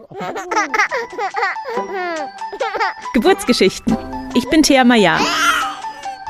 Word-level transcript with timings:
Geburtsgeschichten. 3.14 3.96
Ich 4.34 4.48
bin 4.48 4.62
Thea 4.62 4.84
Maya. 4.84 5.18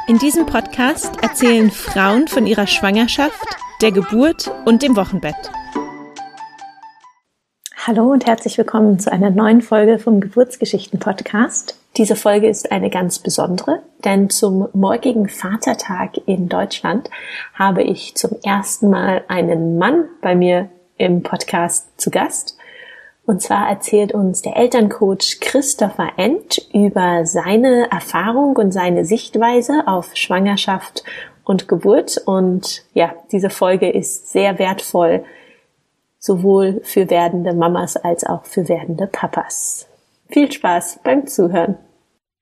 In 0.08 0.19
diesem 0.19 0.46
Podcast 0.46 1.23
erzählen 1.23 1.71
Frauen 1.71 2.27
von 2.27 2.46
ihrer 2.46 2.67
Schwangerschaft, 2.67 3.46
der 3.80 3.93
Geburt 3.93 4.51
und 4.64 4.83
dem 4.83 4.96
Wochenbett. 4.96 5.37
Hallo 7.87 8.11
und 8.11 8.27
herzlich 8.27 8.59
willkommen 8.59 8.98
zu 8.98 9.12
einer 9.12 9.30
neuen 9.30 9.62
Folge 9.62 9.98
vom 9.98 10.21
Geburtsgeschichten-Podcast. 10.21 11.79
Diese 11.96 12.16
Folge 12.16 12.48
ist 12.48 12.73
eine 12.73 12.91
ganz 12.91 13.21
besondere, 13.21 13.82
denn 14.05 14.30
zum 14.30 14.68
morgigen 14.73 15.29
Vatertag 15.29 16.16
in 16.27 16.48
Deutschland 16.48 17.09
habe 17.55 17.82
ich 17.82 18.16
zum 18.16 18.37
ersten 18.43 18.91
Mal 18.91 19.25
einen 19.29 19.79
Mann 19.79 20.07
bei 20.21 20.34
mir 20.34 20.68
im 20.98 21.23
Podcast 21.23 22.00
zu 22.00 22.11
Gast. 22.11 22.57
Und 23.31 23.41
zwar 23.41 23.69
erzählt 23.69 24.11
uns 24.12 24.43
der 24.43 24.57
Elterncoach 24.57 25.38
Christopher 25.41 26.15
End 26.16 26.66
über 26.75 27.25
seine 27.27 27.88
Erfahrung 27.88 28.57
und 28.57 28.73
seine 28.73 29.05
Sichtweise 29.05 29.87
auf 29.87 30.16
Schwangerschaft 30.16 31.05
und 31.45 31.69
Geburt. 31.69 32.21
Und 32.27 32.83
ja, 32.93 33.15
diese 33.30 33.48
Folge 33.48 33.88
ist 33.88 34.33
sehr 34.33 34.59
wertvoll, 34.59 35.23
sowohl 36.19 36.80
für 36.83 37.09
werdende 37.09 37.55
Mamas 37.55 37.97
als 37.97 38.24
auch 38.24 38.47
für 38.47 38.69
werdende 38.69 39.07
Papas. 39.07 39.87
Viel 40.29 40.51
Spaß 40.51 40.99
beim 41.05 41.29
Zuhören. 41.29 41.79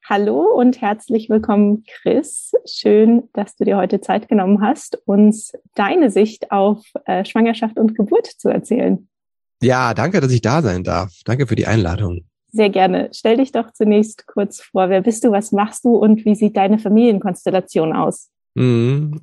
Hallo 0.08 0.40
und 0.40 0.80
herzlich 0.80 1.28
willkommen, 1.28 1.84
Chris. 2.00 2.52
Schön, 2.64 3.28
dass 3.34 3.56
du 3.56 3.66
dir 3.66 3.76
heute 3.76 4.00
Zeit 4.00 4.26
genommen 4.26 4.62
hast, 4.62 5.06
uns 5.06 5.52
deine 5.74 6.08
Sicht 6.10 6.50
auf 6.50 6.82
äh, 7.04 7.26
Schwangerschaft 7.26 7.78
und 7.78 7.94
Geburt 7.94 8.24
zu 8.24 8.48
erzählen. 8.48 9.06
Ja, 9.62 9.94
danke, 9.94 10.20
dass 10.20 10.32
ich 10.32 10.40
da 10.40 10.62
sein 10.62 10.84
darf. 10.84 11.12
Danke 11.24 11.46
für 11.46 11.56
die 11.56 11.66
Einladung. 11.66 12.24
Sehr 12.50 12.70
gerne. 12.70 13.10
Stell 13.12 13.36
dich 13.36 13.52
doch 13.52 13.72
zunächst 13.72 14.26
kurz 14.26 14.62
vor. 14.62 14.88
Wer 14.88 15.02
bist 15.02 15.24
du? 15.24 15.32
Was 15.32 15.52
machst 15.52 15.84
du? 15.84 15.96
Und 15.96 16.24
wie 16.24 16.34
sieht 16.34 16.56
deine 16.56 16.78
Familienkonstellation 16.78 17.94
aus? 17.94 18.30
Mhm. 18.54 19.20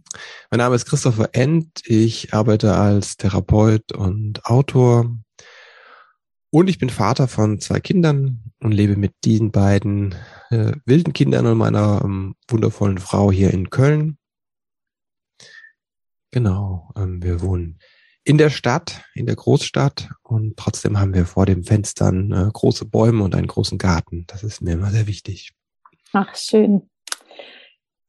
Mein 0.52 0.58
Name 0.59 0.75
ist 0.75 0.86
Christopher 0.86 1.30
End. 1.33 1.81
Ich 1.86 2.33
arbeite 2.33 2.75
als 2.75 3.17
Therapeut 3.17 3.92
und 3.94 4.45
Autor. 4.45 5.16
Und 6.52 6.70
ich 6.70 6.77
bin 6.77 6.89
Vater 6.89 7.27
von 7.27 7.59
zwei 7.59 7.80
Kindern 7.80 8.44
und 8.61 8.72
lebe 8.72 8.95
mit 8.95 9.14
diesen 9.25 9.52
beiden 9.52 10.16
äh, 10.52 10.73
wilden 10.86 11.14
Kindern 11.14 11.47
und 11.47 11.58
meiner 11.58 12.02
ähm, 12.03 12.36
wundervollen 12.47 12.97
Frau 12.97 13.31
hier 13.31 13.52
in 13.52 13.70
Köln. 13.70 14.17
Genau, 16.31 16.92
ähm, 16.95 17.22
wir 17.23 17.42
wohnen 17.42 17.80
in 18.26 18.40
der 18.40 18.50
Stadt, 18.50 19.04
in 19.14 19.28
der 19.28 19.36
Großstadt 19.36 20.09
und 20.23 20.58
trotzdem 20.58 21.00
haben 21.00 21.14
wir 21.14 21.26
vor 21.26 21.45
den 21.45 21.64
Fenstern 21.64 22.32
äh, 22.32 22.50
große 22.52 22.86
Bäume 22.86 23.23
und 23.23 23.36
einen 23.36 23.48
großen 23.48 23.78
Garten. 23.78 24.26
Das 24.28 24.44
ist 24.44 24.62
mir 24.62 24.73
immer 24.73 24.90
sehr 24.90 25.08
wichtig. 25.08 25.54
Ach, 26.12 26.36
schön. 26.36 26.90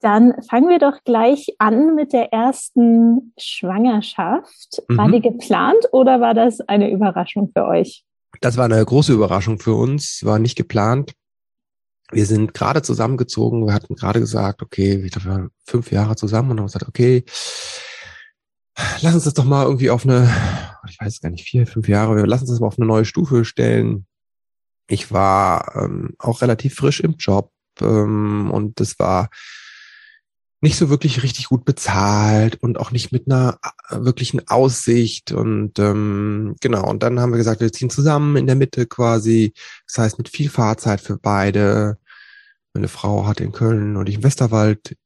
Dann 0.00 0.34
fangen 0.48 0.69
wir 0.69 0.78
doch 0.78 1.05
gleich 1.05 1.55
an 1.58 1.95
mit 1.95 2.12
der 2.12 2.33
ersten 2.33 3.34
Schwangerschaft. 3.39 4.83
War 4.89 5.08
mhm. 5.08 5.12
die 5.12 5.20
geplant 5.20 5.86
oder 5.92 6.20
war 6.20 6.33
das 6.33 6.61
eine 6.61 6.91
Überraschung 6.91 7.51
für 7.55 7.67
euch? 7.67 8.05
Das 8.41 8.56
war 8.56 8.64
eine 8.64 8.84
große 8.84 9.12
Überraschung 9.12 9.58
für 9.58 9.75
uns, 9.75 10.20
war 10.25 10.39
nicht 10.39 10.56
geplant. 10.56 11.12
Wir 12.11 12.25
sind 12.25 12.55
gerade 12.55 12.83
zusammengezogen, 12.83 13.67
wir 13.67 13.75
hatten 13.75 13.97
gerade 13.97 14.20
gesagt, 14.20 14.62
okay, 14.62 15.03
ich 15.05 15.11
glaube, 15.11 15.27
wir 15.27 15.33
waren 15.33 15.51
fünf 15.67 15.91
Jahre 15.92 16.17
zusammen 16.17 16.53
und 16.53 16.58
haben 16.58 16.67
gesagt, 16.67 16.89
okay, 16.89 17.25
lass 19.00 19.14
uns 19.14 19.24
das 19.24 19.34
doch 19.34 19.44
mal 19.44 19.64
irgendwie 19.64 19.91
auf 19.91 20.05
eine, 20.05 20.30
ich 20.88 21.00
weiß 21.00 21.20
gar 21.20 21.30
nicht, 21.30 21.48
vier, 21.48 21.66
fünf 21.66 21.88
Jahre, 21.88 22.24
lassen 22.24 22.44
uns 22.44 22.50
das 22.50 22.60
mal 22.60 22.69
auf 22.69 22.78
eine 22.78 22.86
neue 22.86 23.05
Stufe 23.05 23.44
stellen. 23.44 24.06
Ich 24.88 25.12
war 25.12 25.74
ähm, 25.77 26.14
auch 26.18 26.42
relativ 26.42 26.74
frisch 26.74 27.00
im 27.00 27.16
Job 27.16 27.50
ähm, 27.80 28.50
und 28.50 28.80
das 28.80 28.98
war 28.98 29.28
nicht 30.60 30.77
so 30.77 30.88
wirklich 30.88 31.22
richtig 31.22 31.48
gut 31.48 31.64
bezahlt 31.64 32.56
und 32.62 32.78
auch 32.78 32.90
nicht 32.90 33.12
mit 33.12 33.27
einer 33.27 33.58
äh, 33.90 33.96
wirklichen 34.01 34.48
Aussicht 34.48 35.33
und 35.33 35.78
ähm, 35.78 36.56
genau 36.61 36.89
und 36.89 37.02
dann 37.02 37.20
haben 37.20 37.33
wir 37.33 37.36
gesagt 37.36 37.61
wir 37.61 37.72
ziehen 37.72 37.90
zusammen 37.90 38.36
in 38.36 38.46
der 38.46 38.56
Mitte 38.56 38.86
quasi 38.86 39.52
das 39.86 39.98
heißt 39.98 40.18
mit 40.18 40.28
viel 40.28 40.48
Fahrzeit 40.48 41.01
für 41.01 41.18
beide 41.18 41.98
meine 42.72 42.89
Frau 42.89 43.27
hat 43.27 43.40
in 43.40 43.52
Köln 43.52 43.96
und 43.96 44.08
ich 44.08 44.17
im 44.17 44.24
Westerwald 44.24 44.96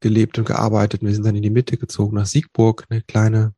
gelebt 0.00 0.38
und 0.38 0.46
gearbeitet 0.46 1.02
wir 1.02 1.14
sind 1.14 1.26
dann 1.26 1.36
in 1.36 1.42
die 1.42 1.50
Mitte 1.50 1.76
gezogen 1.76 2.16
nach 2.16 2.26
Siegburg 2.26 2.84
eine 2.88 3.02
kleine 3.02 3.54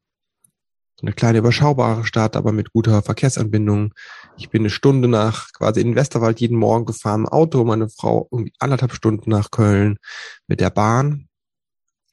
eine 1.00 1.12
kleine 1.12 1.38
überschaubare 1.38 2.04
Stadt 2.04 2.36
aber 2.36 2.52
mit 2.52 2.72
guter 2.72 3.02
Verkehrsanbindung 3.02 3.92
ich 4.38 4.50
bin 4.50 4.62
eine 4.62 4.70
Stunde 4.70 5.08
nach 5.08 5.52
quasi 5.52 5.80
in 5.80 5.88
den 5.88 5.96
Westerwald 5.96 6.40
jeden 6.40 6.56
Morgen 6.56 6.86
gefahren 6.86 7.22
im 7.22 7.28
Auto, 7.28 7.64
meine 7.64 7.88
Frau 7.88 8.28
irgendwie 8.30 8.52
anderthalb 8.58 8.94
Stunden 8.94 9.30
nach 9.30 9.50
Köln 9.50 9.98
mit 10.46 10.60
der 10.60 10.70
Bahn. 10.70 11.28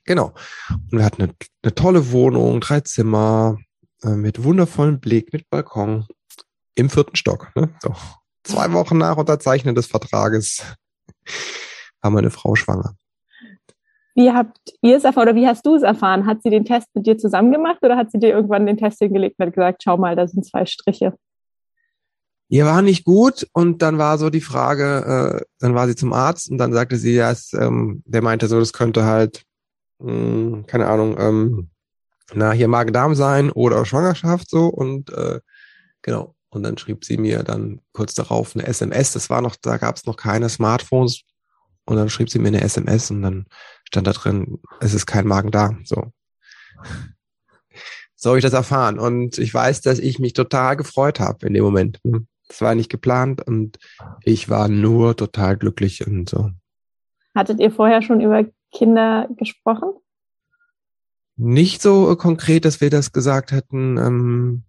Genau. 0.06 0.34
Und 0.70 1.00
wir 1.00 1.06
hatten 1.06 1.24
eine, 1.24 1.36
eine 1.64 1.76
tolle 1.76 2.12
Wohnung, 2.12 2.62
drei 2.62 2.82
Zimmer, 2.82 3.58
äh, 4.04 4.10
mit 4.10 4.44
wundervollem 4.44 5.00
Blick, 5.00 5.34
mit 5.34 5.50
Balkon 5.50 6.08
im 6.76 6.90
vierten 6.90 7.16
Stock. 7.16 7.52
Ne? 7.56 7.74
So. 7.82 7.96
Zwei 8.44 8.74
Wochen 8.74 8.98
nach 8.98 9.18
Unterzeichnen 9.18 9.76
des 9.76 9.88
Vertrages 9.88 10.64
war 12.02 12.12
meine 12.12 12.32
Frau 12.32 12.56
schwanger. 12.56 12.96
Wie 14.16 14.32
habt 14.32 14.58
ihr 14.82 14.98
es 14.98 15.04
erfahren 15.04 15.30
oder 15.30 15.36
wie 15.36 15.48
hast 15.48 15.66
du 15.66 15.76
es 15.76 15.84
erfahren? 15.84 16.26
Hat 16.26 16.42
sie 16.42 16.50
den 16.50 16.66
Test 16.66 16.88
mit 16.94 17.06
dir 17.06 17.18
zusammen 17.18 17.52
gemacht 17.52 17.80
oder 17.84 17.98
hat 17.98 18.12
sie 18.12 18.20
dir 18.20 18.30
irgendwann 18.30 18.66
den 18.66 18.78
Test 18.78 19.00
hingelegt 19.00 19.36
und 19.38 19.48
hat 19.48 19.54
gesagt, 19.54 19.84
schau 19.84 19.98
mal, 19.98 20.16
da 20.16 20.28
sind 20.28 20.46
zwei 20.46 20.66
Striche? 20.66 21.14
ihr 22.48 22.66
war 22.66 22.82
nicht 22.82 23.06
gut 23.06 23.48
und 23.54 23.82
dann 23.82 23.98
war 23.98 24.18
so 24.18 24.30
die 24.30 24.42
Frage, 24.42 25.42
äh, 25.42 25.46
dann 25.60 25.76
war 25.76 25.88
sie 25.88 25.96
zum 25.96 26.14
Arzt 26.14 26.50
und 26.50 26.58
dann 26.58 26.74
sagte 26.74 26.98
sie, 26.98 27.16
ja, 27.16 27.32
es, 27.32 27.54
ähm, 27.54 28.04
der 28.06 28.22
meinte 28.22 28.48
so, 28.48 28.60
das 28.60 28.74
könnte 28.74 29.06
halt, 29.06 29.44
mh, 30.00 30.12
hm, 30.12 30.66
keine 30.68 30.88
Ahnung, 30.88 31.18
ähm, 31.20 31.70
na, 32.34 32.52
hier 32.52 32.68
Magen-Darm 32.68 33.16
sein 33.16 33.52
oder 33.52 33.86
Schwangerschaft 33.86 34.50
so 34.50 34.68
und 34.68 35.12
äh, 35.12 35.40
genau. 36.02 36.36
Und 36.50 36.64
dann 36.64 36.78
schrieb 36.78 37.04
sie 37.04 37.18
mir 37.18 37.44
dann 37.44 37.82
kurz 37.92 38.14
darauf 38.14 38.56
eine 38.56 38.66
SMS, 38.66 39.12
das 39.12 39.30
war 39.30 39.42
noch, 39.42 39.58
da 39.62 39.78
gab 39.78 39.98
es 39.98 40.06
noch 40.06 40.16
keine 40.16 40.48
Smartphones 40.48 41.22
und 41.86 41.96
dann 41.96 42.10
schrieb 42.10 42.30
sie 42.30 42.40
mir 42.40 42.50
eine 42.50 42.62
SMS 42.62 43.12
und 43.12 43.22
dann 43.22 43.46
stand 43.86 44.08
da 44.08 44.14
drin, 44.14 44.60
es 44.80 44.94
ist 44.94 45.06
kein 45.06 45.28
Magen-Darm, 45.28 45.86
so 45.86 46.12
so 48.26 48.32
habe 48.32 48.40
ich 48.40 48.44
das 48.44 48.54
erfahren. 48.54 48.98
Und 48.98 49.38
ich 49.38 49.54
weiß, 49.54 49.82
dass 49.82 50.00
ich 50.00 50.18
mich 50.18 50.34
total 50.34 50.76
gefreut 50.76 51.20
habe 51.20 51.46
in 51.46 51.54
dem 51.54 51.64
Moment. 51.64 52.02
Es 52.50 52.60
war 52.60 52.74
nicht 52.74 52.90
geplant 52.90 53.46
und 53.46 53.78
ich 54.24 54.50
war 54.50 54.68
nur 54.68 55.16
total 55.16 55.58
glücklich 55.58 56.06
und 56.08 56.28
so. 56.28 56.50
Hattet 57.36 57.60
ihr 57.60 57.72
vorher 57.72 58.02
schon 58.02 58.22
über 58.22 58.46
Kinder 58.72 59.28
gesprochen? 59.38 59.92
Nicht 61.38 61.84
so 61.84 62.16
konkret, 62.16 62.66
dass 62.66 62.82
wir 62.82 62.90
das 62.90 63.12
gesagt 63.12 63.52
hätten. 63.52 63.98
Ähm 63.98 64.64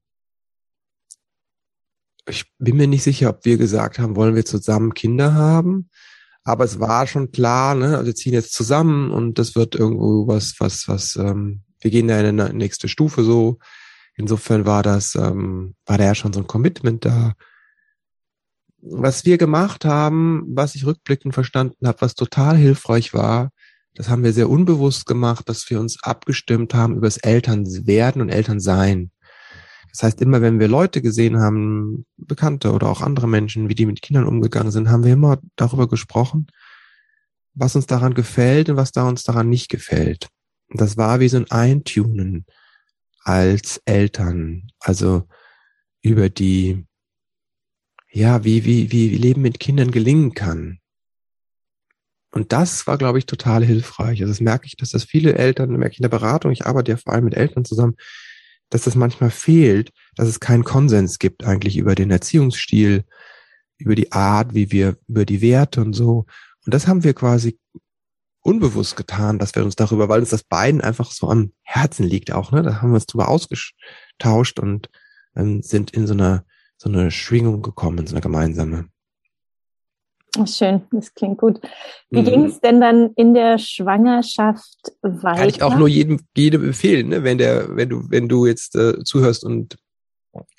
ich 2.28 2.44
bin 2.58 2.76
mir 2.76 2.88
nicht 2.88 3.04
sicher, 3.04 3.30
ob 3.30 3.44
wir 3.46 3.56
gesagt 3.56 3.98
haben, 3.98 4.16
wollen 4.16 4.34
wir 4.34 4.44
zusammen 4.44 4.92
Kinder 4.92 5.32
haben. 5.32 5.88
Aber 6.46 6.64
es 6.64 6.78
war 6.78 7.06
schon 7.06 7.32
klar, 7.32 7.74
ne, 7.74 7.96
also 7.96 8.06
wir 8.06 8.14
ziehen 8.14 8.32
jetzt 8.32 8.54
zusammen 8.54 9.10
und 9.10 9.38
das 9.38 9.56
wird 9.56 9.74
irgendwo 9.74 10.26
was, 10.28 10.54
was, 10.58 10.88
was, 10.88 11.16
ähm, 11.16 11.62
wir 11.80 11.90
gehen 11.90 12.08
da 12.08 12.18
in 12.20 12.40
eine 12.40 12.54
nächste 12.54 12.88
Stufe 12.88 13.24
so. 13.24 13.58
Insofern 14.16 14.64
war 14.64 14.82
das, 14.82 15.14
ähm, 15.14 15.74
war 15.84 15.98
da 15.98 16.04
ja 16.04 16.14
schon 16.14 16.32
so 16.32 16.40
ein 16.40 16.46
Commitment 16.46 17.04
da 17.04 17.34
was 18.88 19.24
wir 19.24 19.36
gemacht 19.36 19.84
haben, 19.84 20.44
was 20.48 20.76
ich 20.76 20.86
rückblickend 20.86 21.34
verstanden 21.34 21.88
habe, 21.88 22.02
was 22.02 22.14
total 22.14 22.56
hilfreich 22.56 23.14
war, 23.14 23.50
das 23.96 24.10
haben 24.10 24.22
wir 24.22 24.34
sehr 24.34 24.50
unbewusst 24.50 25.06
gemacht, 25.06 25.48
dass 25.48 25.68
wir 25.70 25.80
uns 25.80 26.02
abgestimmt 26.02 26.74
haben 26.74 26.96
über 26.96 27.06
das 27.06 27.16
Elternwerden 27.16 28.20
und 28.20 28.28
Elternsein. 28.28 29.10
Das 29.96 30.02
heißt, 30.02 30.20
immer 30.20 30.42
wenn 30.42 30.60
wir 30.60 30.68
Leute 30.68 31.00
gesehen 31.00 31.38
haben, 31.38 32.04
Bekannte 32.18 32.72
oder 32.72 32.90
auch 32.90 33.00
andere 33.00 33.26
Menschen, 33.26 33.70
wie 33.70 33.74
die 33.74 33.86
mit 33.86 34.02
Kindern 34.02 34.26
umgegangen 34.26 34.70
sind, 34.70 34.90
haben 34.90 35.04
wir 35.04 35.14
immer 35.14 35.38
darüber 35.56 35.88
gesprochen, 35.88 36.48
was 37.54 37.76
uns 37.76 37.86
daran 37.86 38.12
gefällt 38.12 38.68
und 38.68 38.76
was 38.76 38.92
da 38.92 39.08
uns 39.08 39.22
daran 39.22 39.48
nicht 39.48 39.70
gefällt. 39.70 40.28
Und 40.68 40.82
das 40.82 40.98
war 40.98 41.18
wie 41.20 41.28
so 41.28 41.38
ein 41.38 41.50
Eintunen 41.50 42.44
als 43.22 43.80
Eltern, 43.86 44.68
also 44.80 45.26
über 46.02 46.28
die 46.28 46.84
ja, 48.10 48.44
wie, 48.44 48.66
wie, 48.66 48.92
wie 48.92 49.16
Leben 49.16 49.40
mit 49.40 49.60
Kindern 49.60 49.92
gelingen 49.92 50.34
kann. 50.34 50.78
Und 52.32 52.52
das 52.52 52.86
war, 52.86 52.98
glaube 52.98 53.18
ich, 53.18 53.24
total 53.24 53.64
hilfreich. 53.64 54.20
Also 54.20 54.30
das 54.30 54.42
merke 54.42 54.66
ich, 54.66 54.76
dass 54.76 54.90
das 54.90 55.04
viele 55.04 55.36
Eltern, 55.36 55.70
merke 55.70 55.92
ich 55.92 56.00
in 56.00 56.02
der 56.02 56.10
Beratung, 56.10 56.52
ich 56.52 56.66
arbeite 56.66 56.92
ja 56.92 56.96
vor 56.98 57.14
allem 57.14 57.24
mit 57.24 57.34
Eltern 57.34 57.64
zusammen, 57.64 57.96
dass 58.70 58.82
das 58.82 58.94
manchmal 58.94 59.30
fehlt, 59.30 59.92
dass 60.16 60.28
es 60.28 60.40
keinen 60.40 60.64
Konsens 60.64 61.18
gibt 61.18 61.44
eigentlich 61.44 61.76
über 61.76 61.94
den 61.94 62.10
Erziehungsstil, 62.10 63.04
über 63.78 63.94
die 63.94 64.12
Art, 64.12 64.54
wie 64.54 64.70
wir, 64.72 64.96
über 65.08 65.24
die 65.24 65.40
Werte 65.40 65.80
und 65.80 65.92
so. 65.92 66.26
Und 66.64 66.74
das 66.74 66.86
haben 66.86 67.04
wir 67.04 67.14
quasi 67.14 67.58
unbewusst 68.40 68.96
getan, 68.96 69.38
dass 69.38 69.54
wir 69.54 69.64
uns 69.64 69.76
darüber, 69.76 70.08
weil 70.08 70.20
uns 70.20 70.30
das 70.30 70.44
beiden 70.44 70.80
einfach 70.80 71.10
so 71.10 71.28
am 71.28 71.52
Herzen 71.62 72.04
liegt 72.04 72.32
auch, 72.32 72.52
ne? 72.52 72.62
Da 72.62 72.80
haben 72.80 72.90
wir 72.90 72.94
uns 72.94 73.06
drüber 73.06 73.28
ausgetauscht 73.28 74.60
und 74.60 74.88
ähm, 75.34 75.62
sind 75.62 75.90
in 75.90 76.06
so 76.06 76.14
einer 76.14 76.44
so 76.78 76.88
eine 76.88 77.10
Schwingung 77.10 77.62
gekommen, 77.62 78.06
so 78.06 78.14
eine 78.14 78.20
gemeinsame. 78.20 78.88
Schön, 80.44 80.82
das 80.90 81.14
klingt 81.14 81.38
gut. 81.38 81.60
Wie 82.10 82.20
mhm. 82.20 82.24
ging 82.24 82.44
es 82.44 82.60
denn 82.60 82.80
dann 82.80 83.12
in 83.16 83.32
der 83.32 83.58
Schwangerschaft 83.58 84.92
weiter? 85.02 85.38
Kann 85.38 85.48
ich 85.48 85.62
auch 85.62 85.76
nur 85.76 85.88
jedem, 85.88 86.20
jedem 86.36 86.64
empfehlen, 86.64 87.08
ne? 87.08 87.24
wenn 87.24 87.38
der, 87.38 87.74
wenn 87.76 87.88
du, 87.88 88.02
wenn 88.10 88.28
du 88.28 88.46
jetzt 88.46 88.76
äh, 88.76 89.02
zuhörst 89.04 89.44
und 89.44 89.76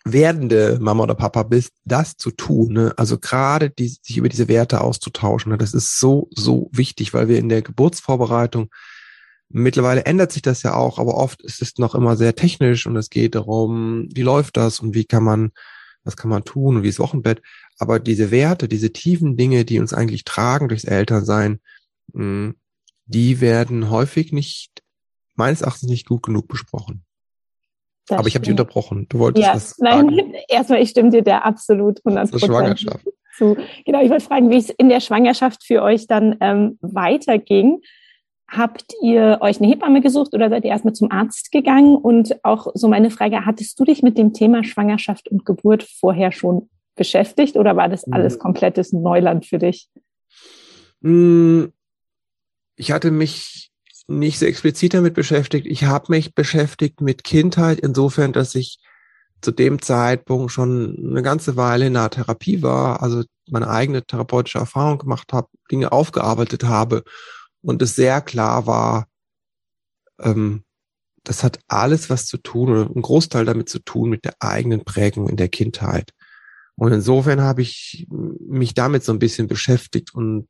werdende 0.04 0.80
Mama 0.82 1.04
oder 1.04 1.14
Papa 1.14 1.44
bist, 1.44 1.74
das 1.86 2.18
zu 2.18 2.32
tun. 2.32 2.74
Ne? 2.74 2.94
Also 2.98 3.20
gerade 3.20 3.70
die, 3.70 3.90
sich 3.90 4.18
über 4.18 4.30
diese 4.30 4.48
Werte 4.48 4.82
auszutauschen, 4.82 5.52
ne? 5.52 5.58
das 5.58 5.74
ist 5.74 6.00
so, 6.00 6.30
so 6.34 6.70
wichtig, 6.72 7.14
weil 7.14 7.28
wir 7.28 7.38
in 7.38 7.50
der 7.50 7.62
Geburtsvorbereitung 7.62 8.70
Mittlerweile 9.50 10.06
ändert 10.06 10.34
sich 10.34 10.42
das 10.42 10.64
ja 10.64 10.74
auch, 10.74 11.00
aber 11.00 11.16
oft 11.16 11.42
ist 11.42 11.62
es 11.62 11.78
noch 11.78 11.96
immer 11.96 12.18
sehr 12.18 12.36
technisch 12.36 12.86
und 12.86 12.98
es 12.98 13.10
geht 13.10 13.34
darum, 13.34 14.10
wie 14.14 14.22
läuft 14.22 14.58
das 14.58 14.82
und 14.82 14.94
wie 14.94 15.06
kann 15.06 15.24
man, 15.24 15.52
was 16.08 16.18
kann 16.18 16.30
man 16.30 16.44
tun 16.44 16.78
und 16.78 16.84
wie 16.84 16.90
ist 16.90 17.00
Wochenbett. 17.00 17.42
Aber 17.78 18.00
diese 18.00 18.32
Werte, 18.32 18.68
diese 18.68 18.92
tiefen 18.92 19.38
Dinge, 19.38 19.66
die 19.66 19.80
uns 19.80 19.94
eigentlich 19.94 20.24
tragen 20.24 20.70
durchs 20.70 20.86
Elternsein, 20.86 21.60
hm, 22.14 22.56
die 23.06 23.42
werden 23.42 23.90
häufig 23.90 24.34
nicht, 24.34 24.84
meines 25.36 25.62
Erachtens 25.62 25.90
nicht 25.90 26.08
gut 26.08 26.24
genug 26.24 26.48
besprochen. 26.48 27.04
Das 28.08 28.20
Aber 28.20 28.28
ich 28.28 28.36
habe 28.36 28.44
dich 28.44 28.52
unterbrochen. 28.52 29.06
Du 29.10 29.20
wolltest 29.20 29.46
ja, 29.46 29.54
was 29.54 29.72
sagen. 29.72 30.16
Nein, 30.16 30.34
erstmal, 30.48 30.82
ich 30.82 30.90
stimme 30.90 31.10
dir 31.10 31.22
der 31.22 31.46
absolut 31.46 32.00
100 32.06 32.32
Prozent 32.32 32.52
Schwangerschaft. 32.52 33.06
zu. 33.38 33.58
Genau, 33.86 34.02
ich 34.02 34.10
wollte 34.10 34.26
fragen, 34.26 34.50
wie 34.50 34.58
es 34.58 34.70
in 34.70 34.90
der 34.90 35.02
Schwangerschaft 35.02 35.64
für 35.64 35.82
euch 35.84 36.08
dann 36.08 36.38
ähm, 36.40 36.78
weiterging. 36.82 37.82
Habt 38.50 38.94
ihr 39.02 39.40
euch 39.42 39.60
eine 39.60 39.68
Hebamme 39.68 40.02
gesucht 40.02 40.34
oder 40.34 40.50
seid 40.50 40.64
ihr 40.64 40.72
erstmal 40.72 40.94
zum 40.94 41.12
Arzt 41.12 41.52
gegangen? 41.52 41.98
Und 41.98 42.44
auch 42.46 42.68
so 42.76 42.88
meine 42.88 43.12
Frage, 43.12 43.46
hattest 43.46 43.78
du 43.80 43.84
dich 43.84 44.04
mit 44.04 44.18
dem 44.18 44.34
Thema 44.34 44.64
Schwangerschaft 44.64 45.28
und 45.28 45.46
Geburt 45.46 45.84
vorher 45.84 46.32
schon 46.32 46.70
beschäftigt 46.96 47.58
oder 47.58 47.76
war 47.76 47.90
das 47.90 48.10
alles 48.12 48.36
mhm. 48.36 48.40
komplettes 48.40 48.94
Neuland 48.94 49.46
für 49.46 49.60
dich? 49.60 49.90
Mm, 51.02 51.66
ich 52.78 52.92
hatte 52.92 53.12
mich 53.12 53.72
nicht 54.08 54.40
so 54.40 54.46
explizit 54.46 54.94
damit 54.94 55.14
beschäftigt. 55.14 55.68
Ich 55.68 55.84
habe 55.84 56.06
mich 56.10 56.34
beschäftigt 56.34 57.02
mit 57.02 57.26
Kindheit 57.26 57.82
insofern, 57.82 58.32
dass 58.32 58.56
ich 58.56 58.80
zu 59.42 59.52
dem 59.52 59.82
Zeitpunkt 59.82 60.54
schon 60.54 60.98
eine 61.12 61.22
ganze 61.22 61.58
Weile 61.58 61.88
in 61.88 61.94
der 61.94 62.10
Therapie 62.10 62.64
war, 62.64 63.04
also 63.04 63.24
meine 63.50 63.70
eigene 63.70 64.04
therapeutische 64.04 64.58
Erfahrung 64.60 65.00
gemacht 65.00 65.34
habe, 65.34 65.50
Dinge 65.70 65.92
aufgearbeitet 65.92 66.64
habe 66.64 67.04
und 67.68 67.82
es 67.82 67.96
sehr 67.96 68.22
klar 68.22 68.66
war, 68.66 69.10
ähm, 70.20 70.64
das 71.26 71.44
hat 71.44 71.60
alles 71.68 72.10
was 72.10 72.26
zu 72.26 72.38
tun 72.38 72.72
oder 72.72 72.90
ein 72.90 73.02
Großteil 73.02 73.44
damit 73.44 73.68
zu 73.68 73.80
tun 73.80 74.10
mit 74.10 74.24
der 74.24 74.36
eigenen 74.40 74.86
Prägung 74.86 75.28
in 75.28 75.36
der 75.36 75.50
Kindheit. 75.50 76.14
Und 76.76 76.94
insofern 76.94 77.42
habe 77.42 77.62
ich 77.62 78.08
mich 78.10 78.74
damit 78.74 79.04
so 79.04 79.12
ein 79.12 79.20
bisschen 79.20 79.50
beschäftigt 79.50 80.14
und 80.14 80.48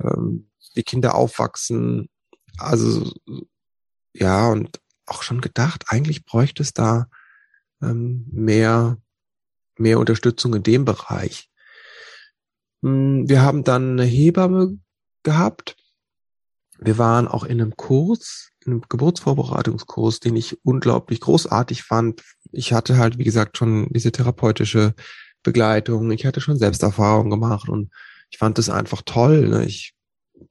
ähm, 0.00 0.48
die 0.76 0.84
Kinder 0.84 1.16
aufwachsen. 1.16 2.08
Also 2.56 3.12
ja, 4.12 4.48
und 4.48 4.80
auch 5.06 5.24
schon 5.24 5.40
gedacht, 5.40 5.86
eigentlich 5.88 6.24
bräuchte 6.24 6.62
es 6.62 6.72
da 6.72 7.08
ähm, 7.82 8.26
mehr, 8.30 8.98
mehr 9.76 9.98
Unterstützung 9.98 10.54
in 10.54 10.62
dem 10.62 10.84
Bereich. 10.84 11.50
Hm, 12.84 13.28
wir 13.28 13.42
haben 13.42 13.64
dann 13.64 13.98
eine 13.98 14.04
Hebamme 14.04 14.78
gehabt. 15.24 15.77
Wir 16.78 16.98
waren 16.98 17.28
auch 17.28 17.44
in 17.44 17.60
einem 17.60 17.76
Kurs, 17.76 18.50
in 18.64 18.72
einem 18.72 18.82
Geburtsvorbereitungskurs, 18.88 20.20
den 20.20 20.36
ich 20.36 20.58
unglaublich 20.64 21.20
großartig 21.20 21.82
fand. 21.82 22.22
Ich 22.52 22.72
hatte 22.72 22.96
halt, 22.96 23.18
wie 23.18 23.24
gesagt, 23.24 23.56
schon 23.56 23.88
diese 23.90 24.12
therapeutische 24.12 24.94
Begleitung. 25.42 26.10
Ich 26.10 26.26
hatte 26.26 26.40
schon 26.40 26.58
Selbsterfahrung 26.58 27.30
gemacht 27.30 27.68
und 27.68 27.90
ich 28.30 28.38
fand 28.38 28.58
das 28.58 28.68
einfach 28.68 29.02
toll. 29.04 29.48
Ne? 29.48 29.64
Ich, 29.64 29.94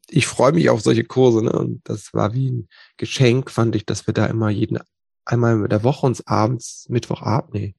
ich 0.09 0.27
freue 0.27 0.51
mich 0.51 0.69
auf 0.69 0.81
solche 0.81 1.03
Kurse. 1.03 1.43
Ne? 1.43 1.51
Und 1.51 1.81
das 1.85 2.13
war 2.13 2.33
wie 2.33 2.51
ein 2.51 2.67
Geschenk, 2.97 3.51
fand 3.51 3.75
ich, 3.75 3.85
dass 3.85 4.07
wir 4.07 4.13
da 4.13 4.25
immer 4.25 4.49
jeden 4.49 4.79
einmal 5.25 5.55
in 5.55 5.69
der 5.69 5.83
Woche 5.83 6.05
uns 6.05 6.25
abends, 6.25 6.87
Mittwochabend, 6.89 7.53
nee, 7.53 7.75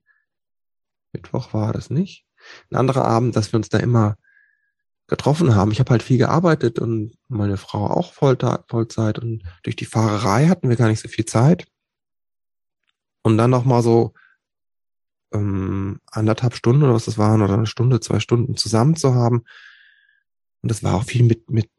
Mittwoch 1.12 1.55
war 1.55 1.73
das 1.73 1.91
nicht. 1.91 2.25
Ein 2.71 2.77
anderer 2.77 3.05
Abend, 3.05 3.35
dass 3.37 3.53
wir 3.53 3.56
uns 3.56 3.69
da 3.69 3.79
immer 3.79 4.17
getroffen 5.08 5.55
haben. 5.55 5.72
Ich 5.72 5.81
habe 5.81 5.90
halt 5.90 6.02
viel 6.02 6.19
gearbeitet 6.19 6.78
und 6.78 7.16
meine 7.28 7.56
Frau 7.56 7.87
auch 7.88 8.12
Vollzeit 8.12 9.19
und 9.19 9.43
durch 9.62 9.75
die 9.75 9.87
Fahrerei 9.87 10.46
hatten 10.46 10.69
wir 10.69 10.76
gar 10.76 10.88
nicht 10.88 11.00
so 11.00 11.08
viel 11.08 11.25
Zeit. 11.25 11.66
Und 13.22 13.38
dann 13.38 13.50
noch 13.50 13.64
mal 13.64 13.82
so 13.82 14.12
ähm, 15.32 16.00
anderthalb 16.06 16.55
Stunden 16.55 16.82
oder 16.82 16.94
was 16.94 17.06
das 17.06 17.19
waren, 17.19 17.43
oder 17.43 17.55
eine 17.55 17.66
Stunde, 17.66 18.00
zwei 18.00 18.20
Stunden 18.20 18.56
zusammen 18.56 18.96
zu 18.96 19.14
haben. 19.14 19.44
Und 20.62 20.70
das 20.70 20.82
war 20.82 20.94
auch 20.94 21.05
viel 21.05 21.25
mit, 21.25 21.50
mit, 21.50 21.70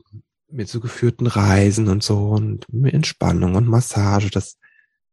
mit 0.49 0.67
so 0.67 0.79
geführten 0.79 1.27
Reisen 1.27 1.87
und 1.87 2.03
so 2.03 2.29
und 2.29 2.71
mit 2.73 2.93
Entspannung 2.93 3.55
und 3.55 3.67
Massage. 3.67 4.31
Das 4.31 4.57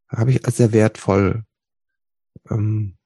habe 0.09 0.31
ich 0.31 0.45
als 0.47 0.57
sehr 0.57 0.73
wertvoll 0.73 1.45
ähm, 2.51 2.97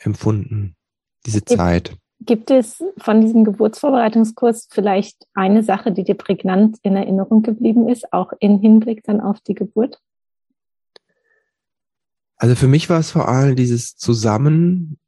empfunden, 0.00 0.76
diese 1.24 1.44
Zeit. 1.44 1.96
Gibt 2.20 2.50
es 2.50 2.82
von 2.98 3.20
diesem 3.20 3.44
Geburtsvorbereitungskurs 3.44 4.68
vielleicht 4.70 5.26
eine 5.34 5.62
Sache, 5.62 5.92
die 5.92 6.02
dir 6.04 6.16
prägnant 6.16 6.78
in 6.82 6.96
Erinnerung 6.96 7.42
geblieben 7.42 7.88
ist, 7.88 8.12
auch 8.12 8.32
im 8.40 8.60
Hinblick 8.60 9.04
dann 9.04 9.20
auf 9.20 9.40
die 9.40 9.54
Geburt? 9.54 10.00
Also 12.36 12.54
für 12.54 12.68
mich 12.68 12.90
war 12.90 13.00
es 13.00 13.10
vor 13.10 13.28
allem 13.28 13.56
dieses 13.56 13.96
Zusammensein, 13.96 14.98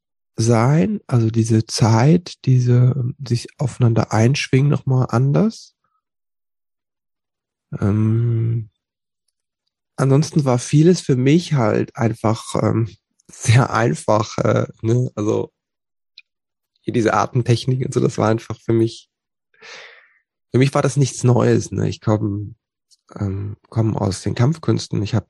also 1.07 1.31
diese 1.31 1.67
Zeit, 1.67 2.45
diese 2.45 3.13
sich 3.27 3.49
aufeinander 3.59 4.13
einschwingen 4.13 4.71
nochmal 4.71 5.07
anders. 5.11 5.77
Ähm, 7.81 8.71
ansonsten 9.97 10.45
war 10.45 10.59
vieles 10.59 11.01
für 11.01 11.17
mich 11.17 11.55
halt 11.55 11.97
einfach 11.97 12.55
ähm, 12.61 12.89
sehr 13.31 13.73
einfach. 13.73 14.39
Äh, 14.39 14.67
ne? 14.83 15.11
Also 15.15 15.53
diese 16.87 17.15
Atemtechnik 17.15 17.85
und 17.87 17.95
so, 17.95 18.01
das 18.01 18.19
war 18.19 18.29
einfach 18.29 18.59
für 18.61 18.73
mich, 18.73 19.11
für 20.53 20.59
mich 20.59 20.75
war 20.75 20.83
das 20.83 20.97
nichts 20.97 21.25
Neues. 21.25 21.71
Ne? 21.71 21.89
Ich 21.89 22.01
komme 22.01 22.55
ähm, 23.19 23.57
komm 23.69 23.97
aus 23.97 24.23
den 24.23 24.35
Kampfkünsten. 24.35 25.03
Ich 25.03 25.15
habe 25.15 25.27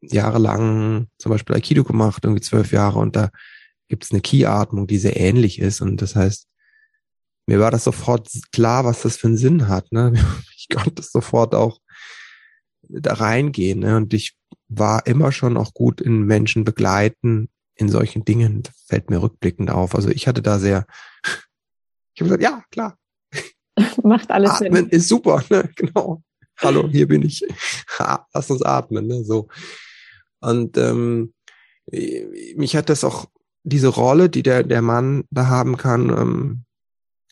jahrelang 0.00 1.08
zum 1.18 1.30
Beispiel 1.30 1.56
Aikido 1.56 1.84
gemacht, 1.84 2.24
irgendwie 2.24 2.42
zwölf 2.42 2.72
Jahre, 2.72 2.98
und 2.98 3.16
da 3.16 3.30
gibt 3.88 4.04
es 4.04 4.10
eine 4.10 4.20
Ki-Atmung, 4.20 4.86
die 4.86 4.98
sehr 4.98 5.16
ähnlich 5.18 5.58
ist. 5.60 5.80
Und 5.80 6.02
das 6.02 6.16
heißt, 6.16 6.48
mir 7.46 7.60
war 7.60 7.70
das 7.70 7.84
sofort 7.84 8.28
klar, 8.52 8.84
was 8.84 9.02
das 9.02 9.16
für 9.16 9.28
einen 9.28 9.36
Sinn 9.36 9.68
hat. 9.68 9.92
Ne? 9.92 10.12
Ich 10.68 10.74
konnte 10.74 11.00
sofort 11.00 11.54
auch 11.54 11.78
da 12.88 13.14
reingehen. 13.14 13.78
Ne? 13.78 13.98
Und 13.98 14.12
ich 14.14 14.36
war 14.66 15.06
immer 15.06 15.30
schon 15.30 15.56
auch 15.56 15.74
gut 15.74 16.00
in 16.00 16.22
Menschen 16.24 16.64
begleiten 16.64 17.50
in 17.76 17.88
solchen 17.88 18.24
Dingen. 18.24 18.64
Fällt 18.86 19.10
mir 19.10 19.22
rückblickend 19.22 19.70
auf. 19.70 19.94
Also 19.94 20.08
ich 20.08 20.26
hatte 20.26 20.42
da 20.42 20.58
sehr, 20.58 20.86
ich 22.14 22.20
habe 22.20 22.30
gesagt, 22.30 22.42
ja, 22.42 22.64
klar. 22.70 22.98
Macht 24.02 24.30
alles 24.30 24.50
Atmen 24.50 24.74
Sinn. 24.74 24.88
ist 24.88 25.08
super, 25.08 25.44
ne? 25.50 25.70
Genau. 25.76 26.22
Hallo, 26.58 26.88
hier 26.88 27.06
bin 27.06 27.22
ich. 27.22 27.46
Ha, 27.98 28.26
lass 28.32 28.50
uns 28.50 28.62
atmen, 28.62 29.06
ne? 29.06 29.22
So. 29.24 29.48
Und 30.40 30.78
ähm, 30.78 31.34
mich 32.56 32.74
hat 32.76 32.88
das 32.88 33.04
auch, 33.04 33.26
diese 33.62 33.88
Rolle, 33.88 34.30
die 34.30 34.42
der, 34.42 34.62
der 34.62 34.80
Mann 34.80 35.24
da 35.30 35.48
haben 35.48 35.76
kann, 35.76 36.08
ähm, 36.10 36.64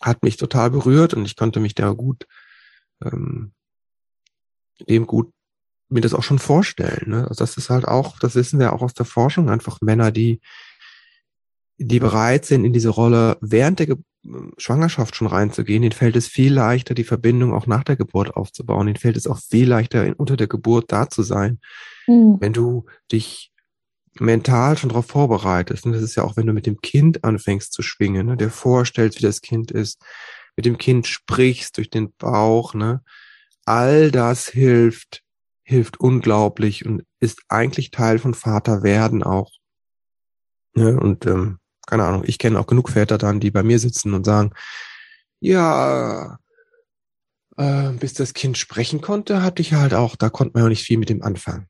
hat 0.01 0.23
mich 0.23 0.37
total 0.37 0.71
berührt 0.71 1.15
und 1.15 1.25
ich 1.25 1.37
konnte 1.37 1.61
mich 1.61 1.75
da 1.75 1.93
gut, 1.93 2.27
ähm, 3.03 3.53
dem 4.89 5.07
gut 5.07 5.33
mir 5.89 6.01
das 6.01 6.15
auch 6.15 6.23
schon 6.23 6.39
vorstellen. 6.39 7.11
Ne? 7.11 7.29
Also 7.29 7.43
das 7.45 7.57
ist 7.57 7.71
halt 7.71 7.87
auch, 7.87 8.19
das 8.19 8.35
wissen 8.35 8.59
wir 8.59 8.73
auch 8.73 8.83
aus 8.83 8.95
der 8.95 9.07
Forschung, 9.07 9.49
einfach 9.49 9.81
Männer, 9.81 10.11
die, 10.11 10.41
die 11.79 12.01
bereit 12.01 12.45
sind, 12.45 12.65
in 12.65 12.73
diese 12.73 12.91
Rolle 12.91 13.37
während 13.41 13.79
der 13.79 13.87
Ge 13.87 13.97
Schwangerschaft 14.57 15.15
schon 15.17 15.27
reinzugehen, 15.27 15.83
denen 15.83 15.93
fällt 15.93 16.17
es 16.17 16.29
viel 16.29 16.55
leichter, 16.55 16.95
die 16.95 17.05
Verbindung 17.05 17.53
auch 17.53 17.67
nach 17.67 17.85
der 17.85 17.97
Geburt 17.97 18.35
aufzubauen. 18.35 18.87
Denen 18.87 18.97
fällt 18.97 19.19
es 19.19 19.27
auch 19.27 19.39
viel 19.39 19.69
leichter, 19.69 20.15
unter 20.17 20.39
der 20.39 20.47
Geburt 20.47 20.91
da 20.93 21.11
zu 21.11 21.23
sein. 21.23 21.59
Mhm. 22.07 22.39
Wenn 22.41 22.55
du 22.55 22.87
dich 23.13 23.53
mental 24.19 24.77
schon 24.79 24.91
darauf 24.91 25.07
vorbereitest. 25.07 25.87
Und 25.87 25.93
das 25.93 26.03
ist 26.03 26.15
ja 26.15 26.25
auch, 26.25 26.37
wenn 26.37 26.47
du 26.47 26.53
mit 26.53 26.67
dem 26.67 26.81
Kind 26.81 27.25
anfängst 27.25 27.73
zu 27.73 27.83
schwingen, 27.83 28.27
ne, 28.27 28.37
dir 28.37 28.51
vorstellst, 28.51 29.19
wie 29.19 29.25
das 29.25 29.41
Kind 29.41 29.71
ist, 29.71 30.01
mit 30.57 30.67
dem 30.67 30.79
Kind 30.79 31.07
sprichst 31.07 31.77
durch 31.77 31.91
den 31.91 32.13
Bauch, 32.13 32.75
ne, 32.75 33.03
all 33.65 34.11
das 34.11 34.49
hilft, 34.49 35.24
hilft 35.65 35.99
unglaublich 35.99 36.87
und 36.87 37.03
ist 37.21 37.43
eigentlich 37.49 37.91
Teil 37.91 38.19
von 38.19 38.35
Vater 38.35 38.83
werden 38.83 39.23
auch. 39.23 39.51
Ne, 40.75 40.99
und 40.99 41.27
ähm, 41.27 41.59
keine 41.87 42.05
Ahnung, 42.05 42.25
ich 42.27 42.39
kenne 42.39 42.59
auch 42.59 42.67
genug 42.67 42.91
Väter 42.91 43.19
dann, 43.19 43.41
die 43.41 43.51
bei 43.51 43.63
mir 43.63 43.79
sitzen 43.79 44.15
und 44.15 44.25
sagen, 44.25 44.53
ja, 45.41 46.39
äh, 47.57 47.91
bis 47.93 48.15
das 48.15 48.35
Kind 48.35 48.59
sprechen 48.59 49.01
konnte, 49.01 49.43
hatte 49.43 49.63
ich 49.63 49.75
halt 49.75 49.95
auch, 49.95 50.17
da 50.17 50.31
konnte 50.31 50.53
man 50.55 50.65
ja 50.65 50.69
nicht 50.69 50.85
viel 50.85 50.99
mit 50.99 51.09
dem 51.09 51.23
anfangen 51.23 51.69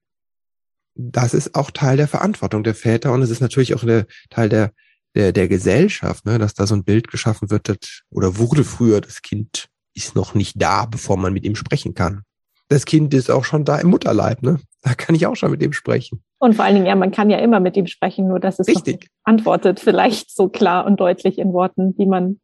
das 0.95 1.35
ist 1.35 1.55
auch 1.55 1.71
Teil 1.71 1.97
der 1.97 2.09
Verantwortung 2.09 2.63
der 2.63 2.75
Väter 2.75 3.13
und 3.13 3.23
es 3.23 3.31
ist 3.31 3.41
natürlich 3.41 3.75
auch 3.75 3.85
der 3.85 4.07
Teil 4.31 4.49
der, 4.49 4.73
der, 5.15 5.33
der 5.33 5.49
Gesellschaft, 5.49 6.25
ne, 6.25 6.39
dass 6.39 6.55
da 6.55 6.67
so 6.67 6.75
ein 6.75 6.85
Bild 6.85 7.09
geschaffen 7.09 7.51
wird, 7.51 7.69
dass, 7.69 8.03
oder 8.11 8.39
wurde 8.39 8.65
früher, 8.65 9.01
das 9.01 9.23
Kind 9.23 9.69
ist 9.95 10.15
noch 10.15 10.35
nicht 10.35 10.61
da, 10.61 10.87
bevor 10.87 11.17
man 11.17 11.33
mit 11.33 11.45
ihm 11.45 11.57
sprechen 11.57 11.95
kann. 11.95 12.23
Das 12.69 12.87
Kind 12.87 13.13
ist 13.15 13.31
auch 13.31 13.45
schon 13.45 13.65
da 13.65 13.79
im 13.79 13.89
Mutterleib, 13.89 14.43
ne? 14.43 14.59
Da 14.83 14.95
kann 14.95 15.15
ich 15.15 15.27
auch 15.27 15.37
schon 15.37 15.51
mit 15.51 15.63
ihm 15.63 15.73
sprechen. 15.73 16.23
Und 16.39 16.55
vor 16.55 16.65
allen 16.65 16.75
Dingen, 16.75 16.87
ja, 16.87 16.95
man 16.95 17.11
kann 17.11 17.31
ja 17.31 17.39
immer 17.39 17.61
mit 17.61 17.77
ihm 17.77 17.87
sprechen, 17.87 18.29
nur 18.29 18.41
dass 18.41 18.59
es 18.59 18.69
Richtig. 18.69 19.09
antwortet, 19.23 19.81
vielleicht 19.81 20.35
so 20.35 20.49
klar 20.49 20.87
und 20.87 20.99
deutlich 21.01 21.39
in 21.39 21.53
Worten, 21.53 21.97
die 21.97 22.07
man 22.07 22.41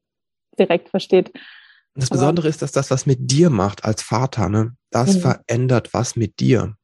direkt 0.59 0.89
versteht. 0.89 1.33
Das 1.95 2.09
Besondere 2.09 2.49
ist, 2.49 2.63
dass 2.63 2.73
das 2.73 2.91
was 2.91 3.05
mit 3.05 3.31
dir 3.31 3.51
macht 3.51 3.85
als 3.85 4.03
Vater, 4.03 4.49
ne? 4.49 4.75
Das 4.91 5.17
mhm. 5.17 5.21
verändert 5.21 5.93
was 5.93 6.17
mit 6.17 6.41
dir 6.41 6.75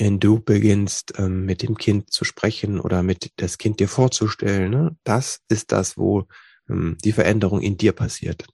wenn 0.00 0.18
du 0.18 0.40
beginnst, 0.40 1.14
ähm, 1.18 1.44
mit 1.44 1.62
dem 1.62 1.76
Kind 1.76 2.10
zu 2.10 2.24
sprechen 2.24 2.80
oder 2.80 3.02
mit 3.02 3.32
das 3.36 3.58
Kind 3.58 3.80
dir 3.80 3.88
vorzustellen, 3.88 4.70
ne? 4.70 4.96
das 5.04 5.40
ist 5.48 5.72
das, 5.72 5.96
wo 5.96 6.26
ähm, 6.68 6.96
die 7.04 7.12
Veränderung 7.12 7.60
in 7.60 7.76
dir 7.76 7.92
passiert. 7.92 8.46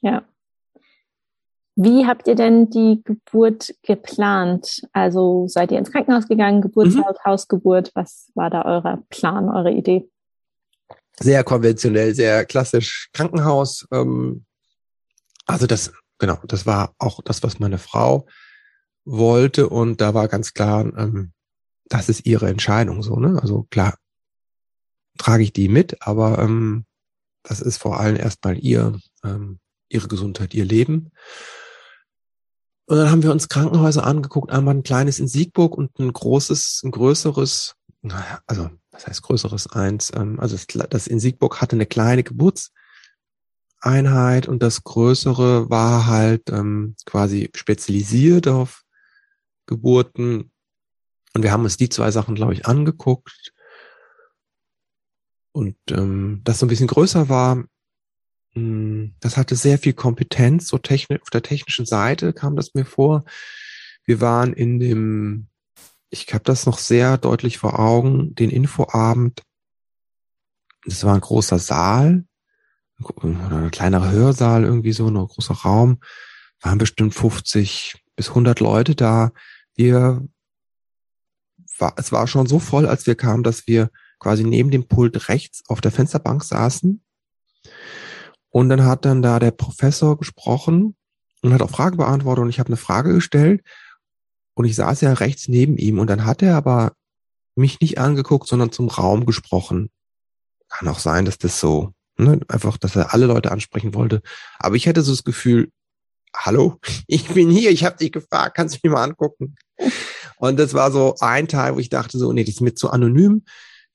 Ja. 0.00 0.24
Wie 1.78 2.06
habt 2.06 2.26
ihr 2.26 2.34
denn 2.34 2.70
die 2.70 3.02
Geburt 3.04 3.74
geplant? 3.82 4.80
Also 4.92 5.46
seid 5.46 5.70
ihr 5.70 5.78
ins 5.78 5.92
Krankenhaus 5.92 6.26
gegangen, 6.26 6.62
Geburtshaus, 6.62 7.16
mhm. 7.18 7.30
Hausgeburt? 7.30 7.92
Was 7.94 8.30
war 8.34 8.48
da 8.48 8.64
euer 8.64 9.02
Plan, 9.10 9.50
eure 9.50 9.70
Idee? 9.70 10.08
Sehr 11.18 11.44
konventionell, 11.44 12.14
sehr 12.14 12.46
klassisch 12.46 13.10
Krankenhaus. 13.12 13.86
Ähm, 13.92 14.46
also 15.44 15.66
das, 15.66 15.92
genau, 16.18 16.38
das 16.44 16.64
war 16.64 16.94
auch 16.98 17.20
das, 17.22 17.42
was 17.42 17.58
meine 17.58 17.78
Frau 17.78 18.26
wollte 19.04 19.68
und 19.68 20.00
da 20.00 20.14
war 20.14 20.28
ganz 20.28 20.54
klar, 20.54 20.80
ähm, 20.96 21.32
das 21.88 22.08
ist 22.08 22.24
ihre 22.26 22.48
Entscheidung 22.48 23.02
so, 23.02 23.16
ne? 23.16 23.38
Also 23.40 23.66
klar 23.70 23.98
trage 25.18 25.42
ich 25.42 25.52
die 25.52 25.68
mit, 25.68 25.96
aber 26.00 26.38
ähm, 26.38 26.86
das 27.42 27.60
ist 27.60 27.76
vor 27.76 28.00
allem 28.00 28.16
erstmal 28.16 28.58
ihr, 28.58 28.98
ähm, 29.22 29.60
ihre 29.88 30.08
Gesundheit, 30.08 30.54
ihr 30.54 30.64
Leben. 30.64 31.12
Und 32.86 32.96
dann 32.98 33.10
haben 33.10 33.24
wir 33.24 33.32
uns 33.32 33.48
Krankenhäuser 33.48 34.06
angeguckt, 34.06 34.52
einmal 34.52 34.76
ein 34.76 34.84
kleines 34.84 35.18
in 35.18 35.26
Siegburg 35.26 35.76
und 35.76 35.98
ein 35.98 36.12
großes, 36.12 36.82
ein 36.84 36.92
größeres, 36.92 37.74
naja, 38.02 38.38
also 38.46 38.70
was 38.92 39.06
heißt 39.06 39.22
größeres 39.22 39.72
eins? 39.72 40.12
Ähm, 40.14 40.38
also 40.40 40.56
das, 40.88 41.06
in 41.08 41.20
Siegburg 41.20 41.60
hatte 41.60 41.76
eine 41.76 41.86
kleine 41.86 42.22
Geburtseinheit 42.22 44.46
und 44.46 44.62
das 44.62 44.84
größere 44.84 45.68
war 45.68 46.06
halt 46.06 46.48
ähm, 46.50 46.94
quasi 47.04 47.50
spezialisiert 47.54 48.48
auf 48.48 48.84
Geburten. 49.66 50.52
Und 51.34 51.42
wir 51.42 51.52
haben 51.52 51.64
uns 51.64 51.76
die 51.76 51.88
zwei 51.88 52.12
Sachen, 52.12 52.36
glaube 52.36 52.54
ich, 52.54 52.66
angeguckt. 52.66 53.52
Und 55.52 55.76
ähm, 55.90 56.42
das 56.44 56.60
so 56.60 56.66
ein 56.66 56.68
bisschen 56.68 56.86
größer 56.86 57.28
war, 57.28 57.64
das 59.20 59.36
hatte 59.36 59.54
sehr 59.54 59.78
viel 59.78 59.92
Kompetenz, 59.92 60.68
so 60.68 60.78
technisch, 60.78 61.20
auf 61.20 61.30
der 61.30 61.42
technischen 61.42 61.84
Seite 61.84 62.32
kam 62.32 62.56
das 62.56 62.74
mir 62.74 62.86
vor. 62.86 63.24
Wir 64.04 64.20
waren 64.20 64.52
in 64.52 64.78
dem, 64.78 65.48
ich 66.10 66.32
habe 66.32 66.44
das 66.44 66.64
noch 66.64 66.78
sehr 66.78 67.18
deutlich 67.18 67.58
vor 67.58 67.78
Augen, 67.78 68.34
den 68.34 68.50
Infoabend. 68.50 69.42
Das 70.84 71.04
war 71.04 71.14
ein 71.14 71.20
großer 71.20 71.58
Saal, 71.58 72.24
oder 72.98 73.56
ein 73.56 73.70
kleinerer 73.70 74.10
Hörsaal, 74.10 74.64
irgendwie 74.64 74.92
so, 74.92 75.06
ein 75.08 75.14
großer 75.14 75.54
Raum. 75.54 76.00
Waren 76.60 76.78
bestimmt 76.78 77.14
50 77.14 78.02
bis 78.16 78.30
100 78.30 78.60
Leute 78.60 78.94
da 78.94 79.32
wir 79.74 80.26
es 81.96 82.10
war 82.12 82.26
schon 82.26 82.46
so 82.46 82.58
voll, 82.58 82.86
als 82.86 83.06
wir 83.06 83.16
kamen, 83.16 83.42
dass 83.42 83.66
wir 83.66 83.90
quasi 84.18 84.44
neben 84.44 84.70
dem 84.70 84.88
Pult 84.88 85.28
rechts 85.28 85.62
auf 85.68 85.82
der 85.82 85.92
Fensterbank 85.92 86.42
saßen. 86.42 87.02
Und 88.56 88.70
dann 88.70 88.86
hat 88.86 89.04
dann 89.04 89.20
da 89.20 89.38
der 89.38 89.50
Professor 89.50 90.16
gesprochen 90.16 90.96
und 91.42 91.52
hat 91.52 91.60
auch 91.60 91.68
Fragen 91.68 91.98
beantwortet 91.98 92.42
und 92.42 92.48
ich 92.48 92.58
habe 92.58 92.68
eine 92.68 92.78
Frage 92.78 93.12
gestellt 93.12 93.62
und 94.54 94.64
ich 94.64 94.74
saß 94.76 95.02
ja 95.02 95.12
rechts 95.12 95.48
neben 95.48 95.76
ihm 95.76 95.98
und 95.98 96.08
dann 96.08 96.24
hat 96.24 96.40
er 96.40 96.56
aber 96.56 96.94
mich 97.54 97.80
nicht 97.80 97.98
angeguckt, 97.98 98.48
sondern 98.48 98.72
zum 98.72 98.88
Raum 98.88 99.26
gesprochen. 99.26 99.90
Kann 100.70 100.88
auch 100.88 101.00
sein, 101.00 101.26
dass 101.26 101.36
das 101.36 101.60
so, 101.60 101.92
ne, 102.16 102.40
einfach, 102.48 102.78
dass 102.78 102.96
er 102.96 103.12
alle 103.12 103.26
Leute 103.26 103.52
ansprechen 103.52 103.92
wollte. 103.92 104.22
Aber 104.58 104.74
ich 104.74 104.86
hätte 104.86 105.02
so 105.02 105.12
das 105.12 105.24
Gefühl, 105.24 105.70
hallo, 106.34 106.80
ich 107.08 107.28
bin 107.28 107.50
hier, 107.50 107.70
ich 107.70 107.84
habe 107.84 107.98
dich 107.98 108.10
gefragt, 108.10 108.56
kannst 108.56 108.76
du 108.76 108.78
mich 108.82 108.90
mal 108.90 109.04
angucken? 109.04 109.54
Und 110.38 110.58
das 110.58 110.72
war 110.72 110.90
so 110.90 111.14
ein 111.20 111.46
Teil, 111.46 111.74
wo 111.74 111.78
ich 111.78 111.90
dachte 111.90 112.16
so, 112.16 112.32
nee, 112.32 112.44
das 112.44 112.54
ist 112.54 112.60
mir 112.62 112.74
zu 112.74 112.88
anonym. 112.88 113.44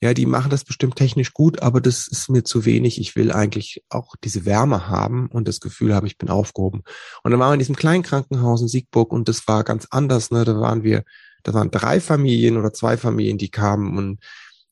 Ja, 0.03 0.15
die 0.15 0.25
machen 0.25 0.49
das 0.49 0.63
bestimmt 0.63 0.95
technisch 0.95 1.31
gut, 1.31 1.61
aber 1.61 1.79
das 1.79 2.07
ist 2.07 2.27
mir 2.27 2.43
zu 2.43 2.65
wenig. 2.65 2.99
Ich 2.99 3.15
will 3.15 3.31
eigentlich 3.31 3.83
auch 3.89 4.15
diese 4.23 4.45
Wärme 4.45 4.87
haben 4.89 5.27
und 5.27 5.47
das 5.47 5.59
Gefühl 5.59 5.93
haben, 5.93 6.07
ich 6.07 6.17
bin 6.17 6.29
aufgehoben. 6.29 6.81
Und 7.23 7.29
dann 7.29 7.39
waren 7.39 7.51
wir 7.51 7.53
in 7.53 7.59
diesem 7.59 7.75
kleinen 7.75 8.01
Krankenhaus 8.01 8.63
in 8.63 8.67
Siegburg 8.67 9.11
und 9.13 9.29
das 9.29 9.47
war 9.47 9.63
ganz 9.63 9.87
anders. 9.91 10.31
Ne? 10.31 10.43
Da 10.43 10.59
waren 10.59 10.81
wir, 10.81 11.03
da 11.43 11.53
waren 11.53 11.69
drei 11.69 12.01
Familien 12.01 12.57
oder 12.57 12.73
zwei 12.73 12.97
Familien, 12.97 13.37
die 13.37 13.51
kamen 13.51 13.95
und 13.95 14.19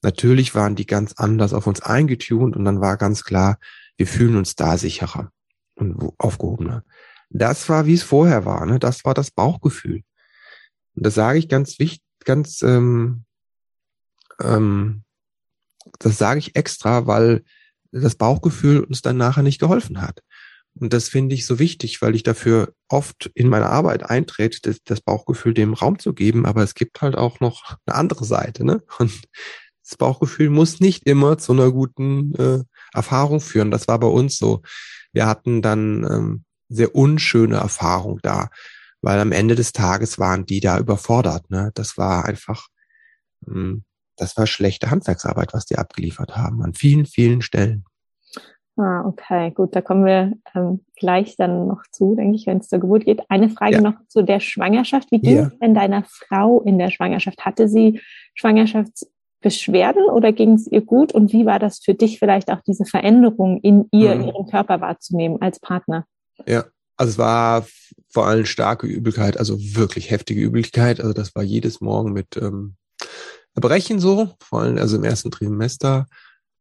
natürlich 0.02 0.56
waren 0.56 0.76
die 0.76 0.88
ganz 0.88 1.14
anders 1.14 1.54
auf 1.54 1.68
uns 1.68 1.82
eingetunt 1.82 2.56
und 2.56 2.66
dann 2.66 2.82
war 2.82 2.98
ganz 2.98 3.24
klar, 3.24 3.60
wir 3.98 4.08
fühlen 4.08 4.36
uns 4.36 4.56
da 4.56 4.80
sicherer 4.80 5.32
und 5.76 6.12
aufgehobener. 6.18 6.84
Das 7.30 7.70
war, 7.70 7.86
wie 7.86 7.94
es 7.94 8.04
vorher 8.04 8.46
war. 8.46 8.66
Ne? 8.66 8.80
Das 8.80 9.06
war 9.06 9.14
das 9.14 9.30
Bauchgefühl. 9.30 10.02
Und 10.96 11.06
das 11.06 11.14
sage 11.14 11.38
ich 11.38 11.48
ganz 11.50 11.78
wichtig, 11.78 12.04
ganz, 12.26 12.64
ähm, 12.64 13.26
ähm, 14.42 15.04
das 16.00 16.18
sage 16.18 16.40
ich 16.40 16.56
extra, 16.56 17.08
weil 17.08 17.44
das 17.92 18.16
Bauchgefühl 18.16 18.82
uns 18.82 19.02
dann 19.02 19.18
nachher 19.18 19.44
nicht 19.44 19.60
geholfen 19.60 20.02
hat. 20.02 20.22
Und 20.76 20.94
das 20.94 21.10
finde 21.10 21.36
ich 21.36 21.46
so 21.46 21.60
wichtig, 21.60 22.02
weil 22.02 22.16
ich 22.16 22.24
dafür 22.24 22.74
oft 22.88 23.30
in 23.34 23.50
meiner 23.50 23.70
Arbeit 23.70 24.10
eintrete, 24.10 24.60
das, 24.62 24.78
das, 24.84 25.02
Bauchgefühl 25.02 25.54
dem 25.54 25.74
Raum 25.74 26.00
zu 26.00 26.14
geben. 26.14 26.46
Aber 26.46 26.64
es 26.64 26.74
gibt 26.74 27.02
halt 27.02 27.16
auch 27.16 27.40
noch 27.40 27.78
eine 27.86 27.96
andere 27.96 28.24
Seite. 28.24 28.64
Ne? 28.64 28.82
Und 29.00 29.12
das 29.84 29.98
Bauchgefühl 29.98 30.50
muss 30.50 30.80
nicht 30.80 31.06
immer 31.06 31.38
zu 31.38 31.52
einer 31.52 31.72
guten 31.72 32.34
äh, 32.36 32.64
Erfahrung 32.94 33.42
führen. 33.42 33.72
Das 33.72 33.88
war 33.88 34.00
bei 34.00 34.08
uns 34.08 34.38
so. 34.38 34.62
Wir 35.12 35.26
hatten 35.26 35.62
dann 35.62 36.04
ähm, 36.04 36.44
sehr 36.70 36.96
unschöne 36.96 37.58
Erfahrung 37.58 38.20
da, 38.22 38.50
weil 39.02 39.20
am 39.20 39.32
Ende 39.32 39.56
des 39.56 39.74
Tages 39.74 40.20
waren 40.20 40.46
die 40.46 40.60
da 40.60 40.78
überfordert. 40.78 41.50
Ne? 41.50 41.72
Das 41.74 41.98
war 41.98 42.26
einfach, 42.26 42.68
hm, 43.46 43.84
das 44.20 44.38
war 44.38 44.48
schlechte 44.48 44.92
Handwerksarbeit, 44.92 45.54
was 45.54 45.66
die 45.66 45.78
abgeliefert 45.78 46.36
haben, 46.36 46.62
an 46.62 46.74
vielen, 46.74 47.06
vielen 47.06 47.42
Stellen. 47.42 47.86
Ah, 48.80 49.04
okay, 49.06 49.52
gut, 49.52 49.76
da 49.76 49.82
kommen 49.82 50.06
wir 50.06 50.34
ähm, 50.56 50.86
gleich 50.96 51.36
dann 51.36 51.68
noch 51.68 51.82
zu, 51.92 52.16
denke 52.16 52.38
ich, 52.38 52.48
wenn 52.48 52.60
es 52.60 52.70
zur 52.70 52.80
Geburt 52.80 53.04
geht. 53.04 53.22
Eine 53.28 53.50
Frage 53.50 53.76
ja. 53.76 53.82
noch 53.82 53.96
zu 54.08 54.22
der 54.22 54.40
Schwangerschaft. 54.40 55.12
Wie 55.12 55.20
ging 55.20 55.36
ja. 55.36 55.48
es 55.48 55.60
denn 55.60 55.74
deiner 55.74 56.06
Frau 56.08 56.62
in 56.62 56.78
der 56.78 56.90
Schwangerschaft? 56.90 57.46
Hatte 57.46 57.68
sie 57.68 58.00
Schwangerschaftsbeschwerden 58.36 60.06
oder 60.06 60.32
ging 60.32 60.54
es 60.54 60.66
ihr 60.66 60.80
gut? 60.80 61.12
Und 61.12 61.34
wie 61.34 61.46
war 61.46 61.60
das 61.60 61.80
für 61.80 61.94
dich 61.94 62.20
vielleicht 62.20 62.50
auch 62.50 62.62
diese 62.66 62.86
Veränderung 62.86 63.60
in 63.60 63.90
ihr, 63.92 64.16
mhm. 64.16 64.22
in 64.22 64.28
ihrem 64.30 64.46
Körper 64.46 64.80
wahrzunehmen 64.80 65.42
als 65.42 65.60
Partner? 65.60 66.06
Ja, 66.46 66.64
also 66.96 67.12
es 67.12 67.18
war 67.18 67.66
vor 68.10 68.28
allem 68.28 68.46
starke 68.46 68.88
Übelkeit, 68.88 69.38
also 69.38 69.58
wirklich 69.60 70.10
heftige 70.10 70.40
Übelkeit. 70.40 71.02
Also 71.02 71.12
das 71.12 71.36
war 71.36 71.44
jedes 71.44 71.82
Morgen 71.82 72.14
mit 72.14 72.38
ähm, 72.38 72.76
Erbrechen 73.60 74.00
so, 74.00 74.34
vor 74.40 74.62
allem 74.62 74.78
also 74.78 74.96
im 74.96 75.04
ersten 75.04 75.32
Trimester, 75.32 76.08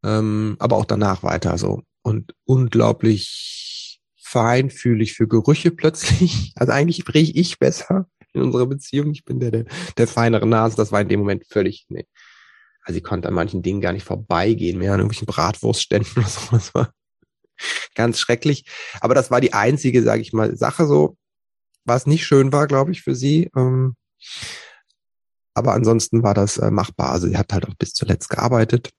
ähm, 0.04 0.56
aber 0.58 0.76
auch 0.76 0.84
danach 0.84 1.22
weiter 1.22 1.56
so. 1.58 1.82
Und 2.02 2.34
unglaublich 2.44 4.00
feinfühlig 4.20 5.14
für 5.14 5.28
Gerüche 5.28 5.70
plötzlich. 5.70 6.52
Also 6.56 6.72
eigentlich 6.72 7.02
rieche 7.14 7.32
ich 7.32 7.58
besser 7.58 8.06
in 8.32 8.42
unserer 8.42 8.66
Beziehung. 8.66 9.12
Ich 9.12 9.24
bin 9.24 9.38
der, 9.40 9.50
der, 9.50 9.64
der 9.96 10.08
feinere 10.08 10.46
Nase. 10.46 10.76
Das 10.76 10.90
war 10.92 11.00
in 11.00 11.08
dem 11.08 11.20
Moment 11.20 11.46
völlig, 11.48 11.86
nee. 11.88 12.06
Also 12.82 12.96
sie 12.96 13.02
konnte 13.02 13.28
an 13.28 13.34
manchen 13.34 13.62
Dingen 13.62 13.80
gar 13.80 13.92
nicht 13.92 14.04
vorbeigehen, 14.04 14.78
mehr 14.78 14.92
an 14.92 15.00
irgendwelchen 15.00 15.26
Bratwurstständen 15.26 16.12
oder 16.16 16.26
so. 16.26 16.40
Das 16.50 16.74
war 16.74 16.92
ganz 17.94 18.18
schrecklich. 18.18 18.64
Aber 19.00 19.14
das 19.14 19.30
war 19.30 19.40
die 19.40 19.52
einzige, 19.52 20.02
sage 20.02 20.22
ich 20.22 20.32
mal, 20.32 20.56
Sache 20.56 20.86
so, 20.86 21.16
was 21.84 22.06
nicht 22.06 22.26
schön 22.26 22.52
war, 22.52 22.66
glaube 22.66 22.90
ich, 22.90 23.02
für 23.02 23.14
sie. 23.14 23.50
Ähm, 23.56 23.94
aber 25.58 25.74
ansonsten 25.74 26.22
war 26.22 26.34
das 26.34 26.56
äh, 26.56 26.70
machbar. 26.70 27.10
Also 27.10 27.28
sie 27.28 27.36
hat 27.36 27.52
halt 27.52 27.68
auch 27.68 27.74
bis 27.74 27.92
zuletzt 27.92 28.30
gearbeitet. 28.30 28.90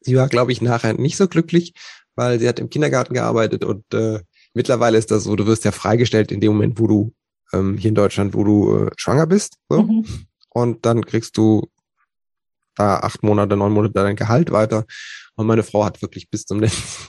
Sie 0.00 0.16
war, 0.16 0.28
glaube 0.28 0.52
ich, 0.52 0.62
nachher 0.62 0.94
nicht 0.94 1.16
so 1.16 1.28
glücklich, 1.28 1.74
weil 2.14 2.40
sie 2.40 2.48
hat 2.48 2.58
im 2.58 2.70
Kindergarten 2.70 3.14
gearbeitet 3.14 3.64
und 3.64 3.84
äh, 3.94 4.20
mittlerweile 4.54 4.98
ist 4.98 5.10
das 5.10 5.24
so, 5.24 5.36
du 5.36 5.46
wirst 5.46 5.64
ja 5.64 5.72
freigestellt 5.72 6.32
in 6.32 6.40
dem 6.40 6.52
Moment, 6.52 6.78
wo 6.78 6.86
du 6.86 7.12
ähm, 7.52 7.76
hier 7.76 7.90
in 7.90 7.94
Deutschland, 7.94 8.34
wo 8.34 8.44
du 8.44 8.86
äh, 8.86 8.90
schwanger 8.96 9.26
bist. 9.26 9.56
So. 9.68 9.82
Mhm. 9.82 10.06
Und 10.48 10.86
dann 10.86 11.04
kriegst 11.04 11.36
du 11.36 11.70
da 12.74 12.98
acht 12.98 13.22
Monate, 13.22 13.56
neun 13.56 13.72
Monate 13.72 13.94
dein 13.94 14.16
Gehalt 14.16 14.50
weiter. 14.50 14.86
Und 15.34 15.46
meine 15.46 15.62
Frau 15.62 15.84
hat 15.84 16.02
wirklich 16.02 16.30
bis 16.30 16.44
zum 16.46 16.60
letzten 16.60 17.08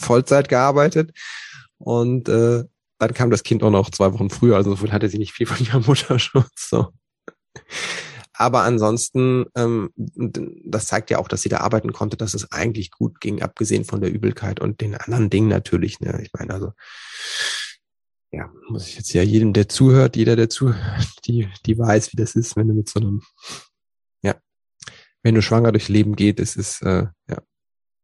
Vollzeit 0.00 0.48
gearbeitet. 0.48 1.12
Und 1.78 2.28
äh, 2.28 2.64
dann 2.98 3.14
kam 3.14 3.30
das 3.30 3.42
Kind 3.42 3.62
auch 3.62 3.70
noch 3.70 3.90
zwei 3.90 4.12
Wochen 4.12 4.30
früher, 4.30 4.56
also 4.56 4.70
davon 4.70 4.92
hatte 4.92 5.08
sie 5.08 5.18
nicht 5.18 5.32
viel 5.32 5.46
von 5.46 5.64
ihrer 5.64 5.80
Mutterschutz. 5.80 6.70
So. 6.70 6.88
Aber 8.38 8.62
ansonsten, 8.62 9.46
ähm, 9.54 9.90
das 9.96 10.86
zeigt 10.86 11.10
ja 11.10 11.18
auch, 11.18 11.28
dass 11.28 11.42
sie 11.42 11.48
da 11.48 11.58
arbeiten 11.58 11.92
konnte, 11.92 12.16
dass 12.16 12.34
es 12.34 12.52
eigentlich 12.52 12.90
gut 12.90 13.20
ging, 13.20 13.42
abgesehen 13.42 13.84
von 13.84 14.00
der 14.00 14.12
Übelkeit 14.12 14.60
und 14.60 14.80
den 14.82 14.94
anderen 14.94 15.30
Dingen 15.30 15.48
natürlich. 15.48 16.00
Ne? 16.00 16.20
Ich 16.22 16.32
meine, 16.34 16.52
also 16.52 16.72
ja, 18.30 18.50
muss 18.68 18.88
ich 18.88 18.96
jetzt 18.96 19.12
ja 19.14 19.22
jedem, 19.22 19.54
der 19.54 19.68
zuhört, 19.68 20.16
jeder, 20.16 20.36
der 20.36 20.50
zuhört, 20.50 21.08
die, 21.26 21.48
die 21.64 21.78
weiß, 21.78 22.12
wie 22.12 22.16
das 22.16 22.34
ist, 22.34 22.56
wenn 22.56 22.68
du 22.68 22.74
mit 22.74 22.88
so 22.88 23.00
einem, 23.00 23.22
ja, 24.22 24.34
wenn 25.22 25.34
du 25.34 25.42
schwanger 25.42 25.72
durchs 25.72 25.88
Leben 25.88 26.14
geht, 26.16 26.38
es 26.38 26.56
ist 26.56 26.82
äh, 26.82 27.06
ja 27.28 27.38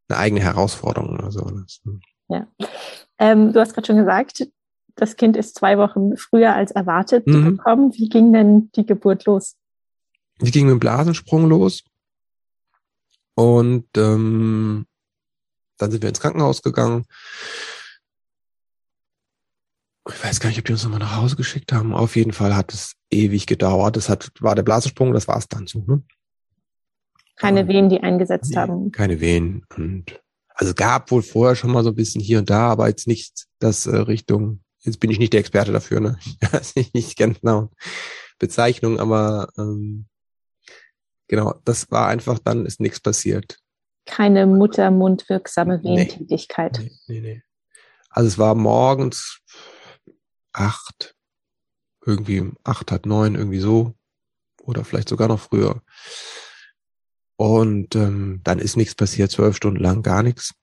eine 0.08 0.18
eigene 0.18 0.40
Herausforderung 0.40 1.10
oder 1.10 1.30
so. 1.30 1.46
Hm. 1.46 2.00
Ja. 2.28 2.46
Ähm, 3.18 3.52
du 3.52 3.60
hast 3.60 3.74
gerade 3.74 3.86
schon 3.86 3.96
gesagt, 3.96 4.46
das 4.96 5.16
Kind 5.16 5.36
ist 5.36 5.56
zwei 5.56 5.78
Wochen 5.78 6.16
früher 6.16 6.54
als 6.54 6.70
erwartet 6.70 7.26
mhm. 7.26 7.56
gekommen. 7.56 7.92
Wie 7.94 8.08
ging 8.08 8.32
denn 8.32 8.70
die 8.72 8.86
Geburt 8.86 9.24
los? 9.24 9.56
Die 10.40 10.50
ging 10.50 10.66
mit 10.66 10.72
dem 10.72 10.80
Blasensprung 10.80 11.48
los. 11.48 11.84
Und 13.34 13.86
ähm, 13.96 14.86
dann 15.78 15.90
sind 15.90 16.02
wir 16.02 16.08
ins 16.08 16.20
Krankenhaus 16.20 16.62
gegangen. 16.62 17.06
Ich 20.08 20.24
weiß 20.24 20.40
gar 20.40 20.48
nicht, 20.48 20.58
ob 20.58 20.64
die 20.64 20.72
uns 20.72 20.82
nochmal 20.82 20.98
nach 20.98 21.16
Hause 21.16 21.36
geschickt 21.36 21.72
haben. 21.72 21.94
Auf 21.94 22.16
jeden 22.16 22.32
Fall 22.32 22.56
hat 22.56 22.74
es 22.74 22.96
ewig 23.10 23.46
gedauert. 23.46 23.96
Das 23.96 24.08
hat, 24.08 24.32
war 24.40 24.54
der 24.54 24.64
Blasensprung, 24.64 25.12
das 25.12 25.28
war 25.28 25.36
es 25.36 25.48
dann 25.48 25.66
so. 25.66 25.84
Ne? 25.86 26.02
Keine 27.36 27.68
Wehen, 27.68 27.88
die 27.88 28.00
eingesetzt 28.00 28.50
nee, 28.50 28.56
haben. 28.56 28.90
Keine 28.90 29.20
Wehen. 29.20 29.64
Und 29.76 30.20
also 30.54 30.70
es 30.70 30.76
gab 30.76 31.10
wohl 31.10 31.22
vorher 31.22 31.56
schon 31.56 31.70
mal 31.70 31.84
so 31.84 31.90
ein 31.90 31.96
bisschen 31.96 32.20
hier 32.20 32.38
und 32.38 32.50
da, 32.50 32.68
aber 32.70 32.88
jetzt 32.88 33.06
nicht 33.06 33.46
das 33.58 33.86
äh, 33.86 33.96
Richtung, 33.96 34.61
jetzt 34.82 35.00
bin 35.00 35.10
ich 35.10 35.18
nicht 35.18 35.32
der 35.32 35.40
Experte 35.40 35.72
dafür, 35.72 36.00
ne? 36.00 36.18
Ich 36.40 36.52
weiß 36.52 36.74
nicht 36.94 37.18
ganz 37.18 37.40
genau 37.40 37.70
Bezeichnung, 38.38 38.98
aber 38.98 39.48
ähm, 39.56 40.06
genau, 41.28 41.54
das 41.64 41.90
war 41.90 42.08
einfach, 42.08 42.38
dann 42.38 42.66
ist 42.66 42.80
nichts 42.80 43.00
passiert. 43.00 43.58
Keine 44.04 44.46
muttermundwirksame 44.46 45.82
Wehentätigkeit. 45.84 46.78
Nee, 46.78 46.90
nee, 47.06 47.20
nee. 47.20 47.42
Also 48.10 48.26
es 48.26 48.38
war 48.38 48.54
morgens 48.54 49.40
acht, 50.52 51.14
irgendwie 52.04 52.50
acht, 52.64 52.90
halb 52.90 53.06
neun, 53.06 53.36
irgendwie 53.36 53.60
so. 53.60 53.94
Oder 54.62 54.84
vielleicht 54.84 55.08
sogar 55.08 55.28
noch 55.28 55.40
früher. 55.40 55.82
Und 57.36 57.94
ähm, 57.94 58.40
dann 58.44 58.58
ist 58.58 58.76
nichts 58.76 58.94
passiert, 58.94 59.30
zwölf 59.30 59.56
Stunden 59.56 59.80
lang 59.80 60.02
gar 60.02 60.22
nichts. 60.22 60.54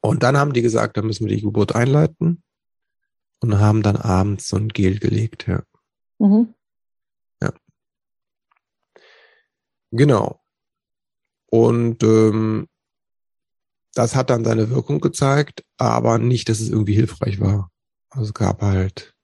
Und 0.00 0.22
dann 0.22 0.36
haben 0.36 0.52
die 0.52 0.62
gesagt, 0.62 0.96
da 0.96 1.02
müssen 1.02 1.26
wir 1.26 1.34
die 1.34 1.42
Geburt 1.42 1.74
einleiten 1.74 2.42
und 3.42 3.58
haben 3.58 3.82
dann 3.82 3.96
abends 3.96 4.48
so 4.48 4.56
ein 4.56 4.68
Gel 4.68 4.98
gelegt, 4.98 5.46
ja. 5.46 5.62
Mhm. 6.18 6.54
Ja. 7.40 7.52
Genau. 9.90 10.40
Und 11.46 12.02
ähm, 12.02 12.68
das 13.94 14.14
hat 14.14 14.30
dann 14.30 14.44
seine 14.44 14.70
Wirkung 14.70 15.00
gezeigt, 15.00 15.64
aber 15.76 16.18
nicht, 16.18 16.48
dass 16.48 16.60
es 16.60 16.70
irgendwie 16.70 16.94
hilfreich 16.94 17.40
war. 17.40 17.70
Also 18.08 18.26
es 18.26 18.34
gab 18.34 18.62
halt 18.62 19.14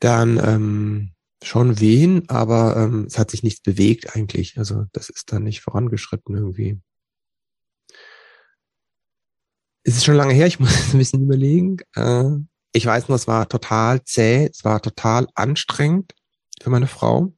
dann 0.00 0.38
ähm, 0.38 1.12
schon 1.42 1.80
Wehen, 1.80 2.28
aber 2.28 2.76
ähm, 2.76 3.04
es 3.04 3.18
hat 3.18 3.30
sich 3.30 3.42
nichts 3.42 3.62
bewegt 3.62 4.14
eigentlich. 4.14 4.58
Also 4.58 4.86
das 4.92 5.08
ist 5.08 5.32
dann 5.32 5.44
nicht 5.44 5.60
vorangeschritten 5.60 6.34
irgendwie. 6.34 6.80
Es 9.84 9.96
ist 9.96 10.04
schon 10.04 10.16
lange 10.16 10.34
her, 10.34 10.46
ich 10.46 10.60
muss 10.60 10.92
ein 10.92 10.98
bisschen 10.98 11.22
überlegen. 11.22 11.78
Äh, 11.94 12.24
ich 12.72 12.86
weiß 12.86 13.08
nur, 13.08 13.16
es 13.16 13.26
war 13.26 13.48
total 13.48 14.02
zäh, 14.04 14.46
es 14.46 14.64
war 14.64 14.80
total 14.80 15.26
anstrengend 15.34 16.14
für 16.62 16.70
meine 16.70 16.86
Frau. 16.86 17.34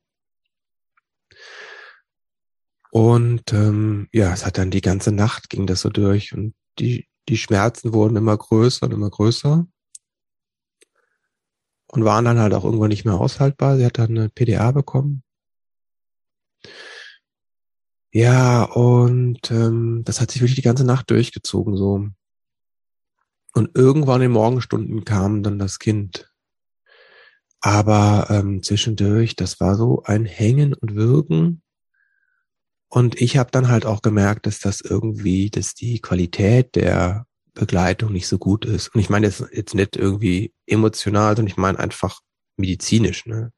Und 2.90 3.52
ähm, 3.52 4.08
ja, 4.12 4.32
es 4.32 4.46
hat 4.46 4.56
dann 4.56 4.70
die 4.70 4.80
ganze 4.80 5.10
Nacht 5.10 5.50
ging 5.50 5.66
das 5.66 5.80
so 5.80 5.88
durch 5.90 6.32
und 6.32 6.54
die, 6.78 7.08
die 7.28 7.36
Schmerzen 7.36 7.92
wurden 7.92 8.16
immer 8.16 8.36
größer 8.36 8.86
und 8.86 8.92
immer 8.92 9.10
größer 9.10 9.66
und 11.88 12.04
waren 12.04 12.24
dann 12.24 12.38
halt 12.38 12.54
auch 12.54 12.64
irgendwann 12.64 12.90
nicht 12.90 13.04
mehr 13.04 13.14
aushaltbar. 13.14 13.78
Sie 13.78 13.84
hat 13.84 13.98
dann 13.98 14.10
eine 14.10 14.28
PDA 14.28 14.70
bekommen. 14.70 15.24
Ja, 18.12 18.62
und 18.62 19.50
ähm, 19.50 20.02
das 20.04 20.20
hat 20.20 20.30
sich 20.30 20.40
wirklich 20.40 20.54
die 20.54 20.62
ganze 20.62 20.84
Nacht 20.84 21.10
durchgezogen 21.10 21.76
so. 21.76 22.08
Und 23.54 23.70
irgendwann 23.74 24.16
in 24.16 24.28
den 24.28 24.32
Morgenstunden 24.32 25.04
kam 25.04 25.42
dann 25.42 25.58
das 25.58 25.78
Kind. 25.78 26.30
Aber 27.60 28.26
ähm, 28.28 28.62
zwischendurch, 28.62 29.36
das 29.36 29.60
war 29.60 29.76
so 29.76 30.02
ein 30.02 30.26
Hängen 30.26 30.74
und 30.74 30.96
Wirken. 30.96 31.62
Und 32.88 33.20
ich 33.20 33.38
habe 33.38 33.50
dann 33.52 33.68
halt 33.68 33.86
auch 33.86 34.02
gemerkt, 34.02 34.46
dass 34.46 34.58
das 34.58 34.80
irgendwie, 34.80 35.50
dass 35.50 35.74
die 35.74 36.00
Qualität 36.00 36.74
der 36.74 37.26
Begleitung 37.54 38.12
nicht 38.12 38.26
so 38.26 38.38
gut 38.38 38.64
ist. 38.64 38.94
Und 38.94 39.00
ich 39.00 39.08
meine 39.08 39.26
jetzt, 39.26 39.44
jetzt 39.52 39.74
nicht 39.74 39.96
irgendwie 39.96 40.52
emotional, 40.66 41.36
sondern 41.36 41.50
ich 41.50 41.56
meine 41.56 41.78
einfach 41.78 42.20
medizinisch. 42.56 43.24
Ne? 43.26 43.52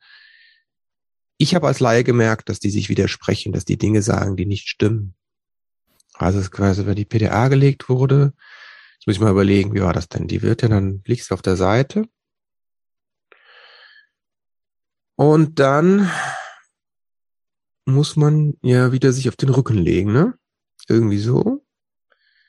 Ich 1.39 1.55
habe 1.55 1.67
als 1.67 1.81
Laie 1.81 2.05
gemerkt, 2.05 2.49
dass 2.49 2.61
die 2.61 2.71
sich 2.71 2.89
widersprechen, 2.89 3.53
dass 3.53 3.65
die 3.65 3.79
Dinge 3.79 4.03
sagen, 4.03 4.37
die 4.37 4.47
nicht 4.47 4.69
stimmen. 4.69 5.15
Also 6.15 6.39
es 6.39 6.51
quasi, 6.51 6.87
wenn 6.87 6.97
die 6.97 7.05
PDA 7.05 7.49
gelegt 7.49 7.89
wurde, 7.89 8.35
jetzt 9.07 9.21
muss 9.21 9.23
ich 9.23 9.23
mal 9.23 9.31
überlegen, 9.31 9.73
wie 9.73 9.83
war 9.83 9.93
das 9.93 10.09
denn? 10.09 10.27
Die 10.27 10.43
wird 10.43 10.63
ja 10.63 10.69
dann 10.69 11.01
liegst 11.07 11.31
du 11.31 11.35
auf 11.35 11.43
der 11.43 11.55
Seite. 11.55 12.09
Und 15.15 15.61
dann 15.61 16.11
muss 17.85 18.17
man 18.17 18.55
ja 18.63 18.91
wieder 18.91 19.13
sich 19.13 19.29
auf 19.29 19.37
den 19.37 19.51
Rücken 19.51 19.79
legen, 19.79 20.13
ne? 20.13 20.35
Irgendwie 20.89 21.19
so. 21.19 21.63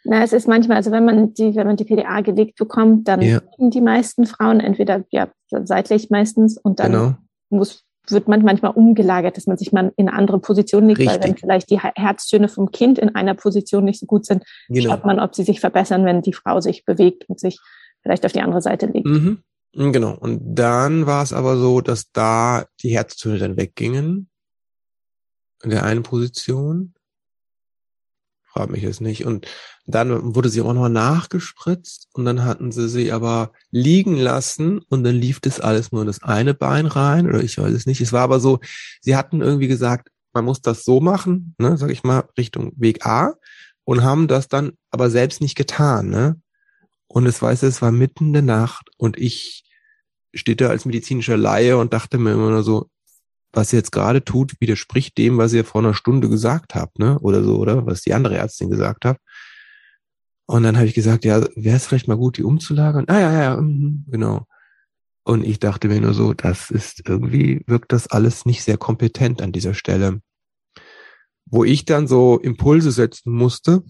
Na, 0.04 0.24
es 0.24 0.34
ist 0.34 0.48
manchmal, 0.48 0.78
also 0.78 0.90
wenn 0.90 1.06
man 1.06 1.34
die, 1.36 1.56
wenn 1.56 1.68
man 1.68 1.78
die 1.78 1.86
PDA 1.86 2.22
gelegt 2.22 2.58
bekommt, 2.58 3.08
dann 3.08 3.22
ja. 3.22 3.42
liegen 3.52 3.70
die 3.70 3.82
meisten 3.82 4.26
Frauen 4.26 4.60
entweder 4.60 5.06
ja 5.12 5.30
seitlich 5.50 6.10
meistens 6.10 6.58
und 6.58 6.80
dann 6.80 6.92
genau. 6.92 7.18
muss 7.50 7.87
wird 8.12 8.28
man 8.28 8.44
manchmal 8.44 8.72
umgelagert, 8.72 9.38
dass 9.38 9.48
man 9.48 9.58
sich 9.58 9.72
mal 9.72 9.92
in 9.96 10.08
eine 10.08 10.18
andere 10.18 10.40
Position 10.40 10.88
legt, 10.88 11.00
Richtig. 11.00 11.16
weil 11.16 11.24
wenn 11.24 11.38
vielleicht 11.38 11.70
die 11.70 11.80
Herztöne 11.80 12.48
vom 12.48 12.72
Kind 12.72 13.00
in 13.00 13.16
einer 13.16 13.34
Position 13.34 13.86
nicht 13.86 14.00
so 14.00 14.06
gut 14.06 14.26
sind, 14.26 14.44
genau. 14.70 14.92
schaut 14.92 15.06
man, 15.06 15.20
ob 15.20 15.36
sie 15.36 15.44
sich 15.44 15.60
verbessern, 15.60 16.06
wenn 16.06 16.22
die 16.22 16.34
Frau 16.34 16.62
sich 16.62 16.86
bewegt 16.86 17.26
und 17.28 17.40
sich 17.40 17.60
vielleicht 18.02 18.26
auf 18.26 18.32
die 18.32 18.42
andere 18.42 18.62
Seite 18.62 18.86
legt. 18.88 19.08
Mhm. 19.08 19.44
Genau. 19.74 20.16
Und 20.18 20.56
dann 20.56 21.06
war 21.06 21.24
es 21.24 21.34
aber 21.34 21.58
so, 21.58 21.82
dass 21.82 22.12
da 22.12 22.66
die 22.82 22.90
Herztöne 22.90 23.38
dann 23.38 23.58
weggingen 23.58 24.30
in 25.64 25.70
der 25.70 25.84
einen 25.84 26.04
Position 26.04 26.94
frag 28.58 28.70
mich 28.70 28.84
jetzt 28.84 29.02
nicht. 29.02 29.26
Und 29.26 29.48
dann 29.86 30.36
wurde 30.36 30.50
sie 30.50 30.62
auch 30.62 30.74
nochmal 30.74 30.90
nachgespritzt 30.90 32.10
und 32.14 32.26
dann 32.26 32.44
hatten 32.44 32.72
sie 32.72 32.90
sie 32.90 33.12
aber 33.12 33.52
liegen 33.72 34.18
lassen 34.18 34.80
und 34.90 35.04
dann 35.04 35.16
lief 35.16 35.40
das 35.40 35.60
alles 35.60 35.92
nur 35.92 36.02
in 36.02 36.08
das 36.08 36.24
eine 36.24 36.54
Bein 36.54 36.88
rein 36.88 37.28
oder 37.28 37.42
ich 37.42 37.58
weiß 37.58 37.74
es 37.74 37.86
nicht. 37.86 38.02
Es 38.02 38.14
war 38.14 38.22
aber 38.22 38.40
so, 38.40 38.60
sie 39.02 39.16
hatten 39.16 39.42
irgendwie 39.42 39.68
gesagt, 39.68 40.10
man 40.34 40.46
muss 40.46 40.62
das 40.62 40.84
so 40.84 41.00
machen, 41.00 41.56
ne, 41.58 41.78
sag 41.78 41.90
ich 41.92 42.04
mal, 42.04 42.28
Richtung 42.38 42.74
Weg 42.76 43.06
A 43.06 43.36
und 43.86 44.04
haben 44.04 44.28
das 44.28 44.48
dann 44.48 44.74
aber 44.92 45.10
selbst 45.10 45.40
nicht 45.42 45.56
getan, 45.56 46.10
ne? 46.10 46.40
Und 47.08 47.26
es 47.26 47.42
weiß, 47.42 47.64
es 47.64 47.82
war 47.82 47.92
mitten 47.92 48.28
in 48.28 48.34
der 48.34 48.42
Nacht 48.42 48.90
und 48.98 49.18
ich 49.18 49.64
steht 50.34 50.60
da 50.60 50.68
als 50.68 50.84
medizinischer 50.84 51.38
Laie 51.38 51.78
und 51.78 51.94
dachte 51.94 52.18
mir 52.18 52.34
immer 52.34 52.50
nur 52.50 52.64
so, 52.64 52.90
was 53.52 53.74
ihr 53.74 53.80
jetzt 53.80 53.92
gerade 53.92 54.24
tut, 54.24 54.54
widerspricht 54.60 55.18
dem, 55.18 55.38
was 55.38 55.54
ihr 55.54 55.66
vor 55.66 55.82
einer 55.82 55.94
Stunde 55.94 56.30
gesagt 56.30 56.76
habt, 56.76 57.00
ne? 57.00 57.20
Oder 57.20 57.44
so, 57.44 57.58
oder? 57.58 57.86
Was 57.86 58.02
die 58.02 58.14
andere 58.14 58.38
Ärztin 58.38 58.70
gesagt 58.70 59.06
hat. 59.06 59.18
Und 60.46 60.64
dann 60.64 60.78
habe 60.78 60.88
ich 60.88 60.94
gesagt, 60.94 61.26
ja, 61.26 61.46
wäre 61.56 61.76
es 61.76 61.86
vielleicht 61.86 62.08
mal 62.08 62.18
gut, 62.18 62.38
die 62.38 62.44
umzulagern? 62.44 63.06
Ah 63.08 63.20
ja, 63.20 63.34
ja, 63.34 63.44
ja, 63.44 63.58
mhm, 63.58 64.06
genau. 64.08 64.48
Und 65.24 65.44
ich 65.44 65.60
dachte 65.60 65.90
mir 65.90 66.00
nur 66.00 66.14
so, 66.14 66.34
das 66.34 66.72
ist 66.72 67.02
irgendwie, 67.06 67.62
wirkt 67.68 67.92
das 67.92 68.08
alles 68.08 68.46
nicht 68.46 68.64
sehr 68.64 68.78
kompetent 68.78 69.42
an 69.42 69.52
dieser 69.52 69.74
Stelle. 69.74 70.22
Wo 71.46 71.66
ich 71.66 71.84
dann 71.84 72.08
so 72.08 72.40
Impulse 72.40 72.92
setzen 72.92 73.34
musste, 73.34 73.84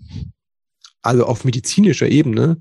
also 1.04 1.26
auf 1.26 1.46
medizinischer 1.46 2.08
Ebene, 2.08 2.60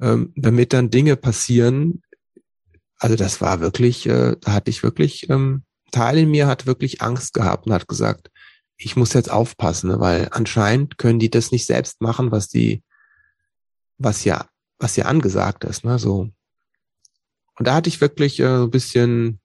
ähm, 0.00 0.32
damit 0.36 0.72
dann 0.72 0.90
Dinge 0.90 1.16
passieren. 1.16 2.02
Also 2.98 3.16
das 3.16 3.40
war 3.40 3.60
wirklich, 3.60 4.06
äh, 4.06 4.36
da 4.40 4.52
hatte 4.52 4.70
ich 4.70 4.84
wirklich 4.84 5.28
ähm, 5.28 5.64
Teil 5.96 6.18
in 6.18 6.30
mir 6.30 6.46
hat 6.46 6.66
wirklich 6.66 7.00
Angst 7.00 7.32
gehabt 7.32 7.66
und 7.66 7.72
hat 7.72 7.88
gesagt, 7.88 8.30
ich 8.76 8.96
muss 8.96 9.14
jetzt 9.14 9.30
aufpassen, 9.30 9.88
ne, 9.88 9.98
weil 9.98 10.28
anscheinend 10.30 10.98
können 10.98 11.18
die 11.18 11.30
das 11.30 11.52
nicht 11.52 11.64
selbst 11.64 12.02
machen, 12.02 12.30
was 12.30 12.48
die, 12.48 12.82
was 13.96 14.24
ja, 14.24 14.46
was 14.78 14.96
ja 14.96 15.06
angesagt 15.06 15.64
ist, 15.64 15.84
ne, 15.84 15.98
so. 15.98 16.28
Und 17.58 17.66
da 17.66 17.74
hatte 17.74 17.88
ich 17.88 18.02
wirklich 18.02 18.38
äh, 18.40 18.58
so 18.58 18.64
ein 18.64 18.70
bisschen, 18.70 19.40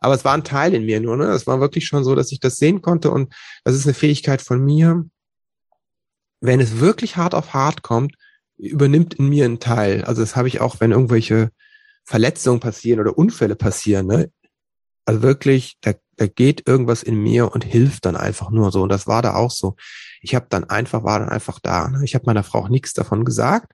aber 0.00 0.14
es 0.14 0.24
war 0.24 0.34
ein 0.34 0.42
Teil 0.42 0.74
in 0.74 0.84
mir 0.84 1.00
nur, 1.00 1.16
ne, 1.16 1.26
es 1.26 1.46
war 1.46 1.60
wirklich 1.60 1.86
schon 1.86 2.02
so, 2.02 2.16
dass 2.16 2.32
ich 2.32 2.40
das 2.40 2.56
sehen 2.56 2.82
konnte 2.82 3.12
und 3.12 3.32
das 3.62 3.76
ist 3.76 3.86
eine 3.86 3.94
Fähigkeit 3.94 4.42
von 4.42 4.64
mir. 4.64 5.04
Wenn 6.40 6.58
es 6.58 6.80
wirklich 6.80 7.16
hart 7.16 7.36
auf 7.36 7.54
hart 7.54 7.82
kommt, 7.82 8.16
übernimmt 8.56 9.14
in 9.14 9.28
mir 9.28 9.44
ein 9.44 9.60
Teil. 9.60 10.04
Also 10.04 10.22
das 10.22 10.34
habe 10.34 10.48
ich 10.48 10.60
auch, 10.60 10.80
wenn 10.80 10.90
irgendwelche 10.90 11.50
Verletzungen 12.04 12.58
passieren 12.58 13.00
oder 13.00 13.16
Unfälle 13.16 13.54
passieren, 13.54 14.06
ne? 14.08 14.30
Also 15.04 15.22
wirklich, 15.22 15.76
da, 15.80 15.92
da 16.16 16.26
geht 16.26 16.66
irgendwas 16.66 17.02
in 17.02 17.16
mir 17.16 17.52
und 17.52 17.64
hilft 17.64 18.06
dann 18.06 18.16
einfach 18.16 18.50
nur 18.50 18.72
so. 18.72 18.82
Und 18.82 18.88
das 18.88 19.06
war 19.06 19.22
da 19.22 19.34
auch 19.34 19.50
so. 19.50 19.76
Ich 20.20 20.34
habe 20.34 20.46
dann 20.48 20.64
einfach, 20.64 21.04
war 21.04 21.18
dann 21.18 21.28
einfach 21.28 21.58
da. 21.60 21.88
Ne? 21.88 22.04
Ich 22.04 22.14
habe 22.14 22.24
meiner 22.26 22.42
Frau 22.42 22.60
auch 22.60 22.68
nichts 22.68 22.94
davon 22.94 23.24
gesagt, 23.24 23.72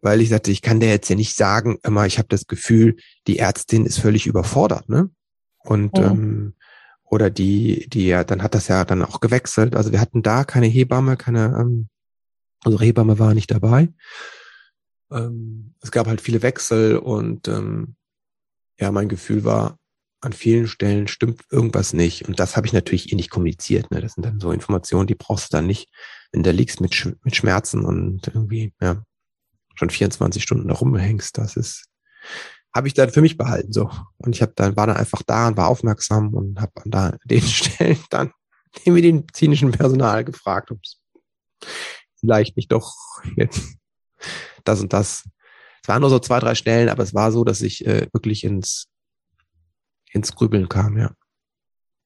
weil 0.00 0.20
ich 0.20 0.30
sagte, 0.30 0.50
ich 0.50 0.62
kann 0.62 0.80
der 0.80 0.90
jetzt 0.90 1.08
ja 1.08 1.16
nicht 1.16 1.36
sagen, 1.36 1.78
immer, 1.82 2.06
ich 2.06 2.18
habe 2.18 2.28
das 2.28 2.46
Gefühl, 2.46 2.96
die 3.26 3.38
Ärztin 3.38 3.86
ist 3.86 4.00
völlig 4.00 4.26
überfordert, 4.26 4.88
ne? 4.88 5.10
Und 5.58 5.96
ja. 5.96 6.10
ähm, 6.10 6.54
oder 7.04 7.30
die, 7.30 7.88
die 7.88 8.06
ja, 8.06 8.24
dann 8.24 8.42
hat 8.42 8.54
das 8.54 8.68
ja 8.68 8.84
dann 8.84 9.04
auch 9.04 9.20
gewechselt. 9.20 9.76
Also 9.76 9.92
wir 9.92 10.00
hatten 10.00 10.22
da 10.22 10.44
keine 10.44 10.66
Hebamme, 10.66 11.16
keine, 11.16 11.56
ähm, 11.60 11.88
also 12.64 12.80
Hebamme 12.80 13.18
war 13.18 13.34
nicht 13.34 13.50
dabei. 13.50 13.90
Ähm, 15.10 15.74
es 15.82 15.92
gab 15.92 16.06
halt 16.06 16.20
viele 16.20 16.42
Wechsel 16.42 16.96
und 16.96 17.46
ähm, 17.48 17.96
ja, 18.80 18.90
mein 18.90 19.08
Gefühl 19.08 19.44
war, 19.44 19.78
an 20.22 20.32
vielen 20.32 20.68
Stellen 20.68 21.08
stimmt 21.08 21.42
irgendwas 21.50 21.92
nicht. 21.92 22.28
Und 22.28 22.38
das 22.38 22.56
habe 22.56 22.66
ich 22.66 22.72
natürlich 22.72 23.12
eh 23.12 23.16
nicht 23.16 23.30
kommuniziert. 23.30 23.90
Ne? 23.90 24.00
Das 24.00 24.14
sind 24.14 24.24
dann 24.24 24.40
so 24.40 24.52
Informationen, 24.52 25.08
die 25.08 25.16
brauchst 25.16 25.52
du 25.52 25.56
dann 25.56 25.66
nicht, 25.66 25.90
wenn 26.30 26.44
du 26.44 26.52
liegst 26.52 26.80
mit, 26.80 26.94
Sch 26.94 27.08
mit 27.24 27.36
Schmerzen 27.36 27.84
und 27.84 28.28
irgendwie, 28.28 28.72
ja, 28.80 29.02
schon 29.74 29.90
24 29.90 30.42
Stunden 30.42 30.68
da 30.68 30.74
rumhängst. 30.74 31.36
Das 31.36 31.56
ist, 31.56 31.88
habe 32.74 32.86
ich 32.86 32.94
dann 32.94 33.10
für 33.10 33.20
mich 33.20 33.36
behalten. 33.36 33.72
so 33.72 33.90
Und 34.18 34.36
ich 34.36 34.42
habe 34.42 34.52
dann, 34.54 34.76
war 34.76 34.86
dann 34.86 34.96
einfach 34.96 35.22
da 35.22 35.48
und 35.48 35.56
war 35.56 35.68
aufmerksam 35.68 36.32
und 36.34 36.60
habe 36.60 36.72
an 36.76 36.90
da 36.90 37.16
den 37.24 37.42
Stellen 37.42 37.98
dann 38.10 38.32
den 38.86 38.94
medizinischen 38.94 39.72
Personal 39.72 40.24
gefragt, 40.24 40.70
ob 40.70 40.78
es 40.82 41.00
vielleicht 42.20 42.56
nicht 42.56 42.70
doch 42.70 42.94
jetzt 43.36 43.76
das 44.64 44.80
und 44.80 44.92
das. 44.92 45.24
Es 45.82 45.88
waren 45.88 46.00
nur 46.00 46.10
so 46.10 46.20
zwei, 46.20 46.38
drei 46.38 46.54
Stellen, 46.54 46.88
aber 46.88 47.02
es 47.02 47.12
war 47.12 47.32
so, 47.32 47.42
dass 47.42 47.60
ich 47.60 47.84
äh, 47.84 48.06
wirklich 48.12 48.44
ins 48.44 48.91
ins 50.12 50.34
Grübeln 50.34 50.68
kam, 50.68 50.96
ja. 50.98 51.12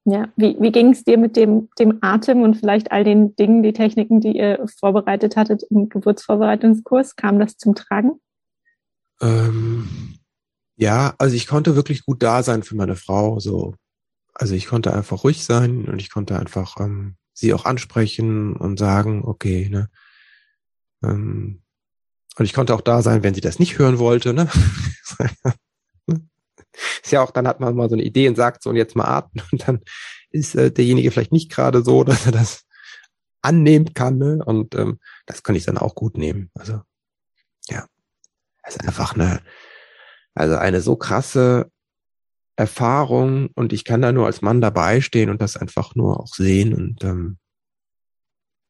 Ja, 0.08 0.28
wie, 0.36 0.56
wie 0.60 0.70
ging 0.70 0.92
es 0.92 1.02
dir 1.02 1.18
mit 1.18 1.34
dem, 1.34 1.68
dem 1.80 1.98
Atem 2.00 2.42
und 2.42 2.54
vielleicht 2.54 2.92
all 2.92 3.02
den 3.02 3.34
Dingen, 3.34 3.64
die 3.64 3.72
Techniken, 3.72 4.20
die 4.20 4.36
ihr 4.36 4.64
vorbereitet 4.78 5.36
hattet 5.36 5.64
im 5.68 5.88
Geburtsvorbereitungskurs? 5.88 7.16
Kam 7.16 7.40
das 7.40 7.56
zum 7.56 7.74
Tragen? 7.74 8.20
Ähm, 9.20 9.88
ja, 10.76 11.14
also 11.18 11.34
ich 11.34 11.48
konnte 11.48 11.74
wirklich 11.74 12.04
gut 12.04 12.22
da 12.22 12.44
sein 12.44 12.62
für 12.62 12.76
meine 12.76 12.94
Frau. 12.94 13.40
So, 13.40 13.74
also 14.32 14.54
ich 14.54 14.66
konnte 14.66 14.94
einfach 14.94 15.24
ruhig 15.24 15.44
sein 15.44 15.86
und 15.86 16.00
ich 16.00 16.10
konnte 16.10 16.38
einfach 16.38 16.76
ähm, 16.78 17.16
sie 17.32 17.52
auch 17.52 17.64
ansprechen 17.64 18.54
und 18.54 18.78
sagen, 18.78 19.24
okay, 19.24 19.68
ne. 19.68 19.88
Ähm, 21.02 21.62
und 22.38 22.44
ich 22.44 22.52
konnte 22.52 22.74
auch 22.74 22.80
da 22.80 23.02
sein, 23.02 23.24
wenn 23.24 23.34
sie 23.34 23.40
das 23.40 23.58
nicht 23.58 23.78
hören 23.78 23.98
wollte, 23.98 24.34
ne. 24.34 24.48
ist 27.06 27.12
ja 27.12 27.22
auch, 27.22 27.30
dann 27.30 27.46
hat 27.46 27.60
man 27.60 27.74
mal 27.76 27.88
so 27.88 27.94
eine 27.94 28.02
Idee 28.02 28.28
und 28.28 28.34
sagt 28.34 28.62
so, 28.62 28.70
und 28.70 28.76
jetzt 28.76 28.96
mal 28.96 29.04
atmen. 29.04 29.44
Und 29.52 29.66
dann 29.66 29.80
ist 30.30 30.54
äh, 30.56 30.70
derjenige 30.70 31.10
vielleicht 31.10 31.32
nicht 31.32 31.50
gerade 31.50 31.82
so, 31.82 32.04
dass 32.04 32.26
er 32.26 32.32
das 32.32 32.64
annehmen 33.42 33.94
kann. 33.94 34.18
Ne? 34.18 34.42
Und 34.44 34.74
ähm, 34.74 34.98
das 35.24 35.42
kann 35.42 35.54
ich 35.54 35.64
dann 35.64 35.78
auch 35.78 35.94
gut 35.94 36.18
nehmen. 36.18 36.50
Also 36.54 36.82
ja, 37.68 37.86
es 38.64 38.76
ist 38.76 38.86
einfach 38.86 39.14
eine, 39.14 39.40
also 40.34 40.56
eine 40.56 40.80
so 40.80 40.96
krasse 40.96 41.70
Erfahrung 42.56 43.50
und 43.54 43.72
ich 43.72 43.84
kann 43.84 44.02
da 44.02 44.12
nur 44.12 44.26
als 44.26 44.42
Mann 44.42 44.60
dabei 44.60 45.00
stehen 45.00 45.30
und 45.30 45.40
das 45.40 45.56
einfach 45.56 45.94
nur 45.94 46.18
auch 46.18 46.34
sehen 46.34 46.74
und 46.74 47.04
ähm, 47.04 47.38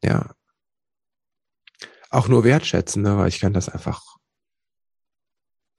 ja, 0.03 0.35
auch 2.11 2.29
nur 2.29 2.45
wertschätzen, 2.45 3.03
ne? 3.03 3.17
weil 3.17 3.29
ich 3.29 3.41
kann 3.41 3.53
das 3.53 3.69
einfach 3.69 4.17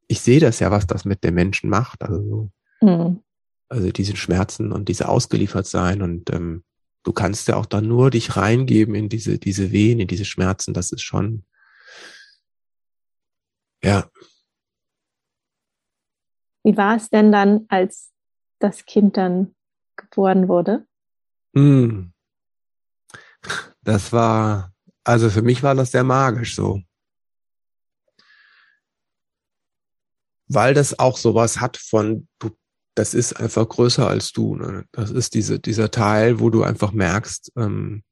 ich 0.08 0.22
sehe 0.22 0.40
das 0.40 0.60
ja, 0.60 0.72
was 0.72 0.88
das 0.88 1.06
mit 1.06 1.24
den 1.24 1.34
Menschen 1.34 1.70
macht. 1.70 2.02
Also, 2.02 2.50
mhm. 2.82 3.22
also 3.70 3.92
diese 3.92 4.16
Schmerzen 4.16 4.72
und 4.72 4.90
diese 4.90 5.10
ausgeliefert 5.10 5.68
sein 5.68 6.02
und 6.02 6.30
ähm, 6.32 6.64
du 7.04 7.14
kannst 7.14 7.48
ja 7.48 7.56
auch 7.56 7.66
dann 7.66 7.88
nur 7.88 8.12
dich 8.12 8.36
reingeben 8.36 8.96
in 8.96 9.10
diese, 9.10 9.38
diese 9.40 9.72
Wehen, 9.72 10.00
in 10.00 10.08
diese 10.08 10.26
Schmerzen. 10.26 10.74
Das 10.74 10.92
ist 10.92 11.02
schon, 11.02 11.44
ja. 13.84 14.10
Wie 16.64 16.76
war 16.76 16.98
es 16.98 17.10
denn 17.10 17.32
dann, 17.32 17.66
als 17.70 18.12
das 18.60 18.86
Kind 18.86 19.16
dann 19.16 19.56
geboren 19.96 20.48
wurde? 20.48 20.86
Mm. 21.54 22.12
Das 23.82 24.12
war, 24.12 24.74
also 25.06 25.30
für 25.30 25.42
mich 25.42 25.64
war 25.64 25.76
das 25.76 25.92
sehr 25.92 26.04
magisch 26.04 26.56
so. 26.56 26.82
Weil 30.48 30.74
das 30.74 30.98
auch 31.00 31.18
sowas 31.18 31.60
hat 31.60 31.78
von, 31.78 32.28
du, 32.40 32.52
das 32.96 33.14
ist 33.14 33.34
einfach 33.34 33.68
größer 33.68 34.08
als 34.08 34.32
du. 34.32 34.56
Ne? 34.56 34.86
Das 34.92 35.12
ist 35.12 35.34
diese, 35.34 35.60
dieser 35.60 35.92
Teil, 35.92 36.40
wo 36.40 36.50
du 36.50 36.64
einfach 36.64 36.92
merkst, 36.92 37.52
ähm, 37.58 38.04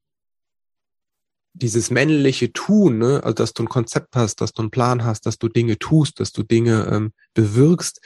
dieses 1.53 1.89
männliche 1.89 2.51
Tun, 2.51 2.97
ne? 2.97 3.21
also 3.23 3.33
dass 3.33 3.53
du 3.53 3.63
ein 3.63 3.69
Konzept 3.69 4.15
hast, 4.15 4.41
dass 4.41 4.51
du 4.51 4.61
einen 4.61 4.71
Plan 4.71 5.05
hast, 5.05 5.25
dass 5.25 5.37
du 5.37 5.47
Dinge 5.47 5.79
tust, 5.79 6.19
dass 6.19 6.33
du 6.33 6.43
Dinge 6.43 6.87
ähm, 6.91 7.13
bewirkst, 7.33 8.01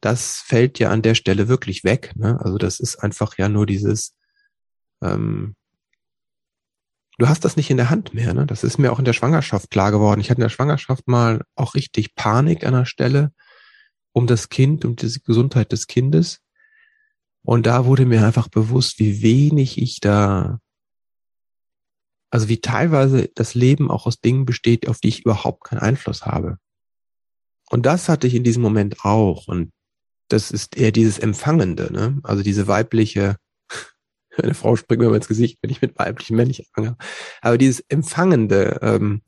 das 0.00 0.42
fällt 0.44 0.78
ja 0.78 0.90
an 0.90 1.02
der 1.02 1.14
Stelle 1.14 1.48
wirklich 1.48 1.84
weg. 1.84 2.12
Ne? 2.16 2.38
Also 2.40 2.58
das 2.58 2.80
ist 2.80 2.96
einfach 2.96 3.38
ja 3.38 3.48
nur 3.48 3.66
dieses, 3.66 4.16
ähm, 5.02 5.54
du 7.18 7.28
hast 7.28 7.44
das 7.44 7.56
nicht 7.56 7.70
in 7.70 7.76
der 7.76 7.90
Hand 7.90 8.14
mehr. 8.14 8.34
Ne? 8.34 8.46
Das 8.46 8.64
ist 8.64 8.78
mir 8.78 8.92
auch 8.92 8.98
in 8.98 9.04
der 9.04 9.12
Schwangerschaft 9.12 9.70
klar 9.70 9.92
geworden. 9.92 10.20
Ich 10.20 10.30
hatte 10.30 10.40
in 10.40 10.44
der 10.44 10.48
Schwangerschaft 10.48 11.06
mal 11.06 11.42
auch 11.54 11.74
richtig 11.74 12.14
Panik 12.14 12.64
an 12.64 12.74
der 12.74 12.84
Stelle, 12.84 13.32
um 14.18 14.26
das 14.26 14.48
Kind, 14.48 14.84
um 14.84 14.96
die 14.96 15.20
Gesundheit 15.24 15.70
des 15.70 15.86
Kindes. 15.86 16.40
Und 17.42 17.66
da 17.66 17.86
wurde 17.86 18.04
mir 18.04 18.26
einfach 18.26 18.48
bewusst, 18.48 18.98
wie 18.98 19.22
wenig 19.22 19.80
ich 19.80 20.00
da, 20.00 20.58
also 22.30 22.48
wie 22.48 22.60
teilweise 22.60 23.30
das 23.36 23.54
Leben 23.54 23.90
auch 23.90 24.06
aus 24.06 24.20
Dingen 24.20 24.44
besteht, 24.44 24.88
auf 24.88 24.98
die 24.98 25.08
ich 25.08 25.20
überhaupt 25.20 25.64
keinen 25.64 25.78
Einfluss 25.78 26.26
habe. 26.26 26.58
Und 27.70 27.86
das 27.86 28.08
hatte 28.08 28.26
ich 28.26 28.34
in 28.34 28.42
diesem 28.42 28.62
Moment 28.62 29.04
auch. 29.04 29.46
Und 29.46 29.70
das 30.26 30.50
ist 30.50 30.76
eher 30.76 30.90
dieses 30.90 31.20
Empfangende, 31.20 31.92
ne? 31.92 32.18
Also 32.24 32.42
diese 32.42 32.66
weibliche, 32.66 33.36
eine 34.36 34.54
Frau 34.54 34.74
springt 34.74 35.00
mir 35.00 35.14
ins 35.14 35.28
Gesicht, 35.28 35.58
wenn 35.62 35.70
ich 35.70 35.80
mit 35.80 35.96
weiblichen 35.96 36.36
männlich 36.36 36.66
anfange. 36.66 36.96
Aber 37.40 37.56
dieses 37.56 37.84
Empfangende, 37.88 38.80
ähm, 38.82 39.22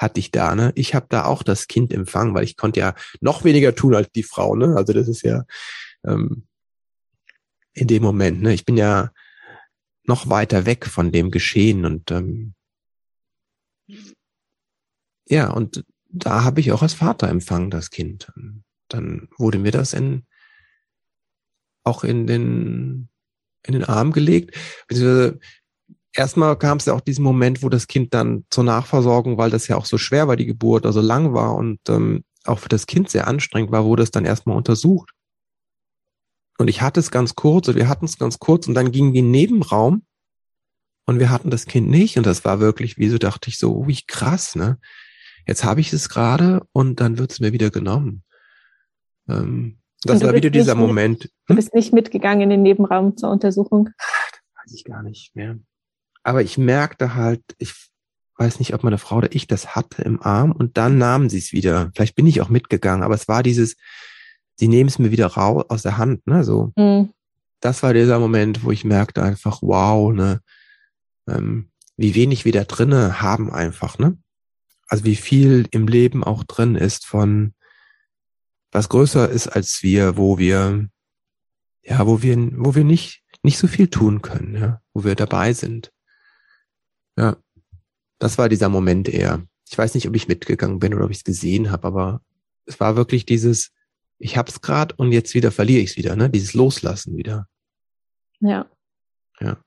hatte 0.00 0.18
ich 0.18 0.30
da. 0.30 0.54
Ne? 0.54 0.72
Ich 0.76 0.94
habe 0.94 1.06
da 1.10 1.26
auch 1.26 1.42
das 1.42 1.68
Kind 1.68 1.92
empfangen, 1.92 2.34
weil 2.34 2.44
ich 2.44 2.56
konnte 2.56 2.80
ja 2.80 2.94
noch 3.20 3.44
weniger 3.44 3.74
tun 3.74 3.94
als 3.94 4.10
die 4.10 4.22
Frau. 4.22 4.56
Ne? 4.56 4.74
Also 4.74 4.94
das 4.94 5.08
ist 5.08 5.22
ja 5.22 5.44
ähm, 6.06 6.46
in 7.74 7.86
dem 7.86 8.02
Moment. 8.02 8.40
Ne? 8.40 8.54
Ich 8.54 8.64
bin 8.64 8.78
ja 8.78 9.10
noch 10.04 10.30
weiter 10.30 10.64
weg 10.64 10.86
von 10.86 11.12
dem 11.12 11.30
Geschehen 11.30 11.84
und 11.84 12.10
ähm, 12.10 12.54
ja, 15.28 15.50
und 15.50 15.84
da 16.08 16.44
habe 16.44 16.60
ich 16.60 16.72
auch 16.72 16.82
als 16.82 16.94
Vater 16.94 17.28
empfangen, 17.28 17.70
das 17.70 17.90
Kind. 17.90 18.32
Dann 18.88 19.28
wurde 19.36 19.58
mir 19.58 19.70
das 19.70 19.92
in, 19.92 20.26
auch 21.84 22.04
in 22.04 22.26
den, 22.26 23.08
in 23.64 23.74
den 23.74 23.84
Arm 23.84 24.12
gelegt. 24.12 24.56
Beziehungsweise 24.88 25.38
erstmal 26.12 26.56
kam 26.56 26.78
es 26.78 26.86
ja 26.86 26.94
auch 26.94 27.00
diesen 27.00 27.24
Moment, 27.24 27.62
wo 27.62 27.68
das 27.68 27.86
Kind 27.86 28.14
dann 28.14 28.44
zur 28.50 28.64
Nachversorgung, 28.64 29.38
weil 29.38 29.50
das 29.50 29.68
ja 29.68 29.76
auch 29.76 29.86
so 29.86 29.98
schwer 29.98 30.28
war, 30.28 30.36
die 30.36 30.46
Geburt, 30.46 30.86
also 30.86 31.00
lang 31.00 31.34
war 31.34 31.54
und 31.54 31.80
ähm, 31.88 32.24
auch 32.44 32.58
für 32.58 32.68
das 32.68 32.86
Kind 32.86 33.10
sehr 33.10 33.26
anstrengend 33.26 33.70
war, 33.70 33.84
wurde 33.84 34.02
es 34.02 34.10
dann 34.10 34.24
erstmal 34.24 34.56
untersucht. 34.56 35.10
Und 36.58 36.68
ich 36.68 36.82
hatte 36.82 37.00
es 37.00 37.10
ganz 37.10 37.34
kurz, 37.34 37.68
und 37.68 37.76
wir 37.76 37.88
hatten 37.88 38.04
es 38.04 38.18
ganz 38.18 38.38
kurz, 38.38 38.66
und 38.66 38.74
dann 38.74 38.92
ging 38.92 39.12
die 39.12 39.22
Nebenraum 39.22 40.02
und 41.06 41.18
wir 41.18 41.30
hatten 41.30 41.50
das 41.50 41.66
Kind 41.66 41.88
nicht. 41.88 42.18
Und 42.18 42.26
das 42.26 42.44
war 42.44 42.60
wirklich, 42.60 42.98
wie 42.98 43.08
so 43.08 43.18
dachte 43.18 43.48
ich 43.48 43.58
so, 43.58 43.86
wie 43.86 43.98
krass, 44.06 44.56
ne? 44.56 44.78
Jetzt 45.46 45.64
habe 45.64 45.80
ich 45.80 45.92
es 45.92 46.10
gerade 46.10 46.66
und 46.72 47.00
dann 47.00 47.18
wird 47.18 47.32
es 47.32 47.40
mir 47.40 47.52
wieder 47.52 47.70
genommen. 47.70 48.22
Ähm, 49.26 49.78
das 50.02 50.22
war 50.22 50.34
wieder 50.34 50.50
dieser 50.50 50.74
Moment. 50.74 51.24
Hm? 51.24 51.30
Du 51.46 51.54
bist 51.56 51.74
nicht 51.74 51.92
mitgegangen 51.92 52.42
in 52.42 52.50
den 52.50 52.62
Nebenraum 52.62 53.16
zur 53.16 53.30
Untersuchung? 53.30 53.88
Das 53.96 54.64
weiß 54.64 54.74
ich 54.74 54.84
gar 54.84 55.02
nicht 55.02 55.34
mehr 55.34 55.58
aber 56.22 56.42
ich 56.42 56.58
merkte 56.58 57.14
halt, 57.14 57.42
ich 57.58 57.74
weiß 58.36 58.58
nicht, 58.58 58.72
ob 58.74 58.82
meine 58.82 58.98
Frau 58.98 59.16
oder 59.16 59.34
ich 59.34 59.46
das 59.46 59.74
hatte 59.74 60.02
im 60.02 60.22
Arm 60.22 60.52
und 60.52 60.78
dann 60.78 60.96
nahmen 60.98 61.28
sie 61.28 61.38
es 61.38 61.52
wieder. 61.52 61.90
Vielleicht 61.94 62.14
bin 62.14 62.26
ich 62.26 62.40
auch 62.40 62.48
mitgegangen, 62.48 63.02
aber 63.02 63.14
es 63.14 63.28
war 63.28 63.42
dieses, 63.42 63.76
sie 64.56 64.68
nehmen 64.68 64.88
es 64.88 64.98
mir 64.98 65.10
wieder 65.10 65.26
raus 65.26 65.64
aus 65.68 65.82
der 65.82 65.98
Hand, 65.98 66.26
ne, 66.26 66.42
so. 66.42 66.72
Mhm. 66.76 67.10
Das 67.60 67.82
war 67.82 67.92
dieser 67.92 68.18
Moment, 68.18 68.64
wo 68.64 68.70
ich 68.70 68.84
merkte 68.84 69.22
einfach, 69.22 69.60
wow, 69.60 70.12
ne, 70.12 70.40
ähm, 71.28 71.70
wie 71.96 72.14
wenig 72.14 72.46
wir 72.46 72.52
da 72.52 72.64
drinne 72.64 73.20
haben 73.20 73.52
einfach, 73.52 73.98
ne. 73.98 74.16
Also 74.88 75.04
wie 75.04 75.16
viel 75.16 75.68
im 75.70 75.86
Leben 75.86 76.24
auch 76.24 76.42
drin 76.44 76.76
ist 76.76 77.06
von, 77.06 77.54
was 78.72 78.88
größer 78.88 79.28
ist 79.28 79.48
als 79.48 79.82
wir, 79.82 80.16
wo 80.16 80.38
wir, 80.38 80.88
ja, 81.82 82.06
wo 82.06 82.22
wir, 82.22 82.36
wo 82.52 82.74
wir 82.74 82.84
nicht, 82.84 83.22
nicht 83.42 83.58
so 83.58 83.66
viel 83.66 83.88
tun 83.88 84.22
können, 84.22 84.56
ja, 84.56 84.80
wo 84.94 85.04
wir 85.04 85.14
dabei 85.14 85.52
sind. 85.52 85.92
Ja, 87.20 87.36
das 88.18 88.38
war 88.38 88.48
dieser 88.48 88.70
Moment 88.70 89.06
eher. 89.06 89.42
Ich 89.68 89.76
weiß 89.76 89.94
nicht, 89.94 90.08
ob 90.08 90.16
ich 90.16 90.26
mitgegangen 90.26 90.78
bin 90.78 90.94
oder 90.94 91.04
ob 91.04 91.10
ich 91.10 91.18
es 91.18 91.24
gesehen 91.24 91.70
habe, 91.70 91.86
aber 91.86 92.22
es 92.64 92.80
war 92.80 92.96
wirklich 92.96 93.26
dieses, 93.26 93.72
ich 94.18 94.38
hab's 94.38 94.62
grad 94.62 94.98
und 94.98 95.12
jetzt 95.12 95.34
wieder 95.34 95.50
verliere 95.50 95.82
ich 95.82 95.90
es 95.90 95.96
wieder, 95.98 96.16
ne? 96.16 96.30
Dieses 96.30 96.54
Loslassen 96.54 97.16
wieder. 97.16 97.46
Ja. 98.40 98.66
Ja. 99.38 99.58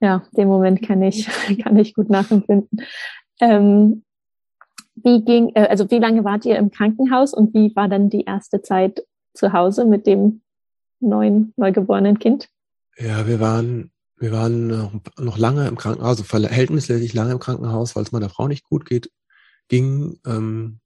Ja, 0.00 0.24
den 0.32 0.48
Moment 0.48 0.82
kann 0.82 1.02
ich, 1.02 1.26
kann 1.62 1.76
ich 1.76 1.94
gut 1.94 2.10
nachempfinden. 2.10 2.84
Ähm, 3.40 4.02
wie 4.96 5.24
ging, 5.24 5.52
äh, 5.54 5.68
also 5.68 5.88
wie 5.88 5.98
lange 5.98 6.24
wart 6.24 6.44
ihr 6.44 6.56
im 6.56 6.72
Krankenhaus 6.72 7.32
und 7.32 7.54
wie 7.54 7.74
war 7.76 7.88
dann 7.88 8.10
die 8.10 8.24
erste 8.24 8.60
Zeit 8.60 9.04
zu 9.34 9.52
Hause 9.52 9.84
mit 9.84 10.08
dem 10.08 10.40
neuen, 10.98 11.52
neugeborenen 11.56 12.18
Kind? 12.18 12.48
Ja, 12.96 13.28
wir 13.28 13.38
waren, 13.38 13.92
wir 14.18 14.32
waren 14.32 15.00
noch 15.18 15.38
lange 15.38 15.68
im 15.68 15.76
Krankenhaus, 15.76 16.18
also 16.18 16.24
verhältnismäßig 16.24 17.14
lange 17.14 17.32
im 17.32 17.38
Krankenhaus, 17.38 17.94
weil 17.94 18.02
es 18.02 18.12
meiner 18.12 18.30
Frau 18.30 18.48
nicht 18.48 18.64
gut 18.64 18.84
geht, 18.84 19.10
ging. 19.68 20.18
Ähm, 20.26 20.80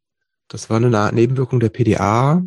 das 0.49 0.68
war 0.68 0.77
eine 0.77 1.12
Nebenwirkung 1.12 1.61
der 1.61 1.71
PDA. 1.71 2.42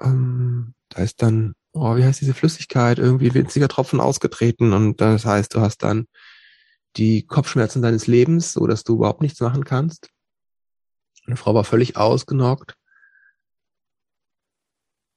Ähm, 0.00 0.74
da 0.88 1.02
ist 1.02 1.22
dann, 1.22 1.54
oh, 1.72 1.96
wie 1.96 2.04
heißt 2.04 2.20
diese 2.20 2.34
Flüssigkeit, 2.34 2.98
irgendwie 2.98 3.34
winziger 3.34 3.68
Tropfen 3.68 4.00
ausgetreten 4.00 4.72
und 4.72 5.00
das 5.00 5.24
heißt, 5.24 5.54
du 5.54 5.60
hast 5.60 5.82
dann 5.82 6.06
die 6.96 7.26
Kopfschmerzen 7.26 7.82
deines 7.82 8.06
Lebens, 8.06 8.52
so 8.52 8.66
dass 8.66 8.84
du 8.84 8.96
überhaupt 8.96 9.22
nichts 9.22 9.40
machen 9.40 9.64
kannst. 9.64 10.10
Meine 11.26 11.36
Frau 11.36 11.54
war 11.54 11.64
völlig 11.64 11.96
ausgenockt. 11.96 12.74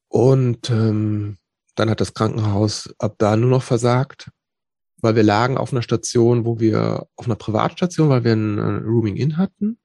Und 0.09 0.69
ähm, 0.69 1.37
dann 1.81 1.89
hat 1.89 1.99
das 1.99 2.13
Krankenhaus 2.13 2.93
ab 2.99 3.15
da 3.17 3.35
nur 3.35 3.49
noch 3.49 3.63
versagt, 3.63 4.29
weil 5.01 5.15
wir 5.15 5.23
lagen 5.23 5.57
auf 5.57 5.73
einer 5.73 5.81
Station, 5.81 6.45
wo 6.45 6.59
wir 6.59 7.07
auf 7.15 7.25
einer 7.25 7.35
Privatstation, 7.35 8.07
weil 8.07 8.23
wir 8.23 8.33
ein, 8.33 8.59
ein 8.59 8.83
Rooming 8.83 9.15
In 9.15 9.37
hatten. 9.37 9.79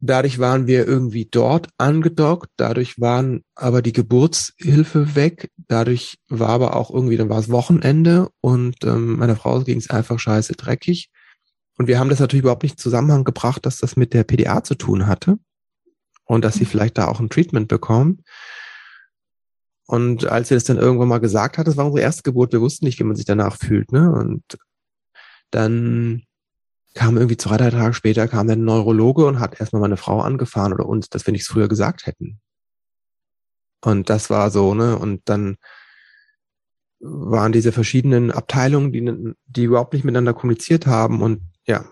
Dadurch 0.00 0.40
waren 0.40 0.66
wir 0.66 0.88
irgendwie 0.88 1.26
dort 1.26 1.68
angedockt, 1.78 2.50
dadurch 2.56 3.00
waren 3.00 3.44
aber 3.54 3.80
die 3.80 3.92
Geburtshilfe 3.92 5.14
weg, 5.14 5.52
dadurch 5.68 6.18
war 6.28 6.48
aber 6.48 6.74
auch 6.74 6.90
irgendwie, 6.90 7.16
dann 7.16 7.28
war 7.28 7.38
es 7.38 7.52
Wochenende 7.52 8.28
und 8.40 8.82
ähm, 8.82 9.18
meiner 9.18 9.36
Frau 9.36 9.60
ging 9.60 9.78
es 9.78 9.88
einfach 9.88 10.18
scheiße 10.18 10.54
dreckig. 10.54 11.10
Und 11.78 11.86
wir 11.86 12.00
haben 12.00 12.10
das 12.10 12.18
natürlich 12.18 12.42
überhaupt 12.42 12.64
nicht 12.64 12.80
Zusammenhang 12.80 13.22
gebracht, 13.22 13.64
dass 13.64 13.78
das 13.78 13.94
mit 13.94 14.14
der 14.14 14.24
PDA 14.24 14.64
zu 14.64 14.74
tun 14.74 15.06
hatte 15.06 15.38
und 16.24 16.44
dass 16.44 16.54
sie 16.54 16.64
vielleicht 16.64 16.98
da 16.98 17.06
auch 17.06 17.20
ein 17.20 17.30
Treatment 17.30 17.68
bekommen. 17.68 18.24
Und 19.86 20.26
als 20.26 20.48
sie 20.48 20.54
das 20.54 20.64
dann 20.64 20.78
irgendwann 20.78 21.08
mal 21.08 21.18
gesagt 21.18 21.58
hat, 21.58 21.66
das 21.66 21.76
war 21.76 21.86
unsere 21.86 22.02
erste 22.02 22.22
Geburt, 22.22 22.52
wir 22.52 22.60
wussten 22.60 22.84
nicht, 22.84 22.98
wie 22.98 23.04
man 23.04 23.16
sich 23.16 23.24
danach 23.24 23.56
fühlt, 23.56 23.92
ne? 23.92 24.10
Und 24.12 24.42
dann 25.50 26.22
kam 26.94 27.16
irgendwie 27.16 27.36
zwei, 27.36 27.56
drei 27.56 27.70
Tage 27.70 27.94
später 27.94 28.28
kam 28.28 28.46
der 28.46 28.56
Neurologe 28.56 29.26
und 29.26 29.40
hat 29.40 29.60
erstmal 29.60 29.82
meine 29.82 29.96
Frau 29.96 30.20
angefahren 30.20 30.72
oder 30.72 30.86
uns, 30.86 31.08
dass 31.08 31.26
wir 31.26 31.32
nichts 31.32 31.48
früher 31.48 31.68
gesagt 31.68 32.06
hätten. 32.06 32.40
Und 33.80 34.10
das 34.10 34.30
war 34.30 34.50
so, 34.50 34.74
ne? 34.74 34.98
Und 34.98 35.22
dann 35.28 35.56
waren 37.00 37.52
diese 37.52 37.72
verschiedenen 37.72 38.30
Abteilungen, 38.30 38.92
die, 38.92 39.34
die 39.46 39.64
überhaupt 39.64 39.92
nicht 39.92 40.04
miteinander 40.04 40.34
kommuniziert 40.34 40.86
haben. 40.86 41.20
Und 41.20 41.42
ja, 41.66 41.84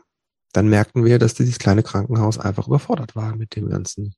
dann 0.53 0.69
merkten 0.69 1.05
wir, 1.05 1.19
dass 1.19 1.35
dieses 1.35 1.59
kleine 1.59 1.83
Krankenhaus 1.83 2.39
einfach 2.39 2.69
überfordert 2.69 3.17
war 3.17 3.35
mit 3.37 3.57
dem 3.57 3.69
ganzen 3.69 4.15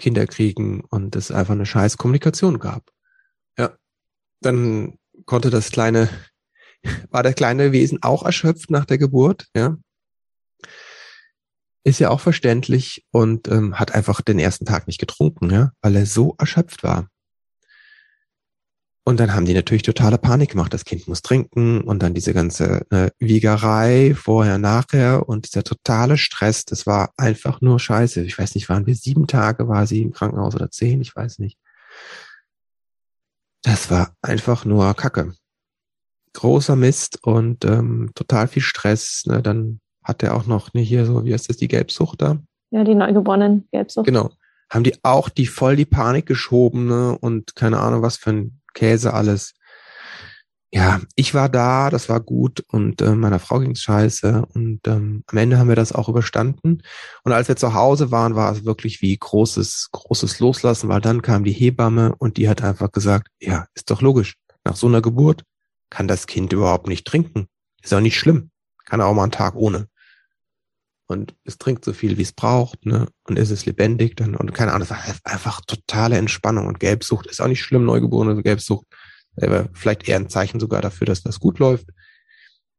Kinderkriegen 0.00 0.80
und 0.80 1.14
es 1.14 1.30
einfach 1.30 1.54
eine 1.54 1.66
scheiß 1.66 1.96
Kommunikation 1.96 2.58
gab. 2.58 2.90
Ja, 3.56 3.76
dann 4.40 4.98
konnte 5.26 5.50
das 5.50 5.70
kleine, 5.70 6.08
war 7.10 7.22
der 7.22 7.34
kleine 7.34 7.72
Wesen 7.72 8.02
auch 8.02 8.24
erschöpft 8.24 8.70
nach 8.70 8.84
der 8.84 8.98
Geburt, 8.98 9.46
ja. 9.54 9.76
Ist 11.82 11.98
ja 11.98 12.10
auch 12.10 12.20
verständlich 12.20 13.06
und 13.10 13.48
ähm, 13.48 13.78
hat 13.78 13.92
einfach 13.92 14.20
den 14.20 14.38
ersten 14.38 14.66
Tag 14.66 14.86
nicht 14.86 14.98
getrunken, 14.98 15.50
ja, 15.50 15.72
weil 15.80 15.96
er 15.96 16.04
so 16.04 16.34
erschöpft 16.38 16.82
war. 16.82 17.08
Und 19.10 19.18
dann 19.18 19.34
haben 19.34 19.44
die 19.44 19.54
natürlich 19.54 19.82
totale 19.82 20.18
Panik 20.18 20.50
gemacht. 20.50 20.72
Das 20.72 20.84
Kind 20.84 21.08
muss 21.08 21.20
trinken 21.20 21.80
und 21.80 22.00
dann 22.00 22.14
diese 22.14 22.32
ganze 22.32 22.86
äh, 22.92 23.10
Wiegerei 23.18 24.14
vorher, 24.14 24.56
nachher 24.56 25.28
und 25.28 25.48
dieser 25.48 25.64
totale 25.64 26.16
Stress. 26.16 26.64
Das 26.64 26.86
war 26.86 27.10
einfach 27.16 27.60
nur 27.60 27.80
scheiße. 27.80 28.22
Ich 28.22 28.38
weiß 28.38 28.54
nicht, 28.54 28.68
waren 28.68 28.86
wir 28.86 28.94
sieben 28.94 29.26
Tage, 29.26 29.66
war 29.66 29.88
sie 29.88 30.02
im 30.02 30.12
Krankenhaus 30.12 30.54
oder 30.54 30.70
zehn? 30.70 31.00
Ich 31.00 31.16
weiß 31.16 31.40
nicht. 31.40 31.58
Das 33.64 33.90
war 33.90 34.14
einfach 34.22 34.64
nur 34.64 34.94
Kacke. 34.94 35.34
Großer 36.34 36.76
Mist 36.76 37.18
und 37.24 37.64
ähm, 37.64 38.12
total 38.14 38.46
viel 38.46 38.62
Stress. 38.62 39.24
Ne? 39.26 39.42
Dann 39.42 39.80
hat 40.04 40.22
er 40.22 40.36
auch 40.36 40.46
noch 40.46 40.72
ne, 40.72 40.82
hier 40.82 41.04
so, 41.04 41.24
wie 41.24 41.34
heißt 41.34 41.48
das, 41.48 41.56
die 41.56 41.66
Gelbsucht 41.66 42.22
da? 42.22 42.38
Ja, 42.70 42.84
die 42.84 42.94
neugeborenen 42.94 43.66
Gelbsucht. 43.72 44.06
Genau. 44.06 44.30
Haben 44.70 44.84
die 44.84 44.94
auch 45.02 45.28
die 45.28 45.48
voll 45.48 45.74
die 45.74 45.84
Panik 45.84 46.26
geschoben 46.26 46.86
ne? 46.86 47.18
und 47.18 47.56
keine 47.56 47.80
Ahnung, 47.80 48.02
was 48.02 48.16
für 48.16 48.30
ein 48.30 48.59
Käse 48.74 49.14
alles. 49.14 49.54
Ja, 50.72 51.00
ich 51.16 51.34
war 51.34 51.48
da, 51.48 51.90
das 51.90 52.08
war 52.08 52.20
gut 52.20 52.60
und 52.68 53.02
äh, 53.02 53.16
meiner 53.16 53.40
Frau 53.40 53.58
ging's 53.58 53.82
scheiße 53.82 54.46
und 54.54 54.86
ähm, 54.86 55.24
am 55.26 55.38
Ende 55.38 55.58
haben 55.58 55.68
wir 55.68 55.74
das 55.74 55.90
auch 55.90 56.08
überstanden. 56.08 56.82
Und 57.24 57.32
als 57.32 57.48
wir 57.48 57.56
zu 57.56 57.74
Hause 57.74 58.12
waren, 58.12 58.36
war 58.36 58.52
es 58.52 58.64
wirklich 58.64 59.02
wie 59.02 59.16
großes, 59.18 59.88
großes 59.90 60.38
Loslassen, 60.38 60.88
weil 60.88 61.00
dann 61.00 61.22
kam 61.22 61.42
die 61.42 61.52
Hebamme 61.52 62.14
und 62.18 62.36
die 62.36 62.48
hat 62.48 62.62
einfach 62.62 62.92
gesagt, 62.92 63.28
ja, 63.40 63.66
ist 63.74 63.90
doch 63.90 64.00
logisch. 64.00 64.36
Nach 64.62 64.76
so 64.76 64.86
einer 64.86 65.02
Geburt 65.02 65.42
kann 65.90 66.06
das 66.06 66.28
Kind 66.28 66.52
überhaupt 66.52 66.86
nicht 66.86 67.04
trinken. 67.04 67.48
Ist 67.82 67.92
auch 67.92 68.00
nicht 68.00 68.16
schlimm. 68.16 68.50
Kann 68.84 69.00
auch 69.00 69.12
mal 69.12 69.24
einen 69.24 69.32
Tag 69.32 69.56
ohne. 69.56 69.88
Und 71.10 71.34
es 71.42 71.58
trinkt 71.58 71.84
so 71.84 71.92
viel, 71.92 72.18
wie 72.18 72.22
es 72.22 72.30
braucht, 72.30 72.86
ne? 72.86 73.08
Und 73.24 73.36
ist 73.36 73.50
es 73.50 73.66
lebendig 73.66 74.14
dann 74.14 74.36
und 74.36 74.54
keine 74.54 74.70
Ahnung, 74.70 74.82
es 74.82 74.90
war 74.90 75.02
einfach 75.24 75.60
totale 75.62 76.16
Entspannung 76.16 76.68
und 76.68 76.78
Gelbsucht 76.78 77.26
ist 77.26 77.40
auch 77.40 77.48
nicht 77.48 77.62
schlimm, 77.62 77.84
Neugeborene 77.84 78.40
Gelbsucht. 78.44 78.86
Aber 79.36 79.68
vielleicht 79.72 80.08
eher 80.08 80.18
ein 80.18 80.28
Zeichen 80.28 80.60
sogar 80.60 80.80
dafür, 80.80 81.08
dass 81.08 81.24
das 81.24 81.40
gut 81.40 81.58
läuft. 81.58 81.88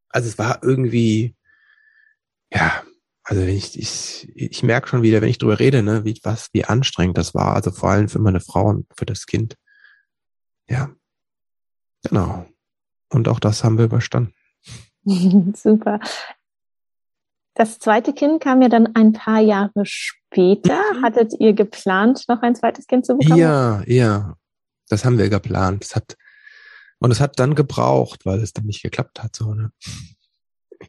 Also 0.07 0.29
es 0.29 0.37
war 0.37 0.63
irgendwie, 0.63 1.35
ja, 2.53 2.83
also 3.23 3.41
wenn 3.41 3.49
ich, 3.49 3.77
ich, 3.77 4.31
ich 4.33 4.63
merke 4.63 4.87
schon 4.87 5.01
wieder, 5.01 5.21
wenn 5.21 5.29
ich 5.29 5.37
drüber 5.37 5.59
rede, 5.59 5.83
ne, 5.83 6.05
wie, 6.05 6.17
was, 6.23 6.47
wie 6.53 6.63
anstrengend 6.63 7.17
das 7.17 7.33
war. 7.33 7.53
Also 7.53 7.71
vor 7.71 7.89
allem 7.89 8.07
für 8.07 8.19
meine 8.19 8.39
Frau 8.39 8.69
und 8.69 8.87
für 8.95 9.05
das 9.05 9.25
Kind. 9.25 9.57
Ja. 10.69 10.89
Genau. 12.03 12.45
Und 13.09 13.27
auch 13.27 13.41
das 13.41 13.65
haben 13.65 13.77
wir 13.77 13.83
überstanden. 13.83 14.33
Super. 15.53 15.99
Das 17.53 17.79
zweite 17.79 18.13
Kind 18.13 18.41
kam 18.41 18.61
ja 18.61 18.69
dann 18.69 18.95
ein 18.95 19.13
paar 19.13 19.39
Jahre 19.39 19.83
später. 19.83 20.79
Mhm. 20.93 21.03
Hattet 21.03 21.33
ihr 21.39 21.53
geplant, 21.53 22.23
noch 22.27 22.41
ein 22.41 22.55
zweites 22.55 22.87
Kind 22.87 23.05
zu 23.05 23.17
bekommen? 23.17 23.39
Ja, 23.39 23.83
ja. 23.85 24.35
Das 24.89 25.05
haben 25.05 25.17
wir 25.17 25.29
geplant. 25.29 25.83
Das 25.83 25.95
hat, 25.95 26.15
und 26.99 27.11
es 27.11 27.19
hat 27.19 27.39
dann 27.39 27.55
gebraucht, 27.55 28.25
weil 28.25 28.39
es 28.39 28.53
dann 28.53 28.65
nicht 28.65 28.83
geklappt 28.83 29.21
hat, 29.21 29.35
so, 29.35 29.53
ne? 29.53 29.71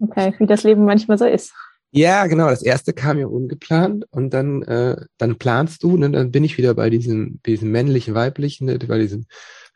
Okay, 0.01 0.35
wie 0.38 0.46
das 0.46 0.62
Leben 0.62 0.85
manchmal 0.85 1.18
so 1.18 1.27
ist. 1.27 1.53
Ja, 1.90 2.27
genau. 2.27 2.48
Das 2.48 2.62
erste 2.62 2.94
kam 2.94 3.18
ja 3.18 3.27
ungeplant 3.27 4.07
und 4.11 4.33
dann, 4.33 4.62
äh, 4.62 4.96
dann 5.18 5.37
planst 5.37 5.83
du, 5.83 5.98
ne, 5.98 6.11
dann 6.11 6.31
bin 6.31 6.42
ich 6.42 6.57
wieder 6.57 6.75
bei 6.75 6.88
diesem, 6.88 7.40
diesem 7.44 7.70
männlichen, 7.70 8.14
weiblichen, 8.14 8.66
ne, 8.66 8.79
bei 8.79 8.98
diesem 8.98 9.27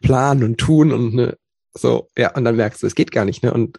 Plan 0.01 0.43
und 0.43 0.57
Tun 0.57 0.93
und 0.93 1.15
ne, 1.15 1.37
so, 1.75 2.09
ja, 2.17 2.35
und 2.35 2.45
dann 2.45 2.57
merkst 2.57 2.83
du, 2.83 2.87
es 2.87 2.95
geht 2.95 3.13
gar 3.13 3.27
nicht, 3.27 3.43
ne? 3.43 3.53
Und 3.53 3.79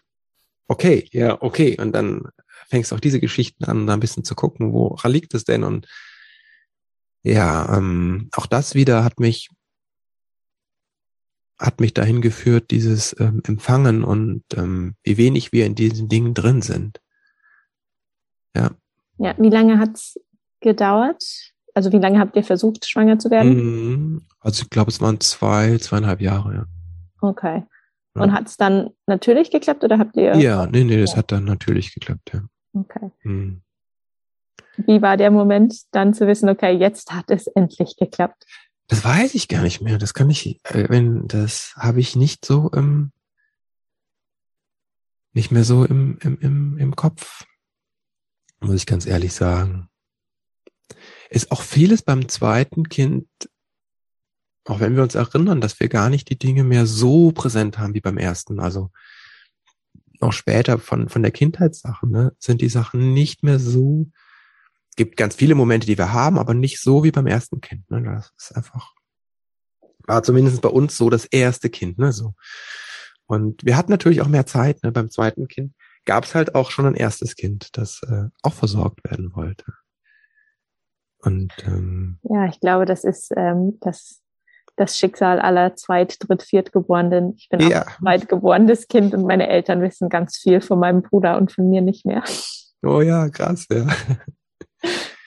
okay, 0.68 1.08
ja, 1.10 1.42
okay. 1.42 1.76
Und 1.80 1.92
dann 1.92 2.28
fängst 2.68 2.92
auch 2.92 3.00
diese 3.00 3.20
Geschichten 3.20 3.64
an, 3.64 3.86
da 3.86 3.94
ein 3.94 4.00
bisschen 4.00 4.24
zu 4.24 4.34
gucken, 4.34 4.72
woran 4.72 5.12
liegt 5.12 5.34
es 5.34 5.44
denn? 5.44 5.64
Und 5.64 5.86
ja, 7.22 7.76
ähm, 7.76 8.28
auch 8.32 8.46
das 8.46 8.74
wieder 8.74 9.04
hat 9.04 9.20
mich 9.20 9.50
hat 11.58 11.80
mich 11.80 11.92
dahin 11.92 12.20
geführt, 12.20 12.70
dieses 12.70 13.18
ähm, 13.18 13.42
Empfangen 13.44 14.04
und 14.04 14.44
ähm, 14.54 14.94
wie 15.02 15.16
wenig 15.16 15.52
wir 15.52 15.66
in 15.66 15.74
diesen 15.74 16.08
Dingen 16.08 16.32
drin 16.32 16.62
sind. 16.62 17.00
Ja. 18.54 18.70
Ja, 19.18 19.34
wie 19.38 19.50
lange 19.50 19.80
hat's 19.80 20.20
gedauert? 20.60 21.52
Also 21.74 21.92
wie 21.92 21.98
lange 21.98 22.20
habt 22.20 22.36
ihr 22.36 22.44
versucht, 22.44 22.88
schwanger 22.88 23.18
zu 23.18 23.30
werden? 23.30 23.54
Mhm. 23.54 24.22
Also 24.40 24.62
ich 24.62 24.70
glaube, 24.70 24.90
es 24.90 25.00
waren 25.00 25.20
zwei, 25.20 25.78
zweieinhalb 25.78 26.20
Jahre, 26.20 26.54
ja. 26.54 26.66
Okay. 27.20 27.64
Und 28.14 28.30
ja. 28.30 28.34
hat 28.34 28.46
es 28.46 28.56
dann 28.56 28.90
natürlich 29.06 29.50
geklappt 29.50 29.82
oder 29.82 29.98
habt 29.98 30.16
ihr? 30.16 30.36
Ja, 30.36 30.66
nee, 30.66 30.84
nee, 30.84 31.00
das 31.00 31.12
ja. 31.12 31.18
hat 31.18 31.32
dann 31.32 31.44
natürlich 31.44 31.92
geklappt, 31.92 32.30
ja. 32.32 32.42
Okay. 32.80 33.10
Hm. 33.20 33.62
Wie 34.76 35.02
war 35.02 35.16
der 35.16 35.30
Moment, 35.30 35.74
dann 35.90 36.14
zu 36.14 36.26
wissen, 36.26 36.48
okay, 36.48 36.70
jetzt 36.70 37.12
hat 37.12 37.30
es 37.30 37.46
endlich 37.48 37.96
geklappt? 37.96 38.44
Das 38.86 39.04
weiß 39.04 39.34
ich 39.34 39.48
gar 39.48 39.62
nicht 39.62 39.80
mehr. 39.80 39.98
Das 39.98 40.14
kann 40.14 40.30
ich, 40.30 40.60
äh, 40.64 40.88
wenn 40.88 41.26
das 41.26 41.74
habe 41.76 42.00
ich 42.00 42.16
nicht 42.16 42.44
so 42.44 42.70
im, 42.70 43.12
nicht 45.32 45.50
mehr 45.50 45.64
so 45.64 45.84
im, 45.84 46.18
im, 46.22 46.38
im, 46.40 46.78
im 46.78 46.96
Kopf, 46.96 47.44
muss 48.60 48.74
ich 48.74 48.86
ganz 48.86 49.06
ehrlich 49.06 49.32
sagen. 49.32 49.88
Ist 51.28 51.52
auch 51.52 51.62
vieles 51.62 52.02
beim 52.02 52.28
zweiten 52.28 52.88
Kind, 52.88 53.28
auch 54.64 54.80
wenn 54.80 54.96
wir 54.96 55.02
uns 55.02 55.14
erinnern, 55.14 55.60
dass 55.60 55.80
wir 55.80 55.88
gar 55.88 56.08
nicht 56.08 56.30
die 56.30 56.38
Dinge 56.38 56.64
mehr 56.64 56.86
so 56.86 57.32
präsent 57.32 57.78
haben 57.78 57.94
wie 57.94 58.00
beim 58.00 58.16
ersten. 58.16 58.60
Also 58.60 58.90
auch 60.20 60.32
später 60.32 60.78
von, 60.78 61.08
von 61.08 61.22
der 61.22 61.32
Kindheitssache, 61.32 62.08
ne, 62.08 62.32
sind 62.38 62.60
die 62.60 62.68
Sachen 62.68 63.12
nicht 63.14 63.42
mehr 63.42 63.58
so, 63.58 64.06
gibt 64.96 65.16
ganz 65.16 65.36
viele 65.36 65.54
Momente, 65.54 65.86
die 65.86 65.98
wir 65.98 66.12
haben, 66.12 66.38
aber 66.38 66.54
nicht 66.54 66.80
so 66.80 67.04
wie 67.04 67.12
beim 67.12 67.26
ersten 67.26 67.60
Kind. 67.60 67.90
Ne? 67.90 68.02
Das 68.02 68.32
ist 68.36 68.56
einfach, 68.56 68.94
war 70.06 70.22
zumindest 70.22 70.60
bei 70.60 70.68
uns 70.68 70.96
so 70.96 71.10
das 71.10 71.24
erste 71.24 71.70
Kind, 71.70 71.98
ne, 71.98 72.12
so. 72.12 72.34
Und 73.26 73.64
wir 73.64 73.76
hatten 73.76 73.90
natürlich 73.90 74.22
auch 74.22 74.28
mehr 74.28 74.46
Zeit, 74.46 74.82
ne, 74.82 74.90
beim 74.90 75.10
zweiten 75.10 75.48
Kind 75.48 75.74
gab 76.04 76.24
es 76.24 76.34
halt 76.34 76.54
auch 76.54 76.70
schon 76.70 76.86
ein 76.86 76.94
erstes 76.94 77.36
Kind, 77.36 77.76
das 77.76 78.00
äh, 78.08 78.28
auch 78.42 78.54
versorgt 78.54 79.04
werden 79.04 79.36
wollte. 79.36 79.74
Und 81.18 81.52
ähm, 81.66 82.18
ja, 82.22 82.46
ich 82.46 82.60
glaube, 82.60 82.86
das 82.86 83.04
ist 83.04 83.30
ähm, 83.36 83.76
das, 83.80 84.22
das 84.78 84.96
Schicksal 84.96 85.40
aller 85.40 85.74
Zweit-, 85.74 86.16
Dritt-, 86.20 86.42
Viertgeborenen. 86.42 87.34
Ich 87.36 87.48
bin 87.48 87.60
ja. 87.60 87.82
auch 87.82 87.98
zweitgeborenes 87.98 88.88
Kind 88.88 89.12
und 89.12 89.24
meine 89.24 89.48
Eltern 89.48 89.82
wissen 89.82 90.08
ganz 90.08 90.36
viel 90.36 90.60
von 90.60 90.78
meinem 90.78 91.02
Bruder 91.02 91.36
und 91.36 91.52
von 91.52 91.68
mir 91.68 91.82
nicht 91.82 92.06
mehr. 92.06 92.22
Oh 92.82 93.00
ja, 93.00 93.28
krass, 93.28 93.66
ja. 93.70 93.86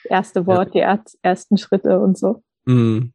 Erste 0.04 0.46
Wort, 0.46 0.74
ja. 0.74 0.96
die 0.96 1.10
ersten 1.22 1.58
Schritte 1.58 2.00
und 2.00 2.18
so. 2.18 2.42
Mm. 2.64 3.12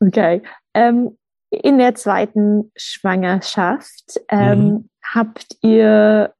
Okay. 0.00 0.42
Ähm, 0.74 1.18
in 1.50 1.78
der 1.78 1.94
zweiten 1.94 2.72
Schwangerschaft 2.76 4.20
ähm, 4.28 4.64
mhm. 4.64 4.90
habt 5.02 5.56
ihr 5.62 6.32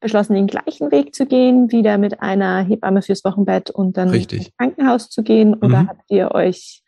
beschlossen, 0.00 0.34
den 0.34 0.46
gleichen 0.46 0.90
Weg 0.90 1.14
zu 1.14 1.26
gehen, 1.26 1.70
wieder 1.70 1.98
mit 1.98 2.20
einer 2.20 2.62
Hebamme 2.62 3.00
fürs 3.00 3.24
Wochenbett 3.24 3.70
und 3.70 3.96
dann 3.96 4.10
Richtig. 4.10 4.38
ins 4.38 4.56
Krankenhaus 4.56 5.08
zu 5.08 5.22
gehen? 5.22 5.54
Oder 5.54 5.82
mhm. 5.82 5.88
habt 5.88 6.10
ihr 6.10 6.32
euch 6.32 6.83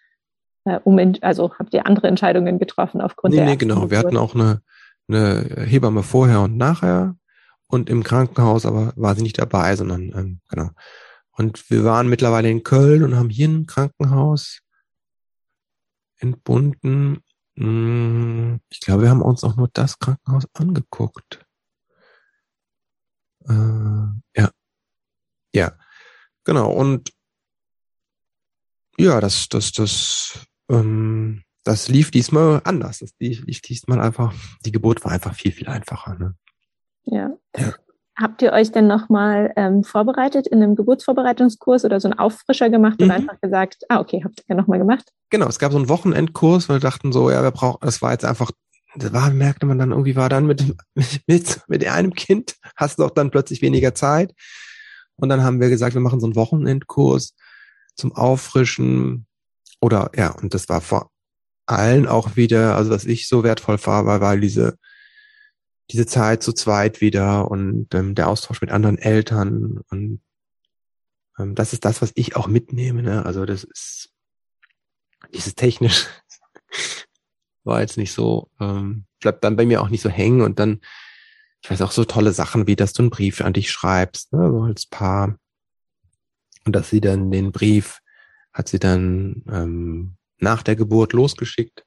äh, 0.66 0.81
um, 0.85 0.98
also 1.22 1.52
habt 1.59 1.72
ihr 1.74 1.87
andere 1.87 2.09
Entscheidungen 2.09 2.59
getroffen 2.59 3.00
aufgrund 3.00 3.35
nee, 3.35 3.40
der? 3.40 3.46
Nee, 3.46 3.57
genau. 3.57 3.90
Wir 3.90 3.98
hatten 3.98 4.16
auch 4.16 4.35
eine, 4.35 4.61
eine 5.09 5.64
Hebamme 5.64 6.02
vorher 6.02 6.40
und 6.40 6.57
nachher 6.57 7.16
und 7.68 7.88
im 7.88 8.02
Krankenhaus, 8.02 8.66
aber 8.66 8.92
war 8.96 9.14
sie 9.14 9.22
nicht 9.22 9.38
dabei, 9.38 9.76
sondern 9.76 10.12
ähm, 10.14 10.40
genau. 10.48 10.70
Und 11.31 11.70
wir 11.70 11.85
waren 11.85 12.09
mittlerweile 12.09 12.50
in 12.50 12.62
Köln 12.62 13.02
und 13.02 13.16
haben 13.16 13.29
hier 13.29 13.48
ein 13.48 13.66
Krankenhaus 13.66 14.61
entbunden. 16.18 17.22
Hm, 17.57 18.61
ich 18.70 18.81
glaube, 18.81 19.02
wir 19.02 19.11
haben 19.11 19.22
uns 19.22 19.44
auch 19.44 19.57
nur 19.57 19.68
das 19.72 19.98
Krankenhaus 19.98 20.46
angeguckt. 20.55 21.44
Äh, 23.48 23.52
ja. 24.37 24.50
Ja. 25.55 25.72
Genau. 26.44 26.70
Und 26.72 27.12
ja, 28.98 29.20
das, 29.20 29.48
das, 29.48 29.72
das, 29.72 30.46
ähm, 30.70 31.42
das 31.64 31.88
lief 31.88 32.11
diesmal 32.11 32.61
anders. 32.64 33.00
Das 33.00 33.11
lief 33.18 33.61
diesmal 33.61 34.00
einfach, 34.00 34.33
die 34.64 34.72
Geburt 34.72 35.05
war 35.05 35.12
einfach 35.12 35.35
viel, 35.35 35.52
viel 35.52 35.68
einfacher. 35.68 36.14
Ne? 36.14 36.35
Ja. 37.05 37.31
ja. 37.57 37.74
Habt 38.18 38.40
ihr 38.40 38.52
euch 38.52 38.72
denn 38.72 38.87
nochmal 38.87 39.52
ähm, 39.57 39.85
vorbereitet 39.85 40.46
in 40.46 40.62
einem 40.62 40.76
Geburtsvorbereitungskurs 40.76 41.85
oder 41.85 42.00
so 42.00 42.09
einen 42.09 42.18
Auffrischer 42.18 42.70
gemacht 42.70 43.00
mhm. 43.00 43.07
oder 43.07 43.14
einfach 43.16 43.40
gesagt, 43.40 43.85
ah, 43.88 44.00
okay, 44.00 44.22
habt 44.24 44.42
ihr 44.48 44.55
nochmal 44.55 44.79
gemacht? 44.79 45.11
Genau, 45.31 45.48
es 45.48 45.59
gab 45.59 45.72
so 45.72 45.79
einen 45.79 45.88
Wochenendkurs, 45.88 46.68
weil 46.68 46.76
wir 46.76 46.81
dachten 46.81 47.12
so, 47.12 47.31
ja, 47.31 47.42
wir 47.42 47.50
brauchen, 47.50 47.79
das 47.83 48.00
war 48.00 48.12
jetzt 48.12 48.24
einfach, 48.24 48.52
das 48.94 49.12
war, 49.12 49.31
merkte 49.31 49.66
man 49.66 49.79
dann 49.79 49.90
irgendwie, 49.90 50.16
war 50.16 50.29
dann 50.29 50.46
mit, 50.46 50.64
mit, 51.26 51.61
mit 51.66 51.87
einem 51.87 52.14
Kind, 52.14 52.55
hast 52.76 52.98
du 52.98 53.05
auch 53.05 53.11
dann 53.11 53.31
plötzlich 53.31 53.61
weniger 53.61 53.94
Zeit. 53.94 54.33
Und 55.16 55.29
dann 55.31 55.42
haben 55.42 55.61
wir 55.61 55.68
gesagt, 55.68 55.94
wir 55.94 56.00
machen 56.00 56.20
so 56.20 56.26
einen 56.26 56.37
Wochenendkurs 56.37 57.35
zum 57.96 58.12
Auffrischen 58.12 59.26
oder, 59.80 60.10
ja, 60.16 60.30
und 60.30 60.54
das 60.54 60.68
war 60.68 60.80
vor 60.80 61.10
allen 61.66 62.06
auch 62.06 62.36
wieder, 62.36 62.76
also 62.76 62.90
was 62.90 63.04
ich 63.04 63.28
so 63.28 63.42
wertvoll 63.42 63.78
war, 63.84 64.06
war, 64.06 64.20
war 64.20 64.36
diese, 64.36 64.78
diese 65.90 66.06
Zeit 66.06 66.42
zu 66.42 66.52
zweit 66.52 67.00
wieder 67.00 67.50
und 67.50 67.94
ähm, 67.94 68.14
der 68.14 68.28
Austausch 68.28 68.60
mit 68.60 68.70
anderen 68.70 68.98
Eltern 68.98 69.80
und 69.90 70.20
ähm, 71.38 71.54
das 71.54 71.72
ist 71.72 71.84
das, 71.84 72.02
was 72.02 72.12
ich 72.14 72.36
auch 72.36 72.46
mitnehme. 72.46 73.02
Ne? 73.02 73.24
Also 73.24 73.44
das 73.44 73.64
ist 73.64 74.10
dieses 75.34 75.54
technisch 75.54 76.06
war 77.64 77.80
jetzt 77.80 77.96
nicht 77.96 78.12
so, 78.12 78.48
ähm, 78.60 79.06
bleibt 79.20 79.42
dann 79.42 79.56
bei 79.56 79.66
mir 79.66 79.82
auch 79.82 79.88
nicht 79.88 80.02
so 80.02 80.08
hängen 80.08 80.40
und 80.40 80.58
dann, 80.58 80.80
ich 81.62 81.70
weiß 81.70 81.82
auch 81.82 81.90
so 81.90 82.04
tolle 82.04 82.32
Sachen, 82.32 82.66
wie 82.66 82.76
dass 82.76 82.92
du 82.92 83.02
einen 83.02 83.10
Brief 83.10 83.40
an 83.40 83.52
dich 83.52 83.70
schreibst, 83.70 84.32
ne? 84.32 84.50
so 84.50 84.62
als 84.62 84.86
Paar 84.86 85.36
und 86.64 86.74
dass 86.74 86.90
sie 86.90 87.00
dann 87.00 87.30
den 87.30 87.52
Brief 87.52 88.00
hat 88.56 88.68
sie 88.68 88.78
dann 88.78 89.44
ähm, 89.48 90.16
nach 90.38 90.62
der 90.62 90.76
Geburt 90.76 91.12
losgeschickt 91.12 91.86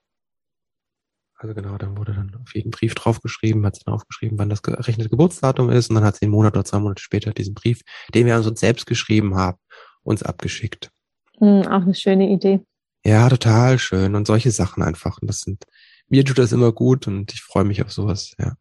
also 1.41 1.55
genau, 1.55 1.77
dann 1.77 1.97
wurde 1.97 2.13
dann 2.13 2.35
auf 2.41 2.53
jeden 2.53 2.69
Brief 2.69 2.95
draufgeschrieben, 2.95 3.65
hat 3.65 3.77
sie 3.77 3.83
dann 3.85 3.95
aufgeschrieben, 3.95 4.37
wann 4.37 4.49
das 4.49 4.61
gerechnet 4.61 5.09
Geburtsdatum 5.09 5.69
ist 5.69 5.89
und 5.89 5.95
dann 5.95 6.03
hat 6.03 6.17
sie 6.17 6.23
einen 6.23 6.33
Monat 6.33 6.53
oder 6.53 6.65
zwei 6.65 6.79
Monate 6.79 7.01
später 7.01 7.31
diesen 7.31 7.53
Brief, 7.53 7.81
den 8.13 8.25
wir 8.25 8.35
uns 8.35 8.59
selbst 8.59 8.85
geschrieben 8.85 9.35
haben, 9.35 9.57
uns 10.03 10.21
abgeschickt. 10.21 10.91
Mhm, 11.39 11.61
auch 11.67 11.83
eine 11.83 11.95
schöne 11.95 12.29
Idee. 12.29 12.59
Ja, 13.05 13.29
total 13.29 13.79
schön 13.79 14.15
und 14.15 14.27
solche 14.27 14.51
Sachen 14.51 14.83
einfach. 14.83 15.21
Und 15.21 15.29
das 15.29 15.39
sind, 15.39 15.63
mir 16.09 16.25
tut 16.25 16.39
das 16.39 16.51
immer 16.51 16.73
gut 16.73 17.07
und 17.07 17.31
ich 17.31 17.41
freue 17.41 17.63
mich 17.63 17.81
auf 17.81 17.91
sowas, 17.93 18.35
ja. 18.37 18.55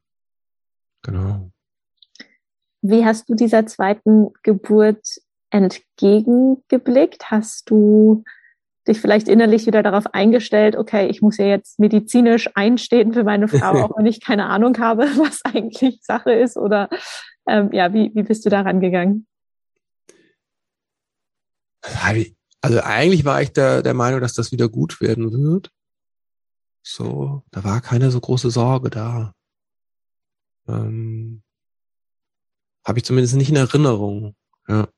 Genau. 1.02 1.50
Wie 2.80 3.04
hast 3.04 3.28
du 3.28 3.34
dieser 3.34 3.66
zweiten 3.66 4.28
Geburt 4.44 5.04
entgegengeblickt? 5.50 7.30
Hast 7.30 7.70
du 7.70 8.24
dich 8.88 9.00
vielleicht 9.00 9.28
innerlich 9.28 9.66
wieder 9.66 9.82
darauf 9.82 10.12
eingestellt, 10.14 10.74
okay, 10.74 11.08
ich 11.08 11.20
muss 11.20 11.36
ja 11.36 11.46
jetzt 11.46 11.78
medizinisch 11.78 12.48
einstehen 12.54 13.12
für 13.12 13.22
meine 13.22 13.46
Frau, 13.46 13.72
auch 13.84 13.96
wenn 13.96 14.06
ich 14.06 14.20
keine 14.20 14.46
Ahnung 14.46 14.78
habe, 14.78 15.02
was 15.18 15.44
eigentlich 15.44 16.00
Sache 16.02 16.32
ist? 16.32 16.56
Oder 16.56 16.88
ähm, 17.46 17.70
ja, 17.72 17.92
wie, 17.92 18.10
wie 18.14 18.22
bist 18.22 18.44
du 18.44 18.50
daran 18.50 18.80
gegangen? 18.80 19.26
Also 22.60 22.80
eigentlich 22.80 23.24
war 23.24 23.40
ich 23.40 23.52
der, 23.52 23.82
der 23.82 23.94
Meinung, 23.94 24.20
dass 24.20 24.34
das 24.34 24.50
wieder 24.52 24.68
gut 24.68 25.00
werden 25.00 25.32
wird. 25.32 25.70
So, 26.82 27.44
da 27.50 27.64
war 27.64 27.80
keine 27.80 28.10
so 28.10 28.20
große 28.20 28.50
Sorge 28.50 28.90
da. 28.90 29.34
Ähm, 30.66 31.42
Habe 32.84 32.98
ich 32.98 33.04
zumindest 33.04 33.36
nicht 33.36 33.50
in 33.50 33.56
Erinnerung. 33.56 34.34
Ja. 34.66 34.88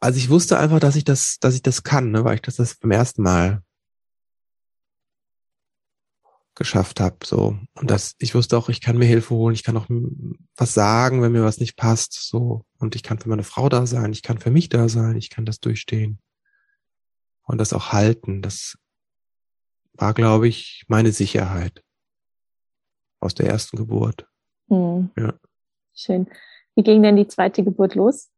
Also 0.00 0.18
ich 0.18 0.30
wusste 0.30 0.58
einfach, 0.58 0.80
dass 0.80 0.96
ich 0.96 1.04
das, 1.04 1.36
dass 1.40 1.54
ich 1.54 1.62
das 1.62 1.82
kann, 1.82 2.10
ne, 2.10 2.24
weil 2.24 2.36
ich 2.36 2.42
das, 2.42 2.56
das 2.56 2.76
beim 2.76 2.90
ersten 2.90 3.22
Mal 3.22 3.62
geschafft 6.54 7.00
habe. 7.00 7.16
So. 7.24 7.58
Und 7.74 7.90
das, 7.90 8.14
ich 8.18 8.34
wusste 8.34 8.56
auch, 8.56 8.68
ich 8.68 8.80
kann 8.80 8.98
mir 8.98 9.06
Hilfe 9.06 9.34
holen, 9.34 9.54
ich 9.54 9.62
kann 9.62 9.76
auch 9.76 9.86
was 10.56 10.74
sagen, 10.74 11.22
wenn 11.22 11.32
mir 11.32 11.44
was 11.44 11.60
nicht 11.60 11.76
passt. 11.76 12.14
So. 12.14 12.64
Und 12.78 12.94
ich 12.96 13.02
kann 13.02 13.18
für 13.18 13.28
meine 13.28 13.44
Frau 13.44 13.68
da 13.68 13.86
sein, 13.86 14.12
ich 14.12 14.22
kann 14.22 14.38
für 14.38 14.50
mich 14.50 14.70
da 14.70 14.88
sein, 14.88 15.16
ich 15.16 15.28
kann 15.28 15.44
das 15.44 15.60
durchstehen. 15.60 16.18
Und 17.42 17.58
das 17.58 17.72
auch 17.72 17.92
halten. 17.92 18.42
Das 18.42 18.78
war, 19.94 20.14
glaube 20.14 20.48
ich, 20.48 20.84
meine 20.88 21.12
Sicherheit 21.12 21.82
aus 23.20 23.34
der 23.34 23.48
ersten 23.48 23.76
Geburt. 23.76 24.26
Hm. 24.68 25.10
Ja. 25.16 25.34
Schön. 25.94 26.26
Wie 26.74 26.82
ging 26.82 27.02
denn 27.02 27.16
die 27.16 27.26
zweite 27.26 27.62
Geburt 27.62 27.94
los? 27.94 28.29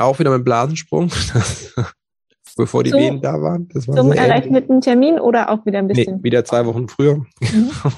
Auch 0.00 0.18
wieder 0.18 0.30
mit 0.30 0.44
Blasensprung, 0.44 1.10
bevor 2.56 2.82
die 2.82 2.90
zum, 2.90 3.00
Wehen 3.00 3.20
da 3.20 3.40
waren. 3.40 3.68
Das 3.68 3.86
war 3.86 3.96
zum 3.96 4.12
errechneten 4.12 4.76
ähnlich. 4.76 4.84
Termin 4.84 5.20
oder 5.20 5.50
auch 5.50 5.66
wieder 5.66 5.78
ein 5.78 5.88
bisschen? 5.88 6.16
Nee, 6.16 6.22
wieder 6.22 6.44
zwei 6.44 6.64
Wochen 6.66 6.88
früher. 6.88 7.16
Mhm. 7.40 7.70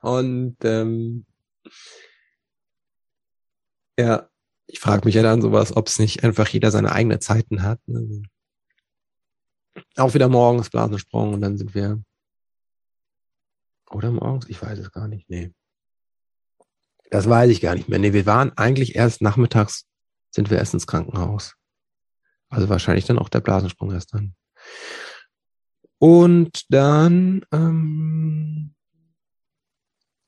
Und 0.00 0.56
ähm, 0.64 1.24
ja, 3.98 4.28
ich 4.66 4.80
frage 4.80 5.04
mich 5.04 5.14
ja 5.14 5.22
dann 5.22 5.40
sowas, 5.40 5.76
ob 5.76 5.88
es 5.88 5.98
nicht 5.98 6.24
einfach 6.24 6.48
jeder 6.48 6.70
seine 6.70 6.92
eigenen 6.92 7.20
Zeiten 7.20 7.62
hat. 7.62 7.78
Ne? 7.86 8.22
Auch 9.96 10.14
wieder 10.14 10.28
morgens 10.28 10.70
Blasensprung 10.70 11.34
und 11.34 11.40
dann 11.40 11.56
sind 11.56 11.74
wir. 11.74 12.02
Oder 13.90 14.10
morgens? 14.10 14.48
Ich 14.48 14.60
weiß 14.60 14.78
es 14.78 14.92
gar 14.92 15.08
nicht. 15.08 15.28
Nee. 15.30 15.52
Das 17.10 17.28
weiß 17.28 17.50
ich 17.50 17.60
gar 17.60 17.74
nicht 17.74 17.88
mehr. 17.88 17.98
Nee, 17.98 18.12
wir 18.12 18.26
waren 18.26 18.52
eigentlich 18.56 18.96
erst 18.96 19.22
nachmittags 19.22 19.86
sind 20.34 20.50
wir 20.50 20.58
erst 20.58 20.74
ins 20.74 20.86
Krankenhaus. 20.86 21.54
Also 22.48 22.68
wahrscheinlich 22.68 23.04
dann 23.04 23.18
auch 23.18 23.28
der 23.28 23.40
Blasensprung 23.40 23.92
erst 23.92 24.12
dann. 24.14 24.34
Und 25.98 26.66
dann 26.70 27.46
ähm, 27.52 28.74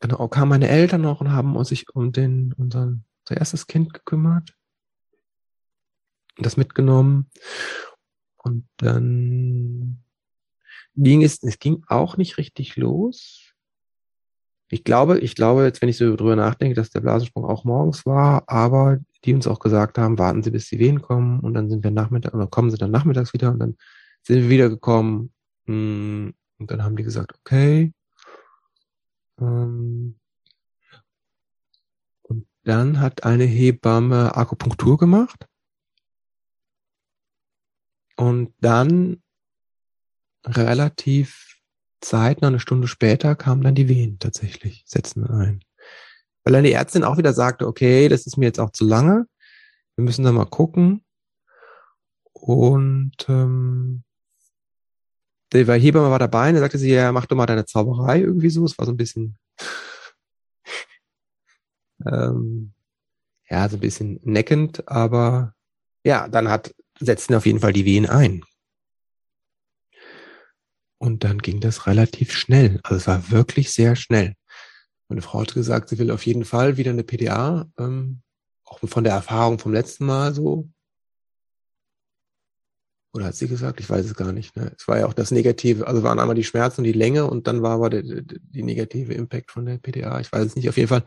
genau, 0.00 0.28
kamen 0.28 0.50
meine 0.50 0.68
Eltern 0.68 1.02
noch 1.02 1.20
und 1.20 1.32
haben 1.32 1.56
uns 1.56 1.68
sich 1.68 1.92
um 1.94 2.12
den, 2.12 2.52
unseren, 2.52 3.04
unser 3.24 3.38
erstes 3.38 3.66
Kind 3.66 3.92
gekümmert. 3.92 4.54
Das 6.38 6.56
mitgenommen. 6.56 7.30
Und 8.36 8.68
dann 8.76 10.04
ging 10.94 11.24
es, 11.24 11.42
es 11.42 11.58
ging 11.58 11.82
auch 11.88 12.16
nicht 12.16 12.38
richtig 12.38 12.76
los. 12.76 13.54
Ich 14.68 14.84
glaube, 14.84 15.18
ich 15.18 15.34
glaube 15.34 15.64
jetzt, 15.64 15.82
wenn 15.82 15.88
ich 15.88 15.96
so 15.96 16.14
drüber 16.14 16.36
nachdenke, 16.36 16.74
dass 16.74 16.90
der 16.90 17.00
Blasensprung 17.00 17.44
auch 17.44 17.64
morgens 17.64 18.06
war, 18.06 18.44
aber 18.48 18.98
die 19.26 19.34
uns 19.34 19.46
auch 19.46 19.58
gesagt 19.58 19.98
haben, 19.98 20.18
warten 20.18 20.42
Sie, 20.42 20.50
bis 20.50 20.68
die 20.68 20.78
Wehen 20.78 21.02
kommen 21.02 21.40
und 21.40 21.54
dann 21.54 21.68
sind 21.68 21.84
wir 21.84 21.90
nachmittags, 21.90 22.34
oder 22.34 22.46
kommen 22.46 22.70
sie 22.70 22.78
dann 22.78 22.90
nachmittags 22.90 23.32
wieder 23.32 23.50
und 23.50 23.58
dann 23.58 23.76
sind 24.22 24.42
wir 24.42 24.48
wiedergekommen 24.48 25.32
hm, 25.66 26.34
und 26.58 26.70
dann 26.70 26.82
haben 26.82 26.96
die 26.96 27.02
gesagt, 27.02 27.34
okay. 27.38 27.92
Ähm, 29.40 30.18
und 32.22 32.46
dann 32.64 33.00
hat 33.00 33.24
eine 33.24 33.44
Hebamme 33.44 34.36
Akupunktur 34.36 34.96
gemacht 34.96 35.46
und 38.16 38.54
dann 38.60 39.22
relativ 40.44 41.58
zeitnah, 42.00 42.48
eine 42.48 42.60
Stunde 42.60 42.88
später, 42.88 43.34
kamen 43.34 43.62
dann 43.62 43.74
die 43.74 43.88
Wehen 43.88 44.18
tatsächlich, 44.18 44.84
setzen 44.86 45.22
dann 45.22 45.40
ein. 45.40 45.65
Weil 46.46 46.52
dann 46.52 46.62
die 46.62 46.74
Ärztin 46.74 47.02
auch 47.02 47.18
wieder 47.18 47.32
sagte, 47.32 47.66
okay, 47.66 48.08
das 48.08 48.24
ist 48.24 48.36
mir 48.36 48.46
jetzt 48.46 48.60
auch 48.60 48.70
zu 48.70 48.84
lange. 48.84 49.26
Wir 49.96 50.04
müssen 50.04 50.24
da 50.24 50.30
mal 50.30 50.44
gucken. 50.44 51.04
Und 52.34 53.16
ähm, 53.28 54.04
der 55.52 55.74
Hebamme 55.74 56.08
war 56.08 56.20
dabei 56.20 56.50
und 56.50 56.54
da 56.54 56.60
sagte 56.60 56.78
sie, 56.78 56.92
ja, 56.92 57.10
mach 57.10 57.26
doch 57.26 57.36
mal 57.36 57.46
deine 57.46 57.64
Zauberei 57.64 58.20
irgendwie 58.20 58.50
so. 58.50 58.64
Es 58.64 58.78
war 58.78 58.86
so 58.86 58.92
ein 58.92 58.96
bisschen 58.96 59.36
ähm, 62.06 62.74
ja, 63.50 63.68
so 63.68 63.76
ein 63.76 63.80
bisschen 63.80 64.20
neckend, 64.22 64.86
aber 64.86 65.52
ja, 66.04 66.28
dann 66.28 66.48
hat, 66.48 66.72
setzten 67.00 67.34
auf 67.34 67.46
jeden 67.46 67.58
Fall 67.58 67.72
die 67.72 67.86
Wehen 67.86 68.06
ein. 68.06 68.44
Und 70.98 71.24
dann 71.24 71.38
ging 71.38 71.58
das 71.58 71.88
relativ 71.88 72.32
schnell. 72.32 72.78
Also 72.84 72.98
es 72.98 73.06
war 73.08 73.32
wirklich 73.32 73.72
sehr 73.72 73.96
schnell. 73.96 74.35
Meine 75.08 75.22
Frau 75.22 75.40
hat 75.40 75.54
gesagt, 75.54 75.88
sie 75.88 75.98
will 75.98 76.10
auf 76.10 76.26
jeden 76.26 76.44
Fall 76.44 76.76
wieder 76.76 76.90
eine 76.90 77.04
PDA, 77.04 77.66
ähm, 77.78 78.22
auch 78.64 78.80
von 78.84 79.04
der 79.04 79.12
Erfahrung 79.12 79.58
vom 79.58 79.72
letzten 79.72 80.06
Mal 80.06 80.34
so. 80.34 80.68
Oder 83.12 83.26
hat 83.26 83.34
sie 83.34 83.48
gesagt? 83.48 83.80
Ich 83.80 83.88
weiß 83.88 84.04
es 84.04 84.14
gar 84.14 84.32
nicht. 84.32 84.56
Ne? 84.56 84.72
Es 84.76 84.86
war 84.88 84.98
ja 84.98 85.06
auch 85.06 85.14
das 85.14 85.30
Negative, 85.30 85.86
also 85.86 86.02
waren 86.02 86.18
einmal 86.18 86.34
die 86.34 86.44
Schmerzen 86.44 86.80
und 86.80 86.84
die 86.84 86.92
Länge 86.92 87.26
und 87.26 87.46
dann 87.46 87.62
war 87.62 87.72
aber 87.72 87.88
der, 87.88 88.02
die, 88.02 88.40
die 88.40 88.62
negative 88.62 89.14
Impact 89.14 89.50
von 89.50 89.64
der 89.64 89.78
PDA. 89.78 90.20
Ich 90.20 90.30
weiß 90.30 90.44
es 90.44 90.56
nicht. 90.56 90.68
Auf 90.68 90.76
jeden 90.76 90.88
Fall 90.88 91.04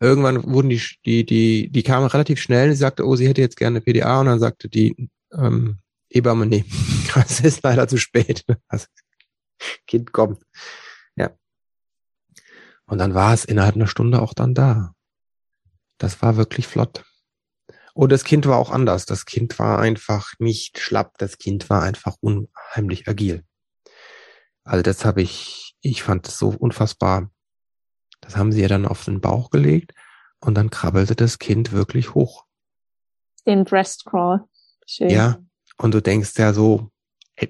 irgendwann 0.00 0.44
wurden 0.44 0.68
die, 0.68 0.82
die, 1.06 1.24
die, 1.24 1.70
die 1.70 1.82
kamen 1.82 2.06
relativ 2.06 2.40
schnell. 2.40 2.70
Sie 2.70 2.76
sagte, 2.76 3.06
oh, 3.06 3.16
sie 3.16 3.28
hätte 3.28 3.40
jetzt 3.40 3.56
gerne 3.56 3.76
eine 3.76 3.80
PDA 3.80 4.20
und 4.20 4.26
dann 4.26 4.40
sagte 4.40 4.68
die 4.68 5.08
ähm, 5.32 5.78
Hebamme, 6.10 6.44
nee, 6.44 6.64
das 7.14 7.40
ist 7.40 7.62
leider 7.62 7.88
zu 7.88 7.96
spät. 7.96 8.44
Das 8.68 8.88
Kind 9.86 10.12
kommt. 10.12 10.40
Und 12.88 12.98
dann 12.98 13.14
war 13.14 13.32
es 13.32 13.44
innerhalb 13.44 13.76
einer 13.76 13.86
Stunde 13.86 14.20
auch 14.20 14.34
dann 14.34 14.54
da. 14.54 14.92
Das 15.98 16.20
war 16.22 16.36
wirklich 16.36 16.66
flott. 16.66 17.04
Und 17.94 18.10
das 18.10 18.24
Kind 18.24 18.46
war 18.46 18.58
auch 18.58 18.70
anders. 18.70 19.06
Das 19.06 19.24
Kind 19.24 19.58
war 19.58 19.78
einfach 19.78 20.32
nicht 20.38 20.78
schlapp. 20.78 21.18
Das 21.18 21.38
Kind 21.38 21.70
war 21.70 21.82
einfach 21.82 22.16
unheimlich 22.20 23.08
agil. 23.08 23.44
Also 24.64 24.82
das 24.82 25.04
habe 25.04 25.22
ich, 25.22 25.76
ich 25.80 26.02
fand 26.02 26.26
es 26.26 26.38
so 26.38 26.48
unfassbar 26.48 27.30
das 28.20 28.36
haben 28.36 28.52
sie 28.52 28.60
ja 28.60 28.68
dann 28.68 28.86
auf 28.86 29.04
den 29.04 29.20
Bauch 29.20 29.50
gelegt 29.50 29.94
und 30.40 30.54
dann 30.54 30.70
krabbelte 30.70 31.14
das 31.14 31.38
Kind 31.38 31.72
wirklich 31.72 32.14
hoch. 32.14 32.44
Den 33.46 33.64
Breast 33.64 34.04
Crawl. 34.06 34.44
Schön. 34.86 35.10
Ja, 35.10 35.38
und 35.78 35.94
du 35.94 36.02
denkst 36.02 36.32
ja 36.36 36.52
so, 36.52 36.90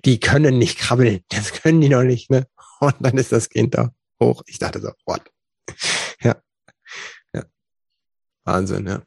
die 0.05 0.21
können 0.21 0.59
nicht 0.59 0.79
krabbeln, 0.79 1.25
das 1.29 1.53
können 1.53 1.81
die 1.81 1.89
noch 1.89 2.03
nicht, 2.03 2.31
ne? 2.31 2.47
Und 2.81 2.95
dann 3.01 3.19
ist 3.19 3.33
das 3.33 3.49
Kind 3.49 3.75
da 3.75 3.93
hoch. 4.21 4.43
Ich 4.47 4.59
dachte 4.59 4.81
so, 4.81 4.91
what? 5.07 5.23
Ja. 6.21 6.37
ja. 7.33 7.45
Wahnsinn, 8.45 8.87
ja. 8.87 9.03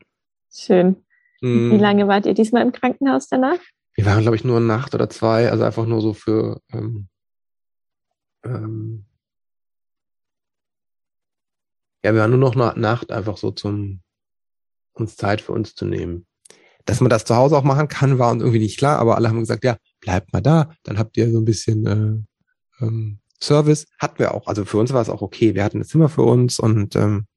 Schön. 0.53 1.03
Hm. 1.41 1.71
Wie 1.71 1.77
lange 1.77 2.07
wart 2.07 2.25
ihr 2.25 2.33
diesmal 2.33 2.61
im 2.61 2.71
Krankenhaus 2.71 3.27
danach? 3.27 3.59
Wir 3.95 4.05
waren, 4.05 4.21
glaube 4.21 4.37
ich, 4.37 4.45
nur 4.45 4.57
eine 4.57 4.65
Nacht 4.65 4.95
oder 4.95 5.09
zwei, 5.09 5.49
also 5.49 5.63
einfach 5.65 5.85
nur 5.85 6.01
so 6.01 6.13
für 6.13 6.61
ähm, 6.71 7.09
ähm, 8.43 9.05
ja, 12.03 12.13
wir 12.13 12.21
waren 12.21 12.31
nur 12.31 12.39
noch 12.39 12.55
eine 12.55 12.79
Nacht 12.79 13.11
einfach 13.11 13.37
so 13.37 13.51
zum, 13.51 14.01
uns 14.93 15.15
Zeit 15.15 15.41
für 15.41 15.51
uns 15.51 15.75
zu 15.75 15.85
nehmen. 15.85 16.25
Dass 16.85 16.99
man 16.99 17.11
das 17.11 17.25
zu 17.25 17.35
Hause 17.35 17.57
auch 17.57 17.63
machen 17.63 17.87
kann, 17.87 18.17
war 18.17 18.31
uns 18.31 18.41
irgendwie 18.41 18.59
nicht 18.59 18.79
klar, 18.79 18.97
aber 18.99 19.15
alle 19.15 19.29
haben 19.29 19.39
gesagt, 19.39 19.63
ja, 19.63 19.77
bleibt 19.99 20.33
mal 20.33 20.41
da, 20.41 20.73
dann 20.83 20.97
habt 20.97 21.15
ihr 21.17 21.31
so 21.31 21.37
ein 21.37 21.45
bisschen 21.45 21.85
äh, 21.85 22.83
ähm, 22.83 23.19
Service. 23.41 23.87
Hatten 23.99 24.19
wir 24.19 24.33
auch. 24.33 24.47
Also 24.47 24.65
für 24.65 24.77
uns 24.77 24.93
war 24.93 25.01
es 25.01 25.09
auch 25.09 25.21
okay. 25.21 25.55
Wir 25.55 25.63
hatten 25.63 25.79
ein 25.79 25.85
Zimmer 25.85 26.09
für 26.09 26.23
uns 26.23 26.59
und 26.59 26.95
ähm, 26.95 27.27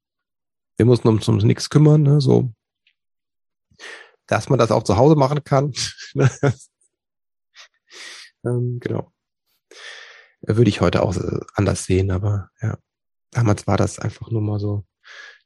wir 0.76 0.86
mussten 0.86 1.08
uns 1.08 1.28
um 1.28 1.36
nichts 1.38 1.70
kümmern, 1.70 2.02
ne, 2.02 2.20
so. 2.20 2.52
Dass 4.26 4.48
man 4.48 4.58
das 4.58 4.70
auch 4.70 4.82
zu 4.82 4.96
Hause 4.96 5.16
machen 5.16 5.44
kann. 5.44 5.72
ähm, 8.44 8.78
genau. 8.80 9.12
Würde 10.40 10.68
ich 10.68 10.80
heute 10.80 11.02
auch 11.02 11.16
äh, 11.16 11.40
anders 11.54 11.84
sehen, 11.84 12.10
aber 12.10 12.50
ja 12.60 12.76
damals 13.34 13.66
war 13.66 13.76
das 13.76 13.98
einfach 13.98 14.30
nur 14.30 14.40
mal 14.40 14.58
so 14.58 14.84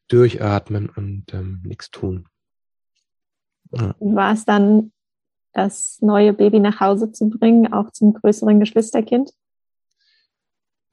durchatmen 0.08 0.88
und 0.88 1.32
ähm, 1.34 1.62
nichts 1.64 1.90
tun. 1.90 2.26
Ja. 3.72 3.94
War 3.98 4.32
es 4.32 4.44
dann 4.44 4.92
das 5.52 5.98
neue 6.00 6.32
Baby 6.32 6.60
nach 6.60 6.80
Hause 6.80 7.12
zu 7.12 7.28
bringen, 7.28 7.72
auch 7.72 7.90
zum 7.90 8.14
größeren 8.14 8.60
Geschwisterkind? 8.60 9.32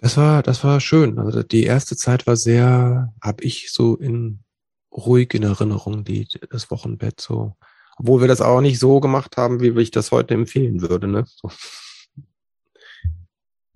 Das 0.06 0.18
war, 0.18 0.44
das 0.44 0.64
war 0.64 0.80
schön. 0.82 1.18
Also 1.18 1.42
die 1.42 1.64
erste 1.64 1.98
Zeit 1.98 2.28
war 2.28 2.36
sehr, 2.36 3.12
habe 3.24 3.44
ich 3.44 3.72
so 3.72 3.96
in 3.96 4.44
ruhig 4.92 5.34
in 5.34 5.42
Erinnerung, 5.42 6.04
die, 6.04 6.28
das 6.52 6.70
Wochenbett 6.70 7.20
so. 7.20 7.56
Obwohl 7.98 8.22
wir 8.22 8.28
das 8.28 8.40
auch 8.40 8.62
nicht 8.62 8.78
so 8.78 9.00
gemacht 9.00 9.36
haben, 9.36 9.62
wie 9.62 9.82
ich 9.82 9.90
das 9.90 10.12
heute 10.12 10.36
empfehlen 10.36 10.82
würde, 10.82 11.08
ne? 11.08 11.26
So. 11.26 11.50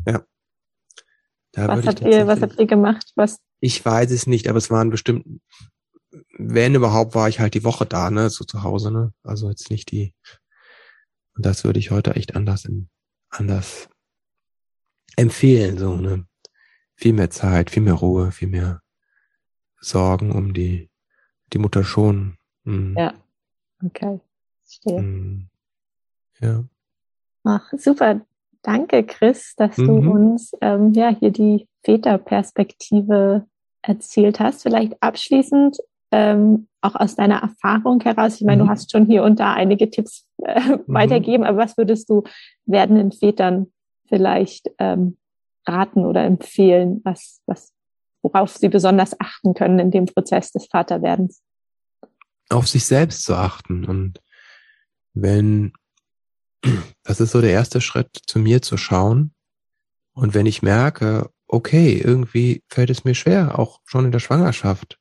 Ja. 0.06 0.24
Da 1.54 1.68
was 1.68 1.88
habt 1.88 2.02
ihr, 2.02 2.28
was 2.28 2.42
habt 2.42 2.60
ihr 2.60 2.68
gemacht? 2.68 3.12
Was? 3.16 3.40
Ich 3.60 3.84
weiß 3.84 4.12
es 4.12 4.28
nicht, 4.28 4.48
aber 4.50 4.60
es 4.60 4.70
waren 4.70 4.92
bestimmt, 4.92 5.42
wenn 6.38 6.76
überhaupt, 6.76 7.16
war 7.16 7.28
ich 7.28 7.40
halt 7.40 7.56
die 7.56 7.64
Woche 7.64 7.88
da, 7.88 8.12
ne, 8.12 8.30
so 8.30 8.46
zu 8.46 8.62
Hause, 8.62 8.92
ne. 8.92 9.14
Also 9.24 9.50
jetzt 9.50 9.72
nicht 9.72 9.90
die. 9.90 10.14
Und 11.36 11.48
das 11.48 11.64
würde 11.64 11.80
ich 11.80 11.90
heute 11.90 12.16
echt 12.16 12.36
anders, 12.36 12.70
anders 13.32 13.90
empfehlen, 15.16 15.78
so, 15.78 15.96
ne. 15.96 16.26
Viel 16.96 17.14
mehr 17.14 17.30
Zeit, 17.30 17.70
viel 17.70 17.84
mehr 17.84 17.94
Ruhe, 17.94 18.32
viel 18.32 18.50
mehr 18.50 18.82
Sorgen 19.80 20.32
um 20.32 20.54
die, 20.54 20.90
die 21.54 21.58
Mutter 21.58 21.84
schon. 21.84 22.38
Mhm. 22.66 22.96
Ja. 22.98 23.14
Okay. 23.86 24.20
Verstehe. 24.64 25.02
Mhm. 25.02 25.48
Ja. 26.42 26.64
Ach, 27.46 27.72
super. 27.78 28.22
Danke, 28.62 29.06
Chris, 29.06 29.56
dass 29.56 29.78
mhm. 29.78 29.86
du 29.86 30.12
uns 30.12 30.52
ähm, 30.62 30.92
ja 30.94 31.10
hier 31.10 31.32
die 31.32 31.68
Väterperspektive 31.84 33.46
erzählt 33.82 34.40
hast. 34.40 34.64
Vielleicht 34.64 35.02
abschließend 35.02 35.78
ähm, 36.12 36.68
auch 36.82 36.96
aus 36.96 37.16
deiner 37.16 37.42
Erfahrung 37.42 38.02
heraus. 38.02 38.36
Ich 38.36 38.46
meine, 38.46 38.64
mhm. 38.64 38.68
du 38.68 38.72
hast 38.72 38.92
schon 38.92 39.06
hier 39.06 39.24
und 39.24 39.40
da 39.40 39.54
einige 39.54 39.90
Tipps 39.90 40.26
äh, 40.44 40.60
mhm. 40.60 40.84
weitergeben, 40.88 41.44
aber 41.44 41.58
was 41.58 41.78
würdest 41.78 42.10
du 42.10 42.24
werdenden 42.66 43.12
Vätern 43.12 43.72
vielleicht 44.10 44.70
ähm, 44.80 45.18
raten 45.66 46.06
oder 46.06 46.24
empfehlen, 46.24 47.02
was, 47.04 47.42
was, 47.46 47.72
worauf 48.22 48.56
sie 48.58 48.70
besonders 48.70 49.20
achten 49.20 49.54
können 49.54 49.80
in 49.80 49.92
dem 49.92 50.06
Prozess 50.06 50.52
des 50.52 50.68
Vaterwerdens? 50.68 51.42
Auf 52.50 52.68
sich 52.68 52.86
selbst 52.86 53.24
zu 53.24 53.36
achten 53.36 53.86
und 53.86 54.22
wenn 55.14 55.74
das 57.04 57.20
ist 57.20 57.32
so 57.32 57.42
der 57.42 57.52
erste 57.52 57.82
Schritt, 57.82 58.20
zu 58.28 58.40
mir 58.40 58.62
zu 58.62 58.78
schauen. 58.78 59.34
Und 60.14 60.34
wenn 60.34 60.46
ich 60.46 60.62
merke, 60.62 61.30
okay, 61.48 61.98
irgendwie 61.98 62.64
fällt 62.68 62.90
es 62.90 63.04
mir 63.04 63.16
schwer, 63.16 63.58
auch 63.58 63.80
schon 63.86 64.06
in 64.06 64.12
der 64.12 64.20
Schwangerschaft, 64.20 65.00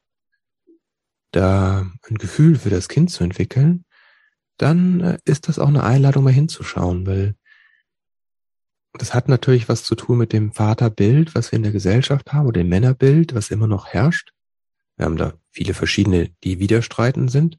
da 1.33 1.91
ein 2.09 2.15
Gefühl 2.17 2.57
für 2.57 2.71
das 2.71 2.89
Kind 2.89 3.11
zu 3.11 3.25
entwickeln, 3.25 3.85
dann 4.57 5.01
äh, 5.01 5.19
ist 5.25 5.49
das 5.49 5.59
auch 5.59 5.69
eine 5.69 5.85
Einladung, 5.85 6.25
mal 6.25 6.33
hinzuschauen, 6.33 7.07
weil 7.07 7.37
das 8.93 9.15
hat 9.15 9.29
natürlich 9.29 9.69
was 9.69 9.85
zu 9.85 9.95
tun 9.95 10.19
mit 10.19 10.33
dem 10.33 10.53
Vaterbild, 10.53 11.35
was 11.35 11.53
wir 11.53 11.57
in 11.57 11.63
der 11.63 11.73
Gesellschaft 11.73 12.33
haben, 12.33 12.47
oder 12.47 12.61
dem 12.63 12.69
Männerbild, 12.69 13.35
was 13.35 13.51
immer 13.51 13.67
noch 13.67 13.87
herrscht. 13.89 14.33
Wir 14.97 15.07
haben 15.07 15.17
da 15.17 15.35
viele 15.51 15.75
verschiedene, 15.75 16.31
die 16.45 16.59
widerstreiten 16.59 17.29
sind. 17.29 17.59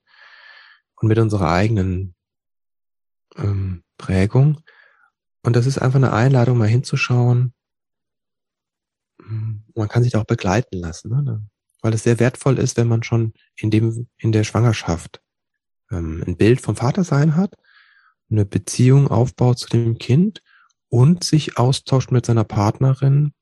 Und 0.96 1.08
mit 1.08 1.18
unserer 1.18 1.52
eigenen 1.52 2.14
ähm, 3.38 3.84
Prägung. 3.98 4.62
Und 5.44 5.56
das 5.56 5.66
ist 5.66 5.78
einfach 5.78 5.96
eine 5.96 6.12
Einladung, 6.12 6.58
mal 6.58 6.68
hinzuschauen. 6.68 7.54
Man 9.18 9.88
kann 9.88 10.04
sich 10.04 10.12
da 10.12 10.20
auch 10.20 10.26
begleiten 10.26 10.78
lassen, 10.78 11.10
ne? 11.10 11.48
weil 11.82 11.94
es 11.94 12.04
sehr 12.04 12.20
wertvoll 12.20 12.58
ist, 12.58 12.76
wenn 12.78 12.88
man 12.88 13.04
schon 13.04 13.34
in 13.56 13.72
dem 13.72 14.10
in 14.18 14.32
der 14.32 14.44
Schwangerschaft 14.44 15.22
ähm, 15.92 16.24
ein 16.26 16.36
Bild 16.36 16.60
vom 16.60 16.76
Vatersein 16.76 17.36
hat, 17.36 17.56
eine 18.30 18.46
Beziehung 18.46 19.08
aufbaut 19.08 19.60
zu 19.60 19.70
dem 19.70 19.98
Kind 19.98 20.42
und 20.90 21.24
sich 21.24 21.58
austauscht 21.58 22.12
mit 22.12 22.26
seiner 22.26 22.44
Partnerin, 22.44 23.34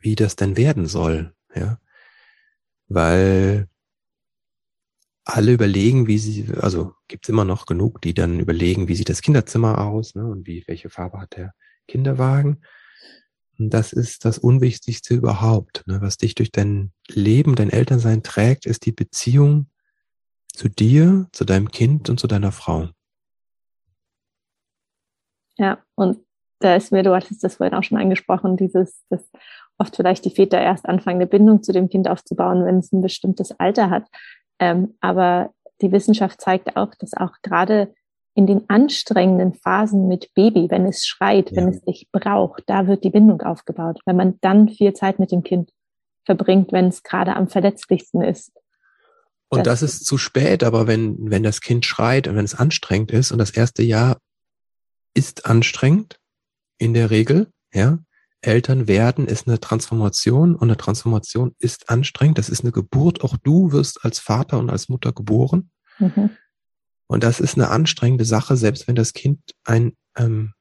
wie 0.00 0.14
das 0.14 0.36
denn 0.36 0.56
werden 0.56 0.86
soll, 0.86 1.34
ja, 1.54 1.78
weil 2.88 3.68
alle 5.24 5.52
überlegen, 5.52 6.06
wie 6.06 6.18
sie, 6.18 6.48
also 6.60 6.94
gibt's 7.08 7.28
immer 7.28 7.44
noch 7.44 7.66
genug, 7.66 8.00
die 8.02 8.14
dann 8.14 8.40
überlegen, 8.40 8.88
wie 8.88 8.96
sieht 8.96 9.08
das 9.08 9.22
Kinderzimmer 9.22 9.78
aus 9.86 10.14
ne, 10.14 10.24
und 10.24 10.46
wie, 10.46 10.64
welche 10.66 10.90
Farbe 10.90 11.20
hat 11.20 11.36
der 11.36 11.54
Kinderwagen. 11.86 12.62
Und 13.58 13.70
das 13.70 13.92
ist 13.92 14.24
das 14.24 14.38
Unwichtigste 14.38 15.14
überhaupt. 15.14 15.84
Ne? 15.86 16.00
Was 16.00 16.16
dich 16.16 16.34
durch 16.34 16.50
dein 16.50 16.92
Leben, 17.08 17.54
dein 17.54 17.70
Elternsein 17.70 18.22
trägt, 18.22 18.66
ist 18.66 18.84
die 18.86 18.92
Beziehung 18.92 19.68
zu 20.48 20.68
dir, 20.68 21.28
zu 21.32 21.44
deinem 21.44 21.70
Kind 21.70 22.10
und 22.10 22.18
zu 22.18 22.26
deiner 22.26 22.52
Frau. 22.52 22.88
Ja, 25.56 25.84
und 25.94 26.18
da 26.64 26.76
ist 26.76 26.92
mir, 26.92 27.02
du 27.02 27.14
hattest 27.14 27.42
das 27.44 27.56
vorhin 27.56 27.74
auch 27.74 27.82
schon 27.82 27.98
angesprochen, 27.98 28.56
dieses, 28.56 29.04
dass 29.08 29.30
oft 29.78 29.96
vielleicht 29.96 30.24
die 30.24 30.30
Väter 30.30 30.60
erst 30.60 30.86
anfangen, 30.86 31.16
eine 31.16 31.26
Bindung 31.26 31.62
zu 31.62 31.72
dem 31.72 31.88
Kind 31.88 32.08
aufzubauen, 32.08 32.64
wenn 32.64 32.78
es 32.78 32.92
ein 32.92 33.02
bestimmtes 33.02 33.58
Alter 33.58 33.90
hat. 33.90 34.06
Ähm, 34.58 34.94
aber 35.00 35.50
die 35.80 35.92
Wissenschaft 35.92 36.40
zeigt 36.40 36.76
auch, 36.76 36.94
dass 36.94 37.14
auch 37.14 37.32
gerade 37.42 37.92
in 38.34 38.46
den 38.46 38.68
anstrengenden 38.70 39.52
Phasen 39.52 40.08
mit 40.08 40.32
Baby, 40.34 40.70
wenn 40.70 40.86
es 40.86 41.06
schreit, 41.06 41.50
ja. 41.50 41.56
wenn 41.56 41.68
es 41.68 41.80
sich 41.82 42.08
braucht, 42.12 42.62
da 42.66 42.86
wird 42.86 43.04
die 43.04 43.10
Bindung 43.10 43.42
aufgebaut. 43.42 44.00
Wenn 44.06 44.16
man 44.16 44.38
dann 44.40 44.68
viel 44.68 44.94
Zeit 44.94 45.18
mit 45.18 45.32
dem 45.32 45.42
Kind 45.42 45.70
verbringt, 46.24 46.72
wenn 46.72 46.86
es 46.86 47.02
gerade 47.02 47.36
am 47.36 47.48
verletzlichsten 47.48 48.22
ist. 48.22 48.52
Und 49.48 49.66
das, 49.66 49.80
das 49.80 49.94
ist 49.94 50.06
zu 50.06 50.16
spät, 50.16 50.64
aber 50.64 50.86
wenn, 50.86 51.30
wenn 51.30 51.42
das 51.42 51.60
Kind 51.60 51.84
schreit 51.84 52.26
und 52.26 52.36
wenn 52.36 52.44
es 52.44 52.54
anstrengend 52.54 53.10
ist 53.10 53.32
und 53.32 53.38
das 53.38 53.50
erste 53.50 53.82
Jahr 53.82 54.16
ist 55.12 55.44
anstrengend, 55.44 56.18
in 56.82 56.94
der 56.94 57.10
Regel, 57.10 57.52
ja, 57.72 58.00
Eltern 58.40 58.88
werden 58.88 59.28
ist 59.28 59.46
eine 59.46 59.60
Transformation 59.60 60.56
und 60.56 60.64
eine 60.64 60.76
Transformation 60.76 61.54
ist 61.60 61.88
anstrengend. 61.88 62.38
Das 62.38 62.48
ist 62.48 62.64
eine 62.64 62.72
Geburt. 62.72 63.22
Auch 63.22 63.36
du 63.36 63.70
wirst 63.70 64.04
als 64.04 64.18
Vater 64.18 64.58
und 64.58 64.68
als 64.68 64.88
Mutter 64.88 65.12
geboren. 65.12 65.70
Mhm. 66.00 66.30
Und 67.06 67.22
das 67.22 67.38
ist 67.38 67.54
eine 67.54 67.68
anstrengende 67.68 68.24
Sache, 68.24 68.56
selbst 68.56 68.88
wenn 68.88 68.96
das 68.96 69.12
Kind 69.12 69.38
ein, 69.62 69.96
ähm, 70.16 70.54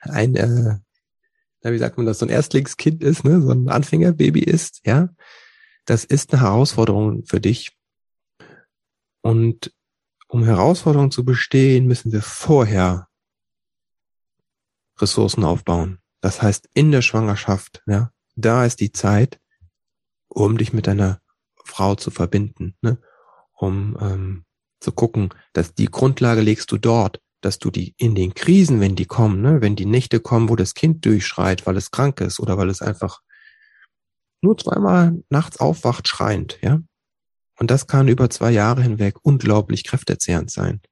ein, 0.00 0.34
äh, 0.34 0.78
wie 1.62 1.78
sagt 1.78 1.96
man 1.96 2.06
das, 2.06 2.18
so 2.18 2.26
ein 2.26 2.30
Erstlingskind 2.30 3.04
ist, 3.04 3.24
ne, 3.24 3.40
so 3.40 3.50
ein 3.50 3.68
Anfängerbaby 3.68 4.40
ist, 4.40 4.80
ja. 4.84 5.10
Das 5.84 6.04
ist 6.04 6.32
eine 6.32 6.42
Herausforderung 6.42 7.24
für 7.26 7.40
dich. 7.40 7.76
Und 9.20 9.72
um 10.26 10.42
Herausforderungen 10.42 11.12
zu 11.12 11.24
bestehen, 11.24 11.86
müssen 11.86 12.10
wir 12.10 12.22
vorher 12.22 13.05
Ressourcen 14.98 15.44
aufbauen. 15.44 15.98
Das 16.20 16.42
heißt, 16.42 16.68
in 16.74 16.90
der 16.90 17.02
Schwangerschaft, 17.02 17.82
ja, 17.86 18.10
da 18.34 18.64
ist 18.64 18.80
die 18.80 18.92
Zeit, 18.92 19.40
um 20.28 20.58
dich 20.58 20.72
mit 20.72 20.86
deiner 20.86 21.20
Frau 21.64 21.94
zu 21.94 22.10
verbinden, 22.10 22.76
ne? 22.82 22.98
um 23.52 23.96
ähm, 24.00 24.44
zu 24.80 24.92
gucken, 24.92 25.30
dass 25.52 25.74
die 25.74 25.86
Grundlage 25.86 26.40
legst 26.40 26.70
du 26.70 26.78
dort, 26.78 27.20
dass 27.40 27.58
du 27.58 27.70
die 27.70 27.94
in 27.96 28.14
den 28.14 28.34
Krisen, 28.34 28.80
wenn 28.80 28.96
die 28.96 29.06
kommen, 29.06 29.40
ne, 29.40 29.60
wenn 29.60 29.76
die 29.76 29.86
Nächte 29.86 30.20
kommen, 30.20 30.48
wo 30.48 30.56
das 30.56 30.74
Kind 30.74 31.04
durchschreit, 31.04 31.66
weil 31.66 31.76
es 31.76 31.90
krank 31.90 32.20
ist 32.20 32.40
oder 32.40 32.58
weil 32.58 32.70
es 32.70 32.82
einfach 32.82 33.20
nur 34.42 34.56
zweimal 34.58 35.22
nachts 35.30 35.58
aufwacht, 35.58 36.08
schreiend, 36.08 36.58
ja. 36.62 36.80
Und 37.58 37.70
das 37.70 37.86
kann 37.86 38.08
über 38.08 38.28
zwei 38.28 38.50
Jahre 38.50 38.82
hinweg 38.82 39.16
unglaublich 39.22 39.84
kräftezehrend 39.84 40.50
sein. 40.50 40.82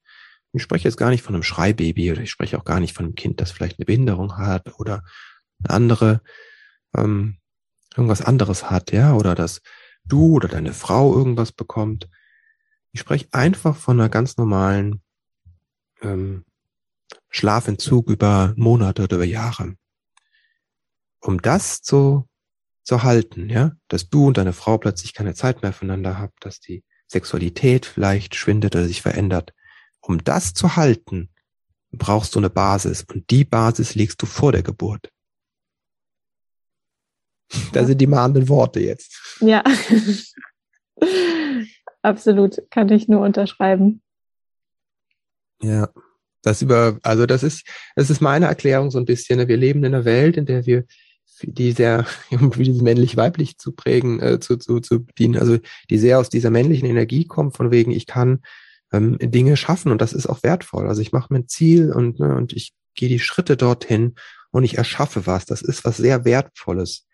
Ich 0.54 0.62
spreche 0.62 0.86
jetzt 0.86 0.96
gar 0.96 1.10
nicht 1.10 1.22
von 1.22 1.34
einem 1.34 1.42
Schreibaby 1.42 2.12
oder 2.12 2.22
ich 2.22 2.30
spreche 2.30 2.56
auch 2.56 2.64
gar 2.64 2.78
nicht 2.78 2.94
von 2.94 3.06
einem 3.06 3.16
Kind, 3.16 3.40
das 3.40 3.50
vielleicht 3.50 3.78
eine 3.78 3.86
Behinderung 3.86 4.36
hat 4.36 4.78
oder 4.78 5.02
eine 5.64 5.74
andere, 5.74 6.20
ähm, 6.96 7.38
irgendwas 7.96 8.22
anderes 8.22 8.70
hat, 8.70 8.92
ja, 8.92 9.14
oder 9.14 9.34
dass 9.34 9.62
du 10.04 10.34
oder 10.36 10.48
deine 10.48 10.72
Frau 10.72 11.16
irgendwas 11.16 11.50
bekommt. 11.50 12.08
Ich 12.92 13.00
spreche 13.00 13.26
einfach 13.32 13.76
von 13.76 13.98
einer 13.98 14.08
ganz 14.08 14.36
normalen 14.36 15.02
ähm, 16.02 16.44
Schlafentzug 17.30 18.08
über 18.08 18.54
Monate 18.56 19.02
oder 19.02 19.16
über 19.16 19.24
Jahre. 19.24 19.74
Um 21.20 21.42
das 21.42 21.82
zu, 21.82 22.28
zu 22.84 23.02
halten, 23.02 23.50
ja, 23.50 23.72
dass 23.88 24.08
du 24.08 24.28
und 24.28 24.36
deine 24.36 24.52
Frau 24.52 24.78
plötzlich 24.78 25.14
keine 25.14 25.34
Zeit 25.34 25.62
mehr 25.62 25.72
füreinander 25.72 26.18
habt, 26.18 26.44
dass 26.44 26.60
die 26.60 26.84
Sexualität 27.08 27.86
vielleicht 27.86 28.36
schwindet 28.36 28.76
oder 28.76 28.86
sich 28.86 29.02
verändert, 29.02 29.52
um 30.06 30.22
das 30.22 30.54
zu 30.54 30.76
halten, 30.76 31.30
brauchst 31.92 32.34
du 32.34 32.38
eine 32.38 32.50
Basis 32.50 33.04
und 33.12 33.30
die 33.30 33.44
Basis 33.44 33.94
legst 33.94 34.20
du 34.22 34.26
vor 34.26 34.52
der 34.52 34.62
Geburt. 34.62 35.10
Da 37.72 37.84
sind 37.84 38.00
die 38.00 38.06
mahnenden 38.06 38.48
Worte 38.48 38.80
jetzt. 38.80 39.38
Ja, 39.40 39.62
absolut, 42.02 42.58
kann 42.70 42.88
ich 42.90 43.08
nur 43.08 43.20
unterschreiben. 43.20 44.02
Ja, 45.62 45.88
das 46.42 46.62
über, 46.62 46.98
also 47.02 47.26
das 47.26 47.42
ist, 47.42 47.66
das 47.96 48.10
ist 48.10 48.20
meine 48.20 48.46
Erklärung 48.46 48.90
so 48.90 48.98
ein 48.98 49.04
bisschen. 49.04 49.46
Wir 49.48 49.56
leben 49.56 49.84
in 49.84 49.94
einer 49.94 50.04
Welt, 50.04 50.36
in 50.36 50.46
der 50.46 50.66
wir 50.66 50.84
die 51.42 51.72
sehr, 51.72 52.06
irgendwie 52.30 52.64
dieses 52.64 52.82
männlich-weiblich 52.82 53.58
zu 53.58 53.72
prägen, 53.72 54.20
äh, 54.20 54.40
zu, 54.40 54.56
zu, 54.56 54.80
zu 54.80 55.04
bedienen, 55.04 55.36
also 55.36 55.58
die 55.90 55.98
sehr 55.98 56.18
aus 56.18 56.28
dieser 56.28 56.50
männlichen 56.50 56.88
Energie 56.88 57.26
kommt, 57.26 57.56
von 57.56 57.70
wegen, 57.70 57.92
ich 57.92 58.06
kann 58.06 58.42
ähm, 58.94 59.18
Dinge 59.18 59.56
schaffen 59.56 59.90
und 59.92 60.00
das 60.00 60.12
ist 60.12 60.26
auch 60.26 60.42
wertvoll. 60.42 60.88
Also 60.88 61.02
ich 61.02 61.12
mache 61.12 61.32
mir 61.32 61.40
ein 61.40 61.48
Ziel 61.48 61.92
und, 61.92 62.20
ne, 62.20 62.34
und 62.34 62.52
ich 62.52 62.74
gehe 62.94 63.08
die 63.08 63.18
Schritte 63.18 63.56
dorthin 63.56 64.14
und 64.50 64.64
ich 64.64 64.78
erschaffe 64.78 65.26
was. 65.26 65.46
Das 65.46 65.62
ist 65.62 65.84
was 65.84 65.96
sehr 65.96 66.24
Wertvolles. 66.24 67.06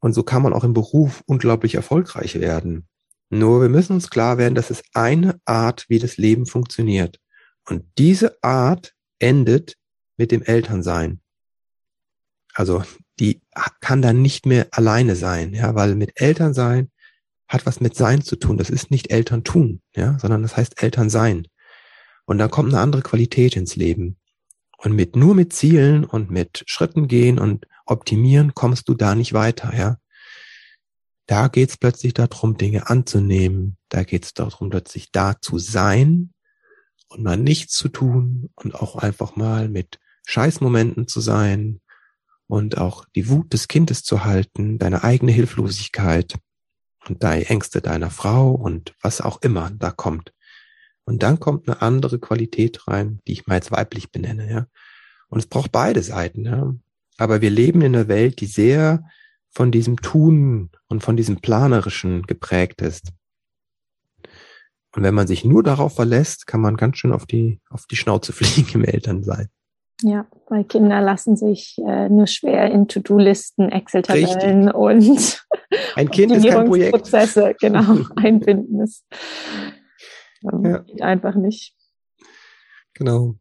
Und 0.00 0.12
so 0.12 0.22
kann 0.22 0.42
man 0.42 0.52
auch 0.52 0.64
im 0.64 0.74
Beruf 0.74 1.22
unglaublich 1.26 1.74
erfolgreich 1.74 2.40
werden. 2.40 2.88
Nur 3.30 3.62
wir 3.62 3.68
müssen 3.68 3.94
uns 3.94 4.10
klar 4.10 4.38
werden, 4.38 4.54
dass 4.54 4.70
es 4.70 4.82
eine 4.92 5.40
Art, 5.44 5.86
wie 5.88 5.98
das 5.98 6.16
Leben 6.16 6.46
funktioniert. 6.46 7.20
Und 7.68 7.84
diese 7.98 8.42
Art 8.42 8.94
endet 9.18 9.76
mit 10.16 10.30
dem 10.30 10.42
Elternsein. 10.42 11.20
Also 12.52 12.84
die 13.18 13.42
kann 13.80 14.02
dann 14.02 14.22
nicht 14.22 14.46
mehr 14.46 14.68
alleine 14.70 15.16
sein, 15.16 15.54
ja, 15.54 15.74
weil 15.74 15.94
mit 15.94 16.20
Elternsein 16.20 16.90
hat 17.48 17.66
was 17.66 17.80
mit 17.80 17.94
Sein 17.94 18.22
zu 18.22 18.36
tun. 18.36 18.56
Das 18.56 18.70
ist 18.70 18.90
nicht 18.90 19.10
Eltern 19.10 19.44
tun, 19.44 19.80
ja, 19.94 20.18
sondern 20.18 20.42
das 20.42 20.56
heißt 20.56 20.82
Eltern 20.82 21.10
sein. 21.10 21.46
Und 22.26 22.38
dann 22.38 22.50
kommt 22.50 22.72
eine 22.72 22.80
andere 22.80 23.02
Qualität 23.02 23.56
ins 23.56 23.76
Leben. 23.76 24.16
Und 24.78 24.92
mit 24.92 25.16
nur 25.16 25.34
mit 25.34 25.52
Zielen 25.52 26.04
und 26.04 26.30
mit 26.30 26.64
Schritten 26.66 27.08
gehen 27.08 27.38
und 27.38 27.66
optimieren 27.86 28.54
kommst 28.54 28.88
du 28.88 28.94
da 28.94 29.14
nicht 29.14 29.32
weiter, 29.32 29.74
ja. 29.76 29.98
Da 31.26 31.48
geht's 31.48 31.78
plötzlich 31.78 32.12
darum, 32.12 32.58
Dinge 32.58 32.90
anzunehmen. 32.90 33.78
Da 33.88 34.02
geht's 34.02 34.34
darum, 34.34 34.68
plötzlich 34.68 35.10
da 35.10 35.40
zu 35.40 35.58
sein 35.58 36.34
und 37.08 37.22
mal 37.22 37.36
nichts 37.36 37.74
zu 37.74 37.88
tun 37.88 38.50
und 38.56 38.74
auch 38.74 38.96
einfach 38.96 39.36
mal 39.36 39.68
mit 39.68 39.98
Scheißmomenten 40.26 41.08
zu 41.08 41.20
sein 41.20 41.80
und 42.46 42.76
auch 42.76 43.06
die 43.14 43.28
Wut 43.28 43.52
des 43.52 43.68
Kindes 43.68 44.02
zu 44.02 44.24
halten, 44.24 44.78
deine 44.78 45.02
eigene 45.02 45.32
Hilflosigkeit 45.32 46.34
und 47.08 47.22
die 47.22 47.46
Ängste 47.46 47.80
deiner 47.80 48.10
Frau 48.10 48.52
und 48.52 48.94
was 49.02 49.20
auch 49.20 49.42
immer 49.42 49.70
da 49.70 49.90
kommt. 49.90 50.32
Und 51.04 51.22
dann 51.22 51.38
kommt 51.38 51.68
eine 51.68 51.82
andere 51.82 52.18
Qualität 52.18 52.88
rein, 52.88 53.20
die 53.26 53.32
ich 53.32 53.46
mal 53.46 53.56
jetzt 53.56 53.70
weiblich 53.70 54.10
benenne, 54.10 54.50
ja. 54.50 54.66
Und 55.28 55.38
es 55.38 55.46
braucht 55.46 55.72
beide 55.72 56.02
Seiten, 56.02 56.44
ja. 56.44 56.74
Aber 57.18 57.40
wir 57.40 57.50
leben 57.50 57.82
in 57.82 57.94
einer 57.94 58.08
Welt, 58.08 58.40
die 58.40 58.46
sehr 58.46 59.04
von 59.50 59.70
diesem 59.70 60.00
Tun 60.00 60.70
und 60.88 61.02
von 61.02 61.16
diesem 61.16 61.40
Planerischen 61.40 62.22
geprägt 62.22 62.80
ist. 62.82 63.12
Und 64.94 65.02
wenn 65.02 65.14
man 65.14 65.26
sich 65.26 65.44
nur 65.44 65.62
darauf 65.62 65.94
verlässt, 65.94 66.46
kann 66.46 66.60
man 66.60 66.76
ganz 66.76 66.98
schön 66.98 67.12
auf 67.12 67.26
die, 67.26 67.60
auf 67.68 67.86
die 67.86 67.96
Schnauze 67.96 68.32
fliegen 68.34 68.80
im 68.80 68.84
Elternsein. 68.84 69.48
Ja, 70.06 70.26
weil 70.50 70.64
Kinder 70.64 71.00
lassen 71.00 71.34
sich 71.34 71.78
äh, 71.78 72.10
nur 72.10 72.26
schwer 72.26 72.70
in 72.70 72.88
To-Do-Listen, 72.88 73.70
Excel-Tabellen 73.70 74.70
und 74.70 75.42
ein 75.94 76.10
Kind 76.10 76.30
ist 76.32 76.46
kein 76.46 76.66
Projekt. 76.66 76.92
Prozesse 76.92 77.54
genau 77.58 78.00
einbinden. 78.16 78.80
Das 78.80 79.02
ähm, 80.42 80.64
ja. 80.66 80.78
geht 80.80 81.00
einfach 81.00 81.36
nicht. 81.36 81.74
Genau. 82.92 83.36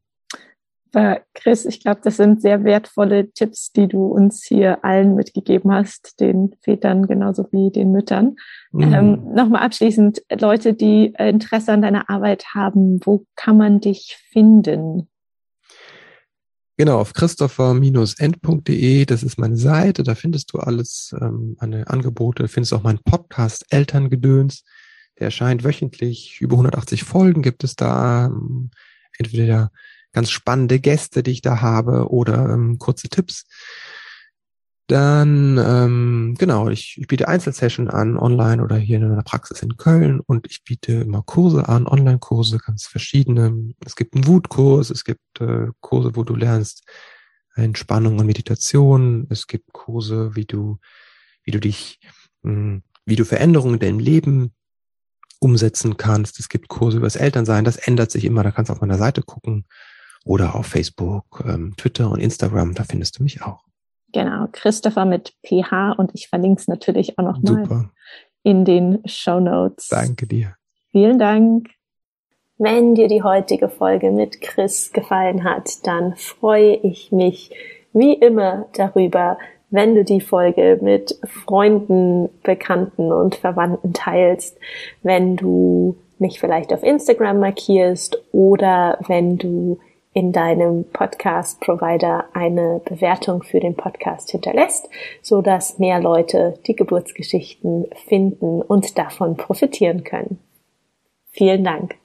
Aber 0.94 1.20
Chris, 1.34 1.66
ich 1.66 1.82
glaube, 1.82 2.00
das 2.02 2.16
sind 2.16 2.42
sehr 2.42 2.64
wertvolle 2.64 3.30
Tipps, 3.32 3.74
die 3.74 3.90
du 3.90 4.06
uns 4.06 4.46
hier 4.46 4.86
allen 4.86 5.16
mitgegeben 5.16 5.74
hast, 5.74 6.22
den 6.22 6.56
Vätern 6.62 7.08
genauso 7.08 7.46
wie 7.52 7.72
den 7.72 7.92
Müttern. 7.92 8.38
Mhm. 8.72 8.94
Ähm, 8.94 9.34
Nochmal 9.34 9.64
abschließend, 9.64 10.24
Leute, 10.40 10.76
die 10.76 11.14
Interesse 11.18 11.74
an 11.74 11.82
deiner 11.82 12.10
Arbeit 12.10 12.46
haben, 12.54 13.02
wo 13.04 13.26
kann 13.36 13.58
man 13.58 13.82
dich 13.82 14.18
finden? 14.32 15.10
Genau, 16.76 17.00
auf 17.00 17.14
christopher-end.de, 17.14 19.06
das 19.06 19.22
ist 19.22 19.38
meine 19.38 19.58
Seite, 19.58 20.02
da 20.02 20.16
findest 20.16 20.52
du 20.54 20.58
alles, 20.58 21.14
ähm, 21.22 21.56
meine 21.60 21.88
Angebote, 21.88 22.48
findest 22.48 22.74
auch 22.74 22.82
meinen 22.82 23.04
Podcast 23.04 23.66
Elterngedöns, 23.70 24.64
der 25.20 25.26
erscheint 25.26 25.64
wöchentlich, 25.64 26.42
über 26.42 26.56
180 26.56 27.04
Folgen 27.04 27.44
gibt 27.44 27.64
es 27.64 27.76
da, 27.76 28.26
ähm, 28.26 28.72
entweder 29.20 29.72
ganz 30.14 30.32
spannende 30.32 30.80
Gäste, 30.80 31.22
die 31.22 31.32
ich 31.32 31.42
da 31.42 31.62
habe, 31.62 32.10
oder 32.10 32.50
ähm, 32.50 32.80
kurze 32.80 33.08
Tipps. 33.08 33.46
Dann, 34.88 35.58
ähm, 35.58 36.36
genau, 36.38 36.70
ich, 36.70 36.98
ich 36.98 37.08
biete 37.08 37.30
Einzelsession 37.30 37.90
an, 37.90 38.18
online 38.18 38.62
oder 38.62 38.76
hier 38.76 38.98
in 38.98 39.06
einer 39.06 39.24
Praxis 39.24 39.62
in 39.62 39.78
Köln 39.78 40.20
und 40.20 40.46
ich 40.50 40.64
biete 40.66 40.94
immer 40.94 41.24
Kurse 41.24 41.70
an, 41.70 41.88
Online-Kurse, 41.88 42.58
ganz 42.58 42.86
verschiedene. 42.86 43.74
Es 43.86 43.96
gibt 43.96 44.14
einen 44.14 44.28
Wutkurs, 44.28 44.90
es 44.90 45.06
gibt 45.06 45.40
äh, 45.40 45.68
Kurse, 45.80 46.16
wo 46.18 46.24
du 46.24 46.36
lernst 46.36 46.84
Entspannung 47.56 48.20
und 48.20 48.26
Meditation. 48.26 49.26
Es 49.30 49.48
gibt 49.48 49.72
Kurse, 49.72 50.36
wie 50.36 50.46
du, 50.46 50.80
wie 51.44 51.52
du 51.52 51.60
dich, 51.60 52.00
mh, 52.42 52.52
hm, 52.52 52.84
wie 53.06 53.16
du 53.16 53.26
Veränderungen 53.26 53.76
in 53.76 53.80
deinem 53.80 54.00
Leben 54.00 54.54
umsetzen 55.40 55.98
kannst. 55.98 56.40
Es 56.40 56.50
gibt 56.50 56.68
Kurse 56.68 56.98
über 56.98 57.06
das 57.06 57.16
Elternsein, 57.16 57.66
das 57.66 57.78
ändert 57.78 58.12
sich 58.12 58.26
immer, 58.26 58.44
da 58.44 58.52
kannst 58.52 58.70
du 58.70 58.74
auf 58.74 58.82
meiner 58.82 58.98
Seite 58.98 59.22
gucken. 59.22 59.66
oder 60.26 60.56
auf 60.56 60.68
Facebook, 60.68 61.44
ähm, 61.46 61.76
Twitter 61.76 62.10
und 62.10 62.22
Instagram, 62.22 62.74
da 62.76 62.86
findest 62.86 63.20
du 63.20 63.24
mich 63.24 63.42
auch. 63.42 63.66
Genau, 64.14 64.48
Christopher 64.52 65.06
mit 65.06 65.34
PH 65.44 65.94
und 65.98 66.12
ich 66.14 66.30
verlinke 66.30 66.62
es 66.62 66.68
natürlich 66.68 67.18
auch 67.18 67.24
nochmal 67.24 67.90
in 68.44 68.64
den 68.64 69.02
Show 69.06 69.40
Notes. 69.40 69.88
Danke 69.88 70.28
dir. 70.28 70.56
Vielen 70.92 71.18
Dank. 71.18 71.70
Wenn 72.60 72.94
dir 72.94 73.08
die 73.08 73.24
heutige 73.24 73.68
Folge 73.68 74.12
mit 74.12 74.40
Chris 74.42 74.94
gefallen 74.94 75.44
hat, 75.44 75.86
dann 75.88 76.16
freue 76.16 76.76
ich 76.76 77.12
mich 77.12 77.52
wie 77.92 78.14
immer 78.14 78.68
darüber, 78.74 79.38
wenn 79.72 79.96
du 79.96 80.04
die 80.04 80.22
Folge 80.22 80.78
mit 80.82 81.20
Freunden, 81.24 82.30
Bekannten 82.44 83.12
und 83.12 83.36
Verwandten 83.36 83.94
teilst, 83.94 84.60
wenn 85.02 85.36
du 85.36 85.98
mich 86.20 86.40
vielleicht 86.40 86.72
auf 86.72 86.84
Instagram 86.84 87.40
markierst 87.40 88.22
oder 88.32 89.00
wenn 89.08 89.40
du 89.40 89.80
in 90.14 90.32
deinem 90.32 90.86
Podcast-Provider 90.86 92.26
eine 92.34 92.82
Bewertung 92.86 93.44
für 93.44 93.60
den 93.60 93.76
Podcast 93.76 94.32
hinterlässt, 94.32 94.90
so 95.22 95.42
dass 95.42 95.80
mehr 95.80 96.00
Leute 96.00 96.60
die 96.68 96.76
Geburtsgeschichten 96.76 97.88
finden 98.06 98.62
und 98.62 98.98
davon 98.98 99.38
profitieren 99.38 100.04
können. 100.04 100.40
Vielen 101.32 101.64
Dank. 101.64 101.96